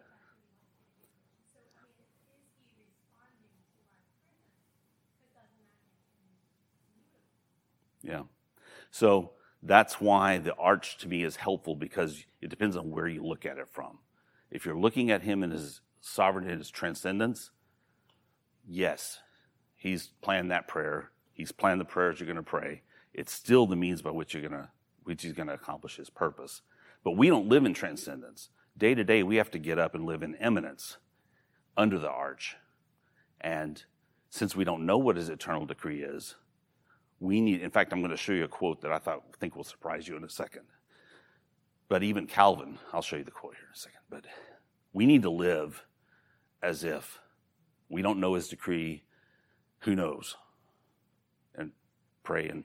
Yeah. 8.06 8.22
So 8.90 9.32
that's 9.62 10.00
why 10.00 10.38
the 10.38 10.54
arch 10.54 10.98
to 10.98 11.08
me 11.08 11.24
is 11.24 11.36
helpful 11.36 11.74
because 11.74 12.24
it 12.40 12.50
depends 12.50 12.76
on 12.76 12.90
where 12.90 13.08
you 13.08 13.24
look 13.24 13.44
at 13.44 13.58
it 13.58 13.68
from. 13.68 13.98
If 14.50 14.64
you're 14.64 14.78
looking 14.78 15.10
at 15.10 15.22
him 15.22 15.42
in 15.42 15.50
his 15.50 15.80
sovereignty 16.00 16.50
and 16.50 16.60
his 16.60 16.70
transcendence, 16.70 17.50
yes, 18.66 19.18
he's 19.76 20.12
planned 20.22 20.50
that 20.50 20.68
prayer. 20.68 21.10
He's 21.32 21.52
planned 21.52 21.80
the 21.80 21.84
prayers 21.84 22.20
you're 22.20 22.26
going 22.26 22.36
to 22.36 22.42
pray. 22.42 22.82
It's 23.12 23.32
still 23.32 23.66
the 23.66 23.76
means 23.76 24.02
by 24.02 24.10
which 24.10 24.34
you're 24.34 24.48
going 24.48 24.62
to, 24.62 24.70
which 25.04 25.22
he's 25.22 25.32
going 25.32 25.48
to 25.48 25.54
accomplish 25.54 25.96
his 25.96 26.10
purpose. 26.10 26.62
But 27.02 27.12
we 27.12 27.28
don't 27.28 27.48
live 27.48 27.64
in 27.64 27.74
transcendence. 27.74 28.50
Day 28.78 28.94
to 28.94 29.04
day, 29.04 29.22
we 29.22 29.36
have 29.36 29.50
to 29.52 29.58
get 29.58 29.78
up 29.78 29.94
and 29.94 30.06
live 30.06 30.22
in 30.22 30.34
immanence 30.34 30.98
under 31.76 31.98
the 31.98 32.10
arch. 32.10 32.56
And 33.40 33.82
since 34.30 34.54
we 34.54 34.64
don't 34.64 34.86
know 34.86 34.98
what 34.98 35.16
his 35.16 35.28
eternal 35.28 35.66
decree 35.66 36.02
is, 36.02 36.36
we 37.20 37.40
need, 37.40 37.62
in 37.62 37.70
fact, 37.70 37.92
I'm 37.92 38.00
going 38.00 38.10
to 38.10 38.16
show 38.16 38.32
you 38.32 38.44
a 38.44 38.48
quote 38.48 38.82
that 38.82 38.92
I 38.92 38.98
thought, 38.98 39.22
think 39.40 39.56
will 39.56 39.64
surprise 39.64 40.06
you 40.06 40.16
in 40.16 40.24
a 40.24 40.28
second. 40.28 40.62
But 41.88 42.02
even 42.02 42.26
Calvin, 42.26 42.78
I'll 42.92 43.02
show 43.02 43.16
you 43.16 43.24
the 43.24 43.30
quote 43.30 43.54
here 43.54 43.66
in 43.66 43.72
a 43.72 43.78
second. 43.78 44.00
But 44.10 44.24
we 44.92 45.06
need 45.06 45.22
to 45.22 45.30
live 45.30 45.84
as 46.62 46.84
if 46.84 47.20
we 47.88 48.02
don't 48.02 48.20
know 48.20 48.34
his 48.34 48.48
decree. 48.48 49.04
Who 49.80 49.94
knows? 49.94 50.36
And 51.54 51.72
pray 52.22 52.48
and 52.48 52.64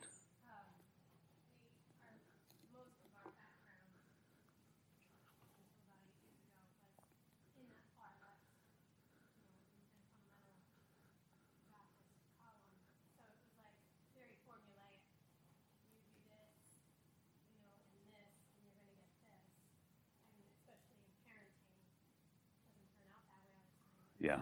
Yeah. 24.22 24.42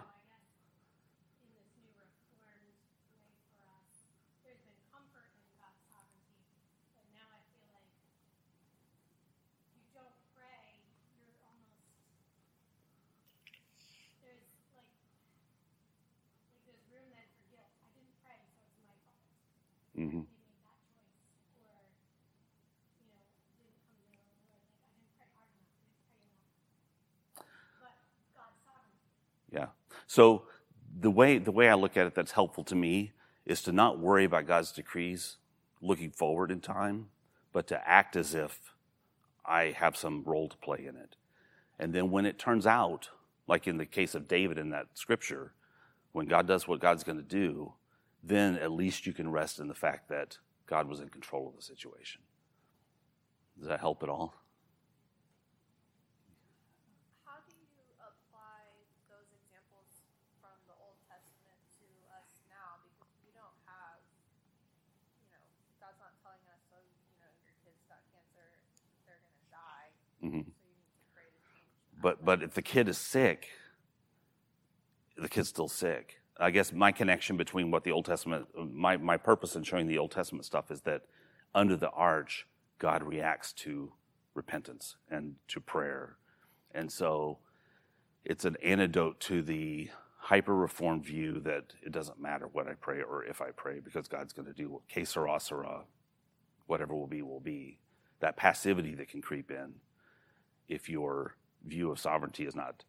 Mm-hmm. 19.98 20.20
Yeah. 29.52 29.66
So 30.06 30.44
the 30.98 31.10
way 31.10 31.38
the 31.38 31.52
way 31.52 31.68
I 31.68 31.74
look 31.74 31.96
at 31.96 32.06
it 32.06 32.14
that's 32.14 32.32
helpful 32.32 32.64
to 32.64 32.74
me 32.74 33.12
is 33.46 33.62
to 33.62 33.72
not 33.72 33.98
worry 33.98 34.24
about 34.24 34.46
God's 34.46 34.72
decrees 34.72 35.36
looking 35.80 36.10
forward 36.10 36.50
in 36.50 36.60
time, 36.60 37.06
but 37.52 37.66
to 37.68 37.88
act 37.88 38.16
as 38.16 38.34
if 38.34 38.74
I 39.44 39.74
have 39.76 39.96
some 39.96 40.22
role 40.24 40.48
to 40.48 40.56
play 40.58 40.84
in 40.86 40.96
it. 40.96 41.16
And 41.78 41.92
then 41.92 42.10
when 42.10 42.26
it 42.26 42.38
turns 42.38 42.66
out, 42.66 43.08
like 43.48 43.66
in 43.66 43.78
the 43.78 43.86
case 43.86 44.14
of 44.14 44.28
David 44.28 44.58
in 44.58 44.70
that 44.70 44.86
scripture, 44.94 45.54
when 46.12 46.26
God 46.26 46.46
does 46.46 46.68
what 46.68 46.80
God's 46.80 47.04
going 47.04 47.18
to 47.18 47.24
do, 47.24 47.72
then 48.22 48.56
at 48.56 48.70
least 48.70 49.06
you 49.06 49.12
can 49.12 49.30
rest 49.30 49.58
in 49.58 49.68
the 49.68 49.74
fact 49.74 50.08
that 50.10 50.38
God 50.66 50.88
was 50.88 51.00
in 51.00 51.08
control 51.08 51.48
of 51.48 51.56
the 51.56 51.62
situation. 51.62 52.20
Does 53.58 53.68
that 53.68 53.80
help 53.80 54.02
at 54.02 54.08
all? 54.08 54.34
Mm-hmm. 70.24 70.50
But 72.02 72.24
but 72.24 72.42
if 72.42 72.54
the 72.54 72.62
kid 72.62 72.88
is 72.88 72.98
sick, 72.98 73.48
the 75.16 75.28
kid's 75.28 75.48
still 75.48 75.68
sick. 75.68 76.20
I 76.38 76.50
guess 76.50 76.72
my 76.72 76.90
connection 76.90 77.36
between 77.36 77.70
what 77.70 77.84
the 77.84 77.92
Old 77.92 78.06
Testament, 78.06 78.46
my, 78.72 78.96
my 78.96 79.18
purpose 79.18 79.56
in 79.56 79.62
showing 79.62 79.86
the 79.86 79.98
Old 79.98 80.10
Testament 80.10 80.46
stuff 80.46 80.70
is 80.70 80.80
that 80.82 81.02
under 81.54 81.76
the 81.76 81.90
arch, 81.90 82.46
God 82.78 83.02
reacts 83.02 83.52
to 83.54 83.92
repentance 84.32 84.96
and 85.10 85.34
to 85.48 85.60
prayer. 85.60 86.16
And 86.74 86.90
so 86.90 87.38
it's 88.24 88.46
an 88.46 88.56
antidote 88.64 89.20
to 89.20 89.42
the 89.42 89.90
hyper 90.16 90.54
reformed 90.54 91.04
view 91.04 91.40
that 91.40 91.74
it 91.84 91.92
doesn't 91.92 92.20
matter 92.20 92.48
what 92.50 92.66
I 92.66 92.72
pray 92.72 93.02
or 93.02 93.24
if 93.24 93.42
I 93.42 93.50
pray 93.54 93.80
because 93.80 94.08
God's 94.08 94.32
going 94.32 94.46
to 94.46 94.54
do 94.54 94.70
what, 94.70 94.88
que 94.88 95.04
sera, 95.04 95.38
sera, 95.40 95.82
whatever 96.66 96.94
will 96.94 97.06
be, 97.06 97.20
will 97.20 97.40
be. 97.40 97.78
That 98.20 98.36
passivity 98.36 98.94
that 98.94 99.08
can 99.08 99.20
creep 99.20 99.50
in 99.50 99.74
if 100.70 100.88
your 100.88 101.36
view 101.66 101.90
of 101.90 101.98
sovereignty 101.98 102.46
is 102.46 102.54
not 102.54 102.84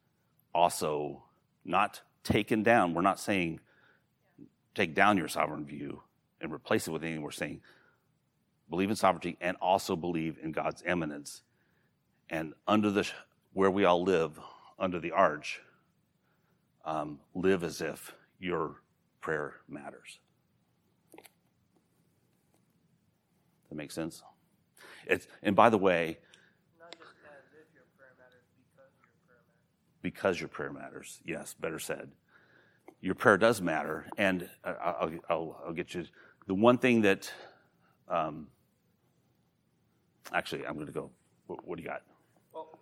also 0.53 1.23
not 1.65 2.01
taken 2.23 2.63
down. 2.63 2.93
We're 2.93 3.01
not 3.01 3.19
saying 3.19 3.59
take 4.73 4.95
down 4.95 5.17
your 5.17 5.27
sovereign 5.27 5.65
view 5.65 6.01
and 6.39 6.53
replace 6.53 6.87
it 6.87 6.91
with 6.91 7.03
anything. 7.03 7.21
We're 7.21 7.31
saying 7.31 7.61
believe 8.69 8.89
in 8.89 8.95
sovereignty 8.95 9.37
and 9.41 9.57
also 9.61 9.95
believe 9.95 10.37
in 10.41 10.53
God's 10.53 10.81
immanence. 10.85 11.41
And 12.29 12.53
under 12.67 12.89
the 12.89 13.09
where 13.53 13.69
we 13.69 13.83
all 13.83 14.03
live, 14.03 14.39
under 14.79 14.99
the 14.99 15.11
arch, 15.11 15.59
um, 16.85 17.19
live 17.33 17.63
as 17.63 17.81
if 17.81 18.13
your 18.39 18.81
prayer 19.19 19.55
matters. 19.67 20.19
That 23.69 23.75
makes 23.75 23.93
sense. 23.93 24.23
It's, 25.05 25.27
and 25.43 25.55
by 25.55 25.69
the 25.69 25.77
way, 25.77 26.17
Not 26.79 26.91
just 26.91 27.11
as 27.23 27.47
if 27.53 27.67
your 27.73 27.83
prayer 27.97 28.15
matters, 28.17 28.47
because 28.55 28.91
your 28.99 29.11
prayer 29.27 29.43
matters. 29.43 29.90
Because 30.01 30.39
your 30.39 30.49
prayer 30.49 30.71
matters. 30.71 31.19
Yes, 31.25 31.53
better 31.53 31.79
said. 31.79 32.11
Your 33.01 33.15
prayer 33.15 33.37
does 33.37 33.61
matter, 33.61 34.07
and 34.17 34.49
I'll, 34.63 35.11
I'll, 35.29 35.61
I'll 35.67 35.73
get 35.73 35.93
you 35.93 36.05
the 36.47 36.55
one 36.55 36.77
thing 36.77 37.01
that. 37.01 37.31
Um, 38.07 38.47
actually, 40.33 40.65
I'm 40.67 40.75
going 40.75 40.87
to 40.87 40.93
go. 40.93 41.09
What, 41.47 41.65
what 41.65 41.77
do 41.77 41.83
you 41.83 41.89
got? 41.89 42.03
Well, 42.53 42.77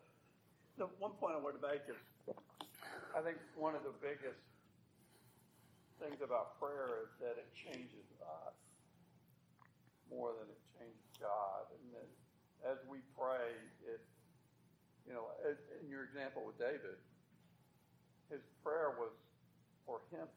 the 0.77 0.87
one 0.97 1.11
point 1.19 1.35
I 1.35 1.39
want 1.39 1.61
to 1.61 1.67
make 1.67 1.81
is, 1.87 1.95
I 3.15 3.21
think 3.21 3.37
one 3.55 3.75
of 3.75 3.83
the 3.83 3.93
biggest 4.01 4.41
things 6.01 6.19
about 6.23 6.59
prayer 6.59 7.03
is 7.03 7.11
that 7.19 7.35
it 7.35 7.47
changes 7.53 8.07
us 8.23 8.55
more 10.09 10.31
than 10.39 10.47
it 10.47 10.61
changes 10.79 11.05
God. 11.19 11.67
And 11.75 11.83
then 11.93 12.07
as 12.65 12.79
we 12.89 12.99
pray, 13.15 13.51
it, 13.85 14.01
you 15.07 15.13
know, 15.13 15.31
in 15.45 15.87
your 15.89 16.03
example 16.03 16.43
with 16.47 16.57
David, 16.57 16.97
his 18.31 18.41
prayer 18.63 18.93
was 18.97 19.11
for 19.85 20.01
him, 20.11 20.27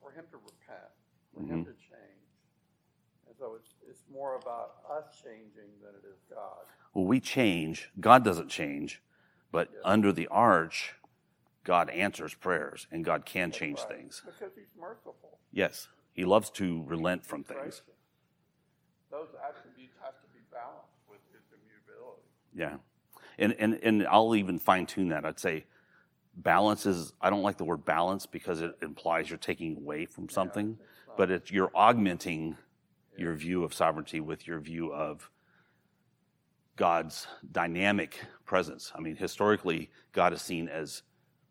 for 0.00 0.10
him 0.12 0.24
to 0.30 0.36
repent, 0.36 0.90
for 1.34 1.40
him 1.40 1.64
mm-hmm. 1.64 1.70
to 1.70 1.76
change. 1.78 2.30
And 3.26 3.36
so 3.38 3.56
it's, 3.56 3.74
it's 3.88 4.02
more 4.12 4.36
about 4.36 4.76
us 4.90 5.04
changing 5.22 5.70
than 5.82 5.94
it 5.94 6.06
is 6.06 6.18
God. 6.28 6.64
Well, 6.94 7.04
we 7.04 7.20
change. 7.20 7.90
God 8.00 8.24
doesn't 8.24 8.48
change, 8.48 9.02
but 9.52 9.68
under 9.84 10.12
the 10.12 10.26
arch, 10.28 10.94
God 11.64 11.90
answers 11.90 12.34
prayers, 12.34 12.86
and 12.90 13.04
God 13.04 13.24
can 13.24 13.50
change 13.50 13.78
Right. 13.80 13.98
things. 13.98 14.22
Because 14.24 14.52
he's 14.56 14.72
merciful. 14.78 15.38
Yes, 15.52 15.88
He 16.12 16.24
loves 16.24 16.50
to 16.50 16.82
relent 16.86 17.24
from 17.24 17.44
things. 17.44 17.82
Those 19.10 19.28
attributes 19.48 19.94
have 20.02 20.20
to 20.20 20.26
be 20.34 20.40
balanced 20.52 20.98
with 21.08 21.20
his 21.32 21.42
immutability. 21.50 22.22
Yeah. 22.54 22.76
And, 23.38 23.54
and, 23.58 23.74
and 23.82 24.06
I'll 24.06 24.34
even 24.34 24.58
fine 24.58 24.86
tune 24.86 25.08
that. 25.08 25.24
I'd 25.24 25.38
say 25.40 25.64
balance 26.36 26.86
is, 26.86 27.12
I 27.20 27.30
don't 27.30 27.42
like 27.42 27.58
the 27.58 27.64
word 27.64 27.84
balance 27.84 28.26
because 28.26 28.60
it 28.60 28.72
implies 28.82 29.28
you're 29.28 29.38
taking 29.38 29.76
away 29.76 30.06
from 30.06 30.28
something, 30.28 30.78
but 31.16 31.30
it's, 31.30 31.50
you're 31.50 31.70
augmenting 31.74 32.56
your 33.16 33.34
view 33.34 33.64
of 33.64 33.74
sovereignty 33.74 34.20
with 34.20 34.46
your 34.46 34.60
view 34.60 34.92
of 34.92 35.30
God's 36.76 37.26
dynamic 37.52 38.18
presence. 38.46 38.92
I 38.94 39.00
mean, 39.00 39.16
historically, 39.16 39.90
God 40.12 40.32
is 40.32 40.40
seen 40.40 40.68
as 40.68 41.02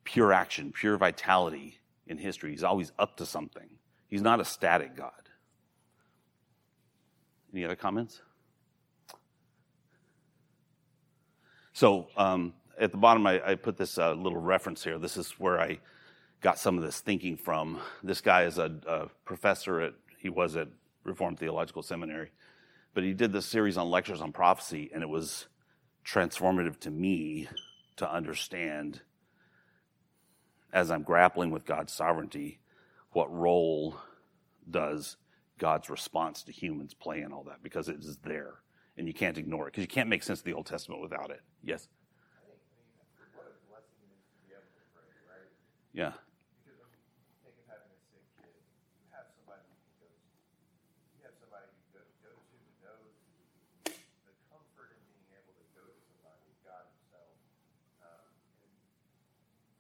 pure 0.04 0.34
action, 0.34 0.72
pure 0.72 0.98
vitality 0.98 1.80
in 2.08 2.18
history. 2.18 2.52
He's 2.52 2.64
always 2.64 2.92
up 2.98 3.18
to 3.18 3.26
something. 3.26 3.70
He's 4.08 4.24
not 4.24 4.40
a 4.40 4.46
static 4.46 4.96
God. 4.96 5.12
Any 7.54 7.64
other 7.64 7.76
comments? 7.76 8.22
So 11.74 12.08
um, 12.18 12.54
at 12.80 12.92
the 12.92 12.98
bottom, 12.98 13.28
I, 13.28 13.42
I 13.46 13.56
put 13.56 13.78
this 13.78 13.98
uh, 13.98 14.14
little 14.14 14.40
reference 14.40 14.84
here. 14.84 14.98
This 14.98 15.18
is 15.18 15.32
where 15.32 15.60
I 15.60 15.80
got 16.42 16.58
some 16.58 16.78
of 16.78 16.84
this 16.84 17.02
thinking 17.02 17.36
from. 17.36 17.80
This 18.02 18.22
guy 18.22 18.44
is 18.44 18.58
a, 18.58 18.74
a 18.88 19.08
professor 19.26 19.82
at, 19.82 19.94
he 20.18 20.30
was 20.30 20.56
at 20.56 20.70
Reformed 21.04 21.40
Theological 21.40 21.84
Seminary, 21.84 22.32
but 22.94 23.04
he 23.04 23.14
did 23.14 23.34
this 23.34 23.46
series 23.46 23.78
on 23.78 23.90
lectures 23.90 24.22
on 24.22 24.32
prophecy, 24.32 24.90
and 24.94 25.04
it 25.04 25.10
was 25.10 25.48
transformative 26.06 26.80
to 26.80 26.92
me 26.92 27.48
to 27.98 28.10
understand 28.10 29.02
as 30.72 30.92
I'm 30.92 31.04
grappling 31.04 31.52
with 31.52 31.66
God's 31.66 31.94
sovereignty, 31.94 32.60
what 33.12 33.34
role 33.34 33.98
does 34.70 35.18
God's 35.58 35.90
response 35.90 36.44
to 36.44 36.52
humans 36.52 36.94
play 36.94 37.22
in 37.22 37.34
all 37.34 37.44
that? 37.46 37.64
Because 37.64 37.90
it 37.90 37.98
is 38.00 38.18
there, 38.24 38.56
and 38.98 39.08
you 39.08 39.14
can't 39.14 39.38
ignore 39.38 39.68
it, 39.68 39.72
because 39.72 39.82
you 39.82 39.88
can't 39.88 40.10
make 40.10 40.24
sense 40.24 40.40
of 40.40 40.46
the 40.46 40.54
Old 40.54 40.68
Testament 40.68 41.02
without 41.02 41.32
it. 41.32 41.42
Yes? 41.64 41.88
what 43.34 43.48
a 43.48 43.56
blessing 43.72 43.98
it 44.04 44.14
is 44.14 44.24
to 44.30 44.38
be 44.46 44.54
able 44.54 44.70
to 44.78 44.86
pray, 44.94 45.10
right? 45.26 45.50
Yeah. 45.90 46.14
Because 46.62 46.78
when 46.78 46.94
you 46.94 47.02
think 47.42 47.58
of 47.58 47.66
having 47.66 47.90
a 47.90 48.00
sick 48.14 48.22
kid, 48.38 48.54
you 49.02 49.10
have 49.10 49.26
somebody 49.34 49.66
you 49.66 49.78
can 49.82 50.06
go 50.06 50.10
to. 50.14 50.22
You 51.18 51.22
have 51.26 51.36
somebody 51.42 51.66
you 51.66 51.82
can 51.90 51.98
go, 51.98 52.02
go 52.22 52.32
to 52.38 52.46
who 52.46 52.62
knows 52.86 53.18
the 53.90 54.34
comfort 54.54 54.94
in 54.94 55.02
being 55.10 55.34
able 55.34 55.58
to 55.58 55.66
go 55.74 55.82
to 55.90 55.98
somebody, 56.14 56.46
God 56.62 56.86
Himself, 56.94 57.34
um, 58.06 58.30
and, 58.62 58.74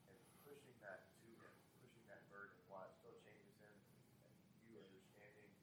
and 0.09 0.17
pushing 0.41 0.75
that 0.81 1.13
to 1.21 1.29
Him, 1.29 1.53
pushing 1.77 2.05
that 2.09 2.25
burden, 2.33 2.57
while 2.73 2.89
it 2.89 2.93
still 2.97 3.13
changes 3.21 3.53
Him, 3.61 3.75
and 4.25 4.33
you 4.65 4.81
understanding 4.81 5.53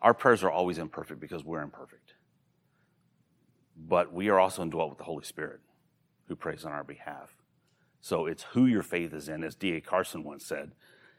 Our 0.00 0.14
prayers 0.14 0.42
are 0.42 0.50
always 0.50 0.78
imperfect 0.78 1.20
because 1.20 1.44
we're 1.44 1.62
imperfect. 1.62 2.14
But 3.76 4.12
we 4.12 4.28
are 4.28 4.38
also 4.38 4.62
indwelt 4.62 4.90
with 4.90 4.98
the 4.98 5.04
Holy 5.04 5.24
Spirit 5.24 5.60
who 6.28 6.36
prays 6.36 6.64
on 6.64 6.72
our 6.72 6.84
behalf. 6.84 7.34
So 8.00 8.26
it's 8.26 8.44
who 8.52 8.66
your 8.66 8.82
faith 8.82 9.12
is 9.12 9.28
in, 9.28 9.44
as 9.44 9.54
D.A. 9.54 9.80
Carson 9.80 10.24
once 10.24 10.46
said. 10.46 10.72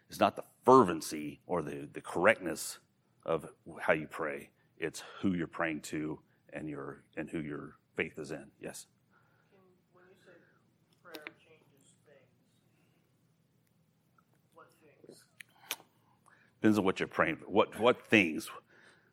It's 0.10 0.20
not 0.20 0.36
the 0.36 0.44
fervency 0.66 1.42
or 1.46 1.62
the, 1.62 1.88
the 1.92 2.02
correctness 2.02 2.80
of 3.26 3.46
how 3.80 3.94
you 3.94 4.08
pray. 4.08 4.50
It's 4.78 5.04
who 5.22 5.34
you're 5.34 5.48
praying 5.48 5.82
to 5.82 6.20
and 6.54 6.68
your 6.68 7.04
and 7.16 7.30
who 7.30 7.40
your 7.40 7.76
faith 7.96 8.18
is 8.18 8.32
in. 8.32 8.46
Yes. 8.60 8.88
Can, 9.52 9.60
when 9.94 10.06
you 10.10 10.16
say 10.26 10.32
prayer 11.04 11.24
changes 11.40 11.94
things, 12.06 12.34
what 14.54 14.68
things? 14.82 15.24
Depends 16.62 16.78
on 16.78 16.86
what 16.86 17.00
you're 17.00 17.08
praying 17.08 17.38
for. 17.38 17.46
What, 17.46 17.80
what 17.80 18.06
things? 18.06 18.48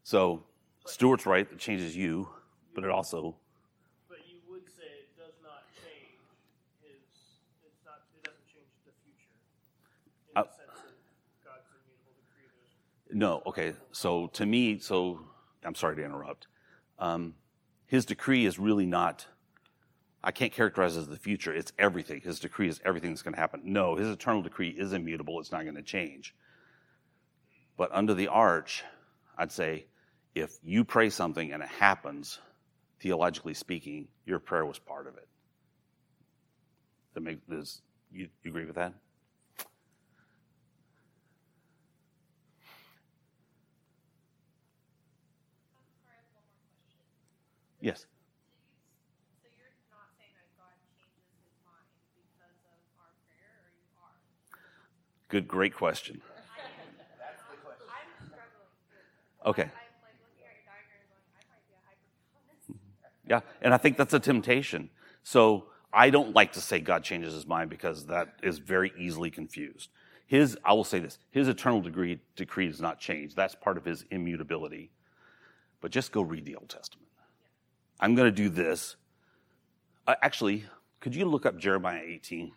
So, 0.02 0.42
Stuart's 0.86 1.24
right, 1.24 1.48
it 1.50 1.58
changes 1.58 1.96
you, 1.96 2.28
but 2.74 2.84
it 2.84 2.90
also. 2.90 3.36
But 4.06 4.18
you 4.28 4.36
would 4.50 4.66
say 4.66 4.84
it 4.84 5.16
does 5.16 5.32
not 5.42 5.64
change 5.74 6.20
his, 6.82 7.00
it's 7.66 7.82
not, 7.86 8.02
it 8.14 8.24
doesn't 8.24 8.46
change 8.46 8.68
the 8.84 8.92
future 9.02 9.32
in 10.30 10.36
Uh, 10.36 10.42
the 10.42 10.48
sense 10.50 10.58
that 10.76 11.42
God's 11.42 11.64
immutable 11.72 12.12
decree. 12.20 13.18
No, 13.18 13.42
okay. 13.46 13.72
So 13.92 14.26
to 14.34 14.44
me, 14.44 14.78
so 14.78 15.20
I'm 15.64 15.74
sorry 15.74 15.96
to 15.96 16.04
interrupt. 16.04 16.48
Um, 16.98 17.34
his 17.86 18.04
decree 18.04 18.44
is 18.44 18.58
really 18.58 18.84
not. 18.84 19.26
I 20.22 20.32
can't 20.32 20.52
characterize 20.52 20.98
it 20.98 21.00
as 21.00 21.08
the 21.08 21.16
future. 21.16 21.54
It's 21.54 21.72
everything. 21.78 22.20
His 22.20 22.40
decree 22.40 22.68
is 22.68 22.78
everything 22.84 23.12
that's 23.12 23.22
going 23.22 23.34
to 23.34 23.40
happen. 23.40 23.62
No, 23.64 23.96
his 23.96 24.08
eternal 24.08 24.42
decree 24.42 24.68
is 24.68 24.92
immutable. 24.92 25.40
It's 25.40 25.50
not 25.50 25.62
going 25.62 25.76
to 25.76 25.82
change. 25.82 26.34
But 27.78 27.90
under 27.92 28.12
the 28.12 28.28
arch, 28.28 28.84
I'd 29.38 29.52
say 29.52 29.86
if 30.34 30.58
you 30.64 30.84
pray 30.84 31.08
something 31.10 31.52
and 31.52 31.62
it 31.62 31.68
happens, 31.68 32.40
theologically 33.00 33.54
speaking, 33.54 34.08
your 34.26 34.40
prayer 34.40 34.66
was 34.66 34.80
part 34.80 35.06
of 35.06 35.16
it. 35.16 35.28
That 37.14 37.22
make 37.22 37.38
this 37.46 37.80
you, 38.12 38.28
you 38.42 38.50
agree 38.50 38.64
with 38.64 38.74
that? 38.74 38.92
Yes. 47.80 48.06
So 49.38 49.46
you're 49.54 49.70
not 49.94 50.10
saying 50.18 50.34
that 50.34 50.50
God 50.58 50.74
changes 50.98 51.30
his 51.30 51.54
mind 51.62 51.86
because 52.10 52.58
of 52.66 52.98
our 52.98 53.14
prayer, 53.30 53.54
or 53.62 53.70
you 53.70 53.86
are? 54.02 54.18
Good, 55.30 55.46
great 55.46 55.74
question. 55.74 56.18
I'm 56.18 56.34
struggling. 56.34 56.42
Okay. 56.42 56.66
I'm 56.66 57.38
like 57.38 57.54
looking 57.70 57.70
at 57.70 57.78
your 57.78 57.86
diagram 57.86 58.50
going, 58.50 58.66
I 58.66 58.98
might 58.98 59.14
be 59.14 59.22
a 59.22 59.27
hyper 59.64 59.88
Yeah, 63.28 63.40
and 63.60 63.74
I 63.74 63.76
think 63.76 63.96
that's 63.96 64.14
a 64.14 64.20
temptation. 64.20 64.90
So 65.22 65.66
I 65.92 66.10
don't 66.10 66.34
like 66.34 66.52
to 66.54 66.60
say 66.60 66.80
God 66.80 67.04
changes 67.04 67.34
his 67.34 67.46
mind 67.46 67.70
because 67.70 68.06
that 68.06 68.34
is 68.42 68.58
very 68.58 68.92
easily 68.98 69.30
confused. 69.30 69.90
His, 70.26 70.58
I 70.64 70.74
will 70.74 70.84
say 70.84 70.98
this, 70.98 71.18
his 71.30 71.48
eternal 71.48 71.80
degree, 71.80 72.20
decree 72.36 72.68
does 72.68 72.80
not 72.80 73.00
change. 73.00 73.34
That's 73.34 73.54
part 73.54 73.76
of 73.78 73.84
his 73.84 74.04
immutability. 74.10 74.90
But 75.80 75.90
just 75.90 76.12
go 76.12 76.22
read 76.22 76.44
the 76.44 76.56
Old 76.56 76.68
Testament. 76.68 77.08
I'm 78.00 78.14
going 78.14 78.26
to 78.26 78.36
do 78.36 78.48
this. 78.48 78.96
Uh, 80.06 80.14
actually, 80.22 80.64
could 81.00 81.14
you 81.14 81.24
look 81.24 81.46
up 81.46 81.58
Jeremiah 81.58 82.02
18? 82.04 82.52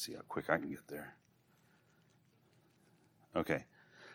See 0.00 0.14
how 0.14 0.22
quick 0.26 0.48
I 0.48 0.56
can 0.56 0.70
get 0.70 0.88
there. 0.88 1.14
Okay. 3.36 3.66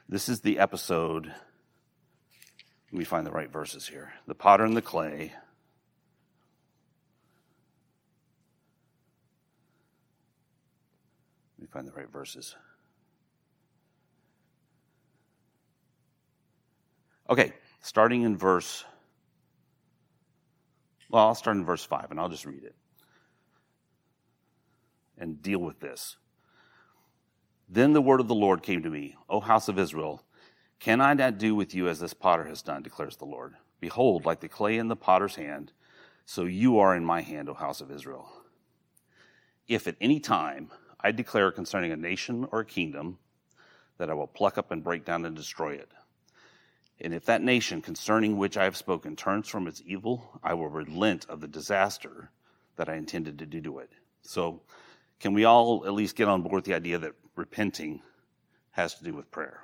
This 0.09 0.29
is 0.29 0.41
the 0.41 0.57
episode. 0.57 1.27
Let 1.27 2.97
me 2.97 3.05
find 3.05 3.23
the 3.23 3.31
right 3.31 3.51
verses 3.51 3.87
here. 3.87 4.11
The 4.25 4.33
potter 4.33 4.65
and 4.65 4.75
the 4.75 4.81
clay. 4.81 5.31
Let 11.59 11.61
me 11.61 11.67
find 11.71 11.87
the 11.87 11.91
right 11.91 12.11
verses. 12.11 12.55
Okay, 17.29 17.53
starting 17.81 18.23
in 18.23 18.37
verse. 18.37 18.83
Well, 21.11 21.27
I'll 21.27 21.35
start 21.35 21.57
in 21.57 21.63
verse 21.63 21.85
5 21.85 22.09
and 22.09 22.19
I'll 22.19 22.29
just 22.29 22.47
read 22.47 22.63
it 22.63 22.73
and 25.17 25.41
deal 25.41 25.59
with 25.59 25.79
this. 25.79 26.17
Then 27.67 27.93
the 27.93 28.01
word 28.01 28.19
of 28.19 28.27
the 28.27 28.35
Lord 28.35 28.61
came 28.61 28.83
to 28.83 28.89
me, 28.89 29.15
O 29.29 29.39
house 29.39 29.67
of 29.67 29.79
Israel, 29.79 30.23
can 30.79 31.01
I 31.01 31.13
not 31.13 31.37
do 31.37 31.55
with 31.55 31.73
you 31.73 31.87
as 31.87 31.99
this 31.99 32.13
potter 32.13 32.45
has 32.45 32.61
done, 32.61 32.83
declares 32.83 33.17
the 33.17 33.25
Lord? 33.25 33.55
Behold, 33.79 34.25
like 34.25 34.39
the 34.39 34.49
clay 34.49 34.77
in 34.77 34.87
the 34.87 34.95
potter's 34.95 35.35
hand, 35.35 35.71
so 36.25 36.43
you 36.43 36.79
are 36.79 36.95
in 36.95 37.03
my 37.03 37.21
hand, 37.21 37.49
O 37.49 37.53
house 37.53 37.81
of 37.81 37.91
Israel. 37.91 38.29
If 39.67 39.87
at 39.87 39.95
any 39.99 40.19
time 40.19 40.71
I 40.99 41.11
declare 41.11 41.51
concerning 41.51 41.91
a 41.91 41.97
nation 41.97 42.47
or 42.51 42.59
a 42.59 42.65
kingdom 42.65 43.17
that 43.97 44.09
I 44.09 44.13
will 44.13 44.27
pluck 44.27 44.57
up 44.57 44.71
and 44.71 44.83
break 44.83 45.05
down 45.05 45.25
and 45.25 45.35
destroy 45.35 45.73
it, 45.73 45.91
and 47.01 47.13
if 47.13 47.25
that 47.25 47.41
nation 47.41 47.81
concerning 47.81 48.37
which 48.37 48.57
I 48.57 48.63
have 48.63 48.77
spoken 48.77 49.15
turns 49.15 49.47
from 49.47 49.67
its 49.67 49.81
evil, 49.85 50.39
I 50.43 50.53
will 50.53 50.69
relent 50.69 51.25
of 51.27 51.41
the 51.41 51.47
disaster 51.47 52.31
that 52.77 52.89
I 52.89 52.95
intended 52.95 53.39
to 53.39 53.45
do 53.45 53.61
to 53.61 53.79
it. 53.79 53.91
So, 54.21 54.61
can 55.25 55.33
we 55.33 55.43
all 55.43 55.87
at 55.87 55.93
least 55.93 56.15
get 56.15 56.27
on 56.27 56.43
board 56.43 56.53
with 56.53 56.65
the 56.65 56.75
idea 56.75 56.99
that 56.99 57.13
repenting 57.35 57.99
has 58.69 58.93
to 58.93 59.03
do 59.03 59.11
with 59.11 59.31
prayer? 59.31 59.59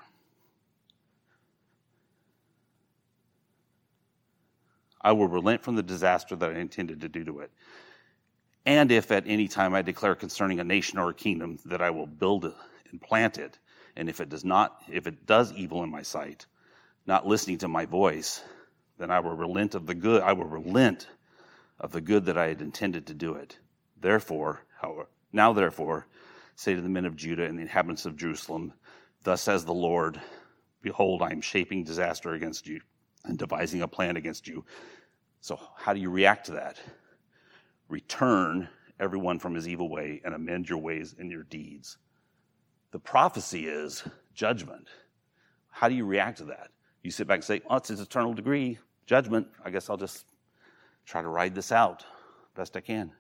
I 5.00 5.12
will 5.12 5.28
relent 5.28 5.62
from 5.62 5.76
the 5.76 5.84
disaster 5.84 6.36
that 6.36 6.50
I 6.50 6.58
intended 6.58 7.02
to 7.02 7.10
do 7.10 7.24
to 7.26 7.42
it. 7.42 7.52
And 8.66 8.92
if 8.92 9.12
at 9.12 9.26
any 9.28 9.48
time 9.48 9.76
I 9.76 9.84
declare 9.84 10.16
concerning 10.16 10.60
a 10.60 10.64
nation 10.64 10.98
or 10.98 11.12
a 11.12 11.14
kingdom 11.14 11.60
that 11.66 11.80
I 11.80 11.92
will 11.92 12.08
build 12.08 12.52
and 12.90 13.00
plant 13.00 13.38
it, 13.38 13.60
and 13.96 14.10
if 14.10 14.20
it 14.20 14.30
does 14.30 14.44
not, 14.44 14.82
if 14.92 15.06
it 15.06 15.28
does 15.28 15.54
evil 15.54 15.84
in 15.84 15.92
my 15.92 16.02
sight, 16.02 16.48
not 17.06 17.28
listening 17.28 17.60
to 17.60 17.68
my 17.68 17.86
voice, 17.86 18.44
then 18.98 19.12
I 19.12 19.20
will 19.20 19.36
relent 19.36 19.76
of 19.76 19.86
the 19.86 19.94
good. 19.94 20.24
I 20.24 20.34
will 20.34 20.46
relent 20.46 21.08
of 21.80 21.92
the 21.92 22.02
good 22.02 22.26
that 22.26 22.38
I 22.40 22.48
had 22.48 22.64
intended 22.64 23.06
to 23.06 23.14
do 23.14 23.36
it. 23.36 23.60
Therefore, 24.02 24.64
however, 24.82 25.06
now 25.34 25.54
therefore, 25.54 26.08
say 26.56 26.76
to 26.76 26.82
the 26.82 26.90
men 26.90 27.06
of 27.06 27.16
Judah 27.16 27.46
and 27.46 27.58
the 27.58 27.64
inhabitants 27.64 28.06
of 28.06 28.18
Jerusalem, 28.18 28.74
Thus 29.24 29.42
says 29.42 29.66
the 29.66 29.74
Lord, 29.74 30.20
Behold, 30.82 31.22
I 31.22 31.32
am 31.32 31.42
shaping 31.42 31.84
disaster 31.84 32.34
against 32.34 32.68
you 32.68 32.82
and 33.24 33.38
devising 33.38 33.82
a 33.82 33.88
plan 33.88 34.18
against 34.18 34.48
you. 34.48 34.66
So, 35.42 35.60
how 35.76 35.94
do 35.94 36.00
you 36.00 36.10
react 36.10 36.48
to 36.48 36.54
that? 36.54 36.80
Return 37.88 38.68
everyone 39.00 39.40
from 39.40 39.54
his 39.54 39.68
evil 39.68 39.90
way 39.90 40.22
and 40.24 40.34
amend 40.34 40.70
your 40.70 40.80
ways 40.80 41.16
and 41.18 41.32
your 41.32 41.44
deeds. 41.44 41.98
The 42.92 43.00
prophecy 43.00 43.68
is 43.68 44.04
judgment. 44.34 44.88
How 45.70 45.88
do 45.88 45.96
you 45.96 46.06
react 46.06 46.40
to 46.40 46.46
that? 46.46 46.70
You 47.04 47.12
sit 47.12 47.28
back 47.28 47.38
and 47.38 47.44
say, 47.44 47.62
Oh, 47.70 47.78
it's 47.78 47.90
his 47.90 48.00
eternal 48.00 48.34
degree, 48.34 48.80
judgment. 49.06 49.48
I 49.64 49.70
guess 49.70 49.90
I'll 49.90 49.98
just 49.98 50.26
try 51.06 51.22
to 51.22 51.28
ride 51.28 51.56
this 51.56 51.72
out 51.72 52.06
best 52.56 52.76
I 52.76 52.82
can. 52.82 53.12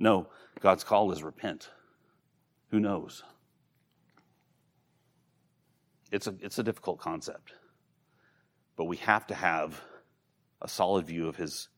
No, 0.00 0.28
God's 0.60 0.82
call 0.82 1.12
is 1.12 1.22
repent. 1.22 1.68
Who 2.70 2.80
knows? 2.80 3.22
It's 6.10 6.26
a, 6.26 6.34
it's 6.40 6.58
a 6.58 6.62
difficult 6.62 6.98
concept, 6.98 7.52
but 8.76 8.86
we 8.86 8.96
have 8.96 9.26
to 9.28 9.34
have 9.34 9.80
a 10.62 10.68
solid 10.68 11.06
view 11.06 11.28
of 11.28 11.36
his 11.36 11.68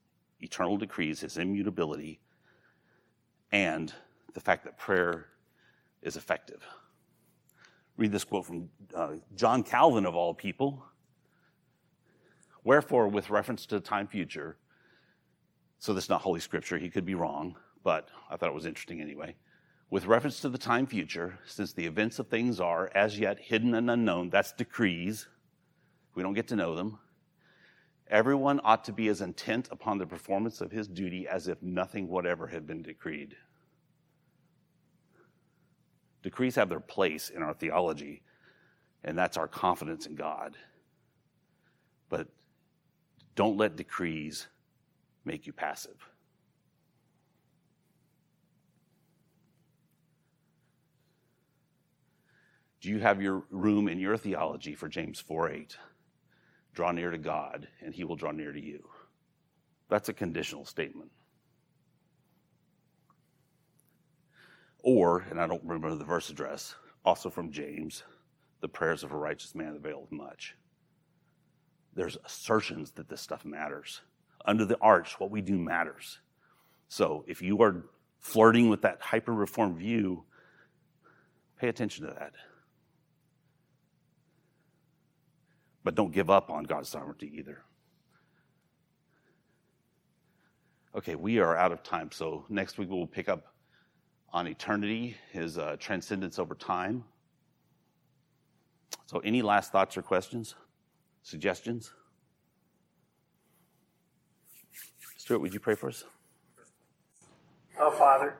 eternal 0.41 0.77
decrees, 0.77 1.21
his 1.21 1.37
immutability, 1.37 2.21
and 3.51 3.93
the 4.35 4.41
fact 4.41 4.65
that 4.65 4.79
prayer 4.79 5.27
is 6.01 6.17
effective. 6.17 6.65
Read 7.97 8.13
this 8.13 8.25
quote 8.25 8.47
from 8.47 8.71
uh, 8.95 9.15
John 9.35 9.65
Calvin, 9.65 10.07
of 10.07 10.15
all 10.15 10.33
people. 10.33 10.85
Wherefore, 12.65 13.09
with 13.09 13.31
reference 13.31 13.67
to 13.67 13.75
the 13.75 13.81
time 13.81 14.07
future, 14.07 14.57
so 15.79 15.93
this 15.93 16.05
is 16.05 16.11
not 16.11 16.23
Holy 16.23 16.41
Scripture, 16.41 16.79
he 16.79 16.89
could 16.89 17.05
be 17.05 17.15
wrong, 17.15 17.57
but 17.83 18.09
I 18.31 18.37
thought 18.37 18.49
it 18.49 18.55
was 18.55 18.67
interesting 18.67 19.01
anyway. 19.01 19.35
With 19.91 20.07
reference 20.07 20.41
to 20.41 20.49
the 20.49 20.59
time 20.59 20.87
future, 20.87 21.39
since 21.45 21.73
the 21.73 21.87
events 21.87 22.19
of 22.19 22.29
things 22.29 22.61
are 22.61 22.91
as 22.95 23.19
yet 23.19 23.39
hidden 23.39 23.75
and 23.75 23.91
unknown, 23.91 24.31
that's 24.31 24.53
decrees, 24.53 25.29
we 26.15 26.23
don't 26.23 26.35
get 26.35 26.49
to 26.49 26.57
know 26.57 26.75
them. 26.75 26.99
Everyone 28.09 28.61
ought 28.65 28.85
to 28.85 28.93
be 28.93 29.09
as 29.09 29.21
intent 29.21 29.69
upon 29.71 29.99
the 29.99 30.07
performance 30.07 30.61
of 30.61 30.71
his 30.71 30.89
duty 30.89 31.27
as 31.29 31.49
if 31.49 31.63
nothing 31.63 32.09
whatever 32.09 32.47
had 32.47 32.67
been 32.67 32.83
decreed. 32.83 33.37
Decrees 36.23 36.55
have 36.55 36.69
their 36.69 36.81
place 36.81 37.31
in 37.31 37.43
our 37.43 37.55
theology, 37.55 38.23
and 39.03 39.19
that's 39.19 39.37
our 39.37 39.49
confidence 39.49 40.07
in 40.07 40.15
God. 40.15 40.57
But 42.09 42.29
don't 43.35 43.57
let 43.57 43.77
decrees 43.77 44.47
make 45.25 45.47
you 45.47 45.53
passive. 45.53 45.97
Do 52.83 52.89
you 52.89 52.99
have 52.99 53.23
your 53.23 53.45
room 53.49 53.87
in 53.87 54.01
your 54.01 54.17
theology 54.17 54.75
for 54.75 54.89
James 54.89 55.21
4 55.21 55.51
8? 55.51 55.77
Draw 56.75 56.93
near 56.93 57.11
to 57.13 57.19
God, 57.19 57.69
and 57.81 57.95
he 57.95 58.03
will 58.03 58.17
draw 58.17 58.33
near 58.33 58.53
to 58.53 58.61
you. 58.61 58.89
That's 59.89 60.09
a 60.09 60.13
conditional 60.13 60.65
statement. 60.65 61.13
Or, 64.83 65.25
and 65.31 65.41
I 65.41 65.47
don't 65.47 65.63
remember 65.63 65.95
the 65.95 66.05
verse 66.05 66.29
address, 66.29 66.75
also 67.05 67.31
from 67.31 67.53
James, 67.53 68.03
the 68.61 68.69
prayers 68.69 69.05
of 69.05 69.13
a 69.13 69.17
righteous 69.17 69.55
man 69.55 69.77
availeth 69.77 70.11
much. 70.11 70.57
There's 71.95 72.19
assertions 72.25 72.91
that 72.93 73.09
this 73.09 73.21
stuff 73.21 73.45
matters. 73.45 74.01
Under 74.45 74.65
the 74.65 74.79
arch, 74.81 75.21
what 75.21 75.31
we 75.31 75.41
do 75.41 75.57
matters. 75.57 76.19
So 76.89 77.25
if 77.29 77.43
you 77.43 77.63
are 77.63 77.85
flirting 78.19 78.71
with 78.71 78.83
that 78.83 79.01
hyper 79.01 79.33
reformed 79.33 79.77
view, 79.77 80.25
pay 81.61 81.69
attention 81.69 82.07
to 82.07 82.15
that. 82.15 82.33
But 85.85 85.95
don't 85.95 86.13
give 86.13 86.31
up 86.31 86.51
on 86.51 86.65
God's 86.65 86.89
sovereignty 86.89 87.33
either. 87.37 87.63
Okay, 90.95 91.15
we 91.15 91.39
are 91.39 91.57
out 91.57 91.73
of 91.73 91.83
time. 91.83 92.11
So 92.13 92.45
next 92.49 92.79
week 92.79 92.89
we'll 92.91 93.07
pick 93.07 93.29
up 93.29 93.53
on 94.33 94.47
eternity, 94.47 95.17
his 95.31 95.59
uh, 95.59 95.77
transcendence 95.79 96.39
over 96.39 96.55
time. 96.55 97.05
So, 99.07 99.19
any 99.19 99.43
last 99.43 99.73
thoughts 99.73 99.97
or 99.97 100.03
questions, 100.03 100.55
suggestions? 101.23 101.93
Stuart, 105.19 105.41
would 105.41 105.53
you 105.53 105.61
pray 105.61 105.75
for 105.75 105.89
us? 105.89 106.05
Oh, 107.79 107.91
Father, 107.91 108.39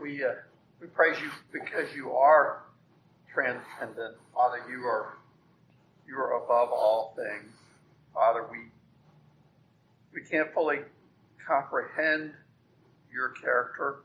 we, 0.00 0.24
uh, 0.24 0.30
we 0.80 0.86
praise 0.86 1.16
you 1.20 1.30
because 1.52 1.94
you 1.94 2.12
are 2.12 2.64
transcendent. 3.32 4.16
Father, 4.34 4.62
you 4.70 4.80
are, 4.84 5.18
you 6.06 6.16
are 6.16 6.42
above 6.42 6.70
all 6.70 7.14
things. 7.16 7.52
Father, 8.14 8.44
we, 8.50 8.58
we 10.12 10.20
can't 10.26 10.52
fully 10.52 10.80
comprehend 11.46 12.32
your 13.12 13.30
character. 13.30 13.96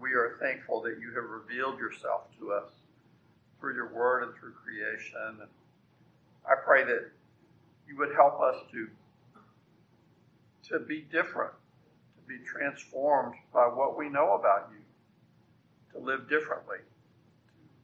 We 0.00 0.12
are 0.12 0.36
thankful 0.40 0.82
that 0.82 0.98
you 1.00 1.12
have 1.14 1.30
revealed 1.30 1.78
yourself 1.78 2.22
to 2.38 2.52
us 2.52 2.70
through 3.58 3.74
your 3.74 3.92
word 3.92 4.24
and 4.24 4.34
through 4.34 4.52
creation. 4.52 5.46
I 6.46 6.54
pray 6.64 6.84
that 6.84 7.10
you 7.88 7.96
would 7.98 8.14
help 8.14 8.40
us 8.40 8.56
to, 8.72 8.88
to 10.68 10.84
be 10.84 11.06
different, 11.10 11.52
to 12.16 12.28
be 12.28 12.38
transformed 12.44 13.34
by 13.52 13.64
what 13.66 13.96
we 13.96 14.08
know 14.08 14.34
about 14.34 14.70
you, 14.72 14.82
to 15.92 16.04
live 16.04 16.28
differently, 16.28 16.78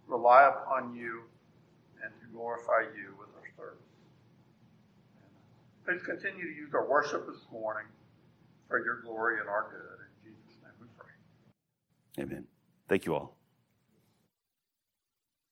to 0.07 0.13
rely 0.13 0.49
upon 0.49 0.95
you, 0.95 1.23
and 2.03 2.13
to 2.21 2.27
glorify 2.33 2.83
you 2.97 3.15
with 3.19 3.29
our 3.37 3.49
service. 3.57 3.87
Please 5.87 6.03
continue 6.03 6.45
to 6.45 6.55
use 6.55 6.75
our 6.75 6.89
worship 6.89 7.27
this 7.27 7.43
morning 7.51 7.87
for 8.69 8.85
your 8.85 9.03
glory 9.03 9.41
and 9.41 9.49
our 9.49 9.67
good. 9.71 9.99
In 10.07 10.33
Jesus' 10.33 10.59
name 10.63 10.73
we 10.81 10.87
pray. 10.97 12.25
Amen. 12.25 12.47
Thank 12.89 13.07
you 13.07 13.15
all. 13.15 13.42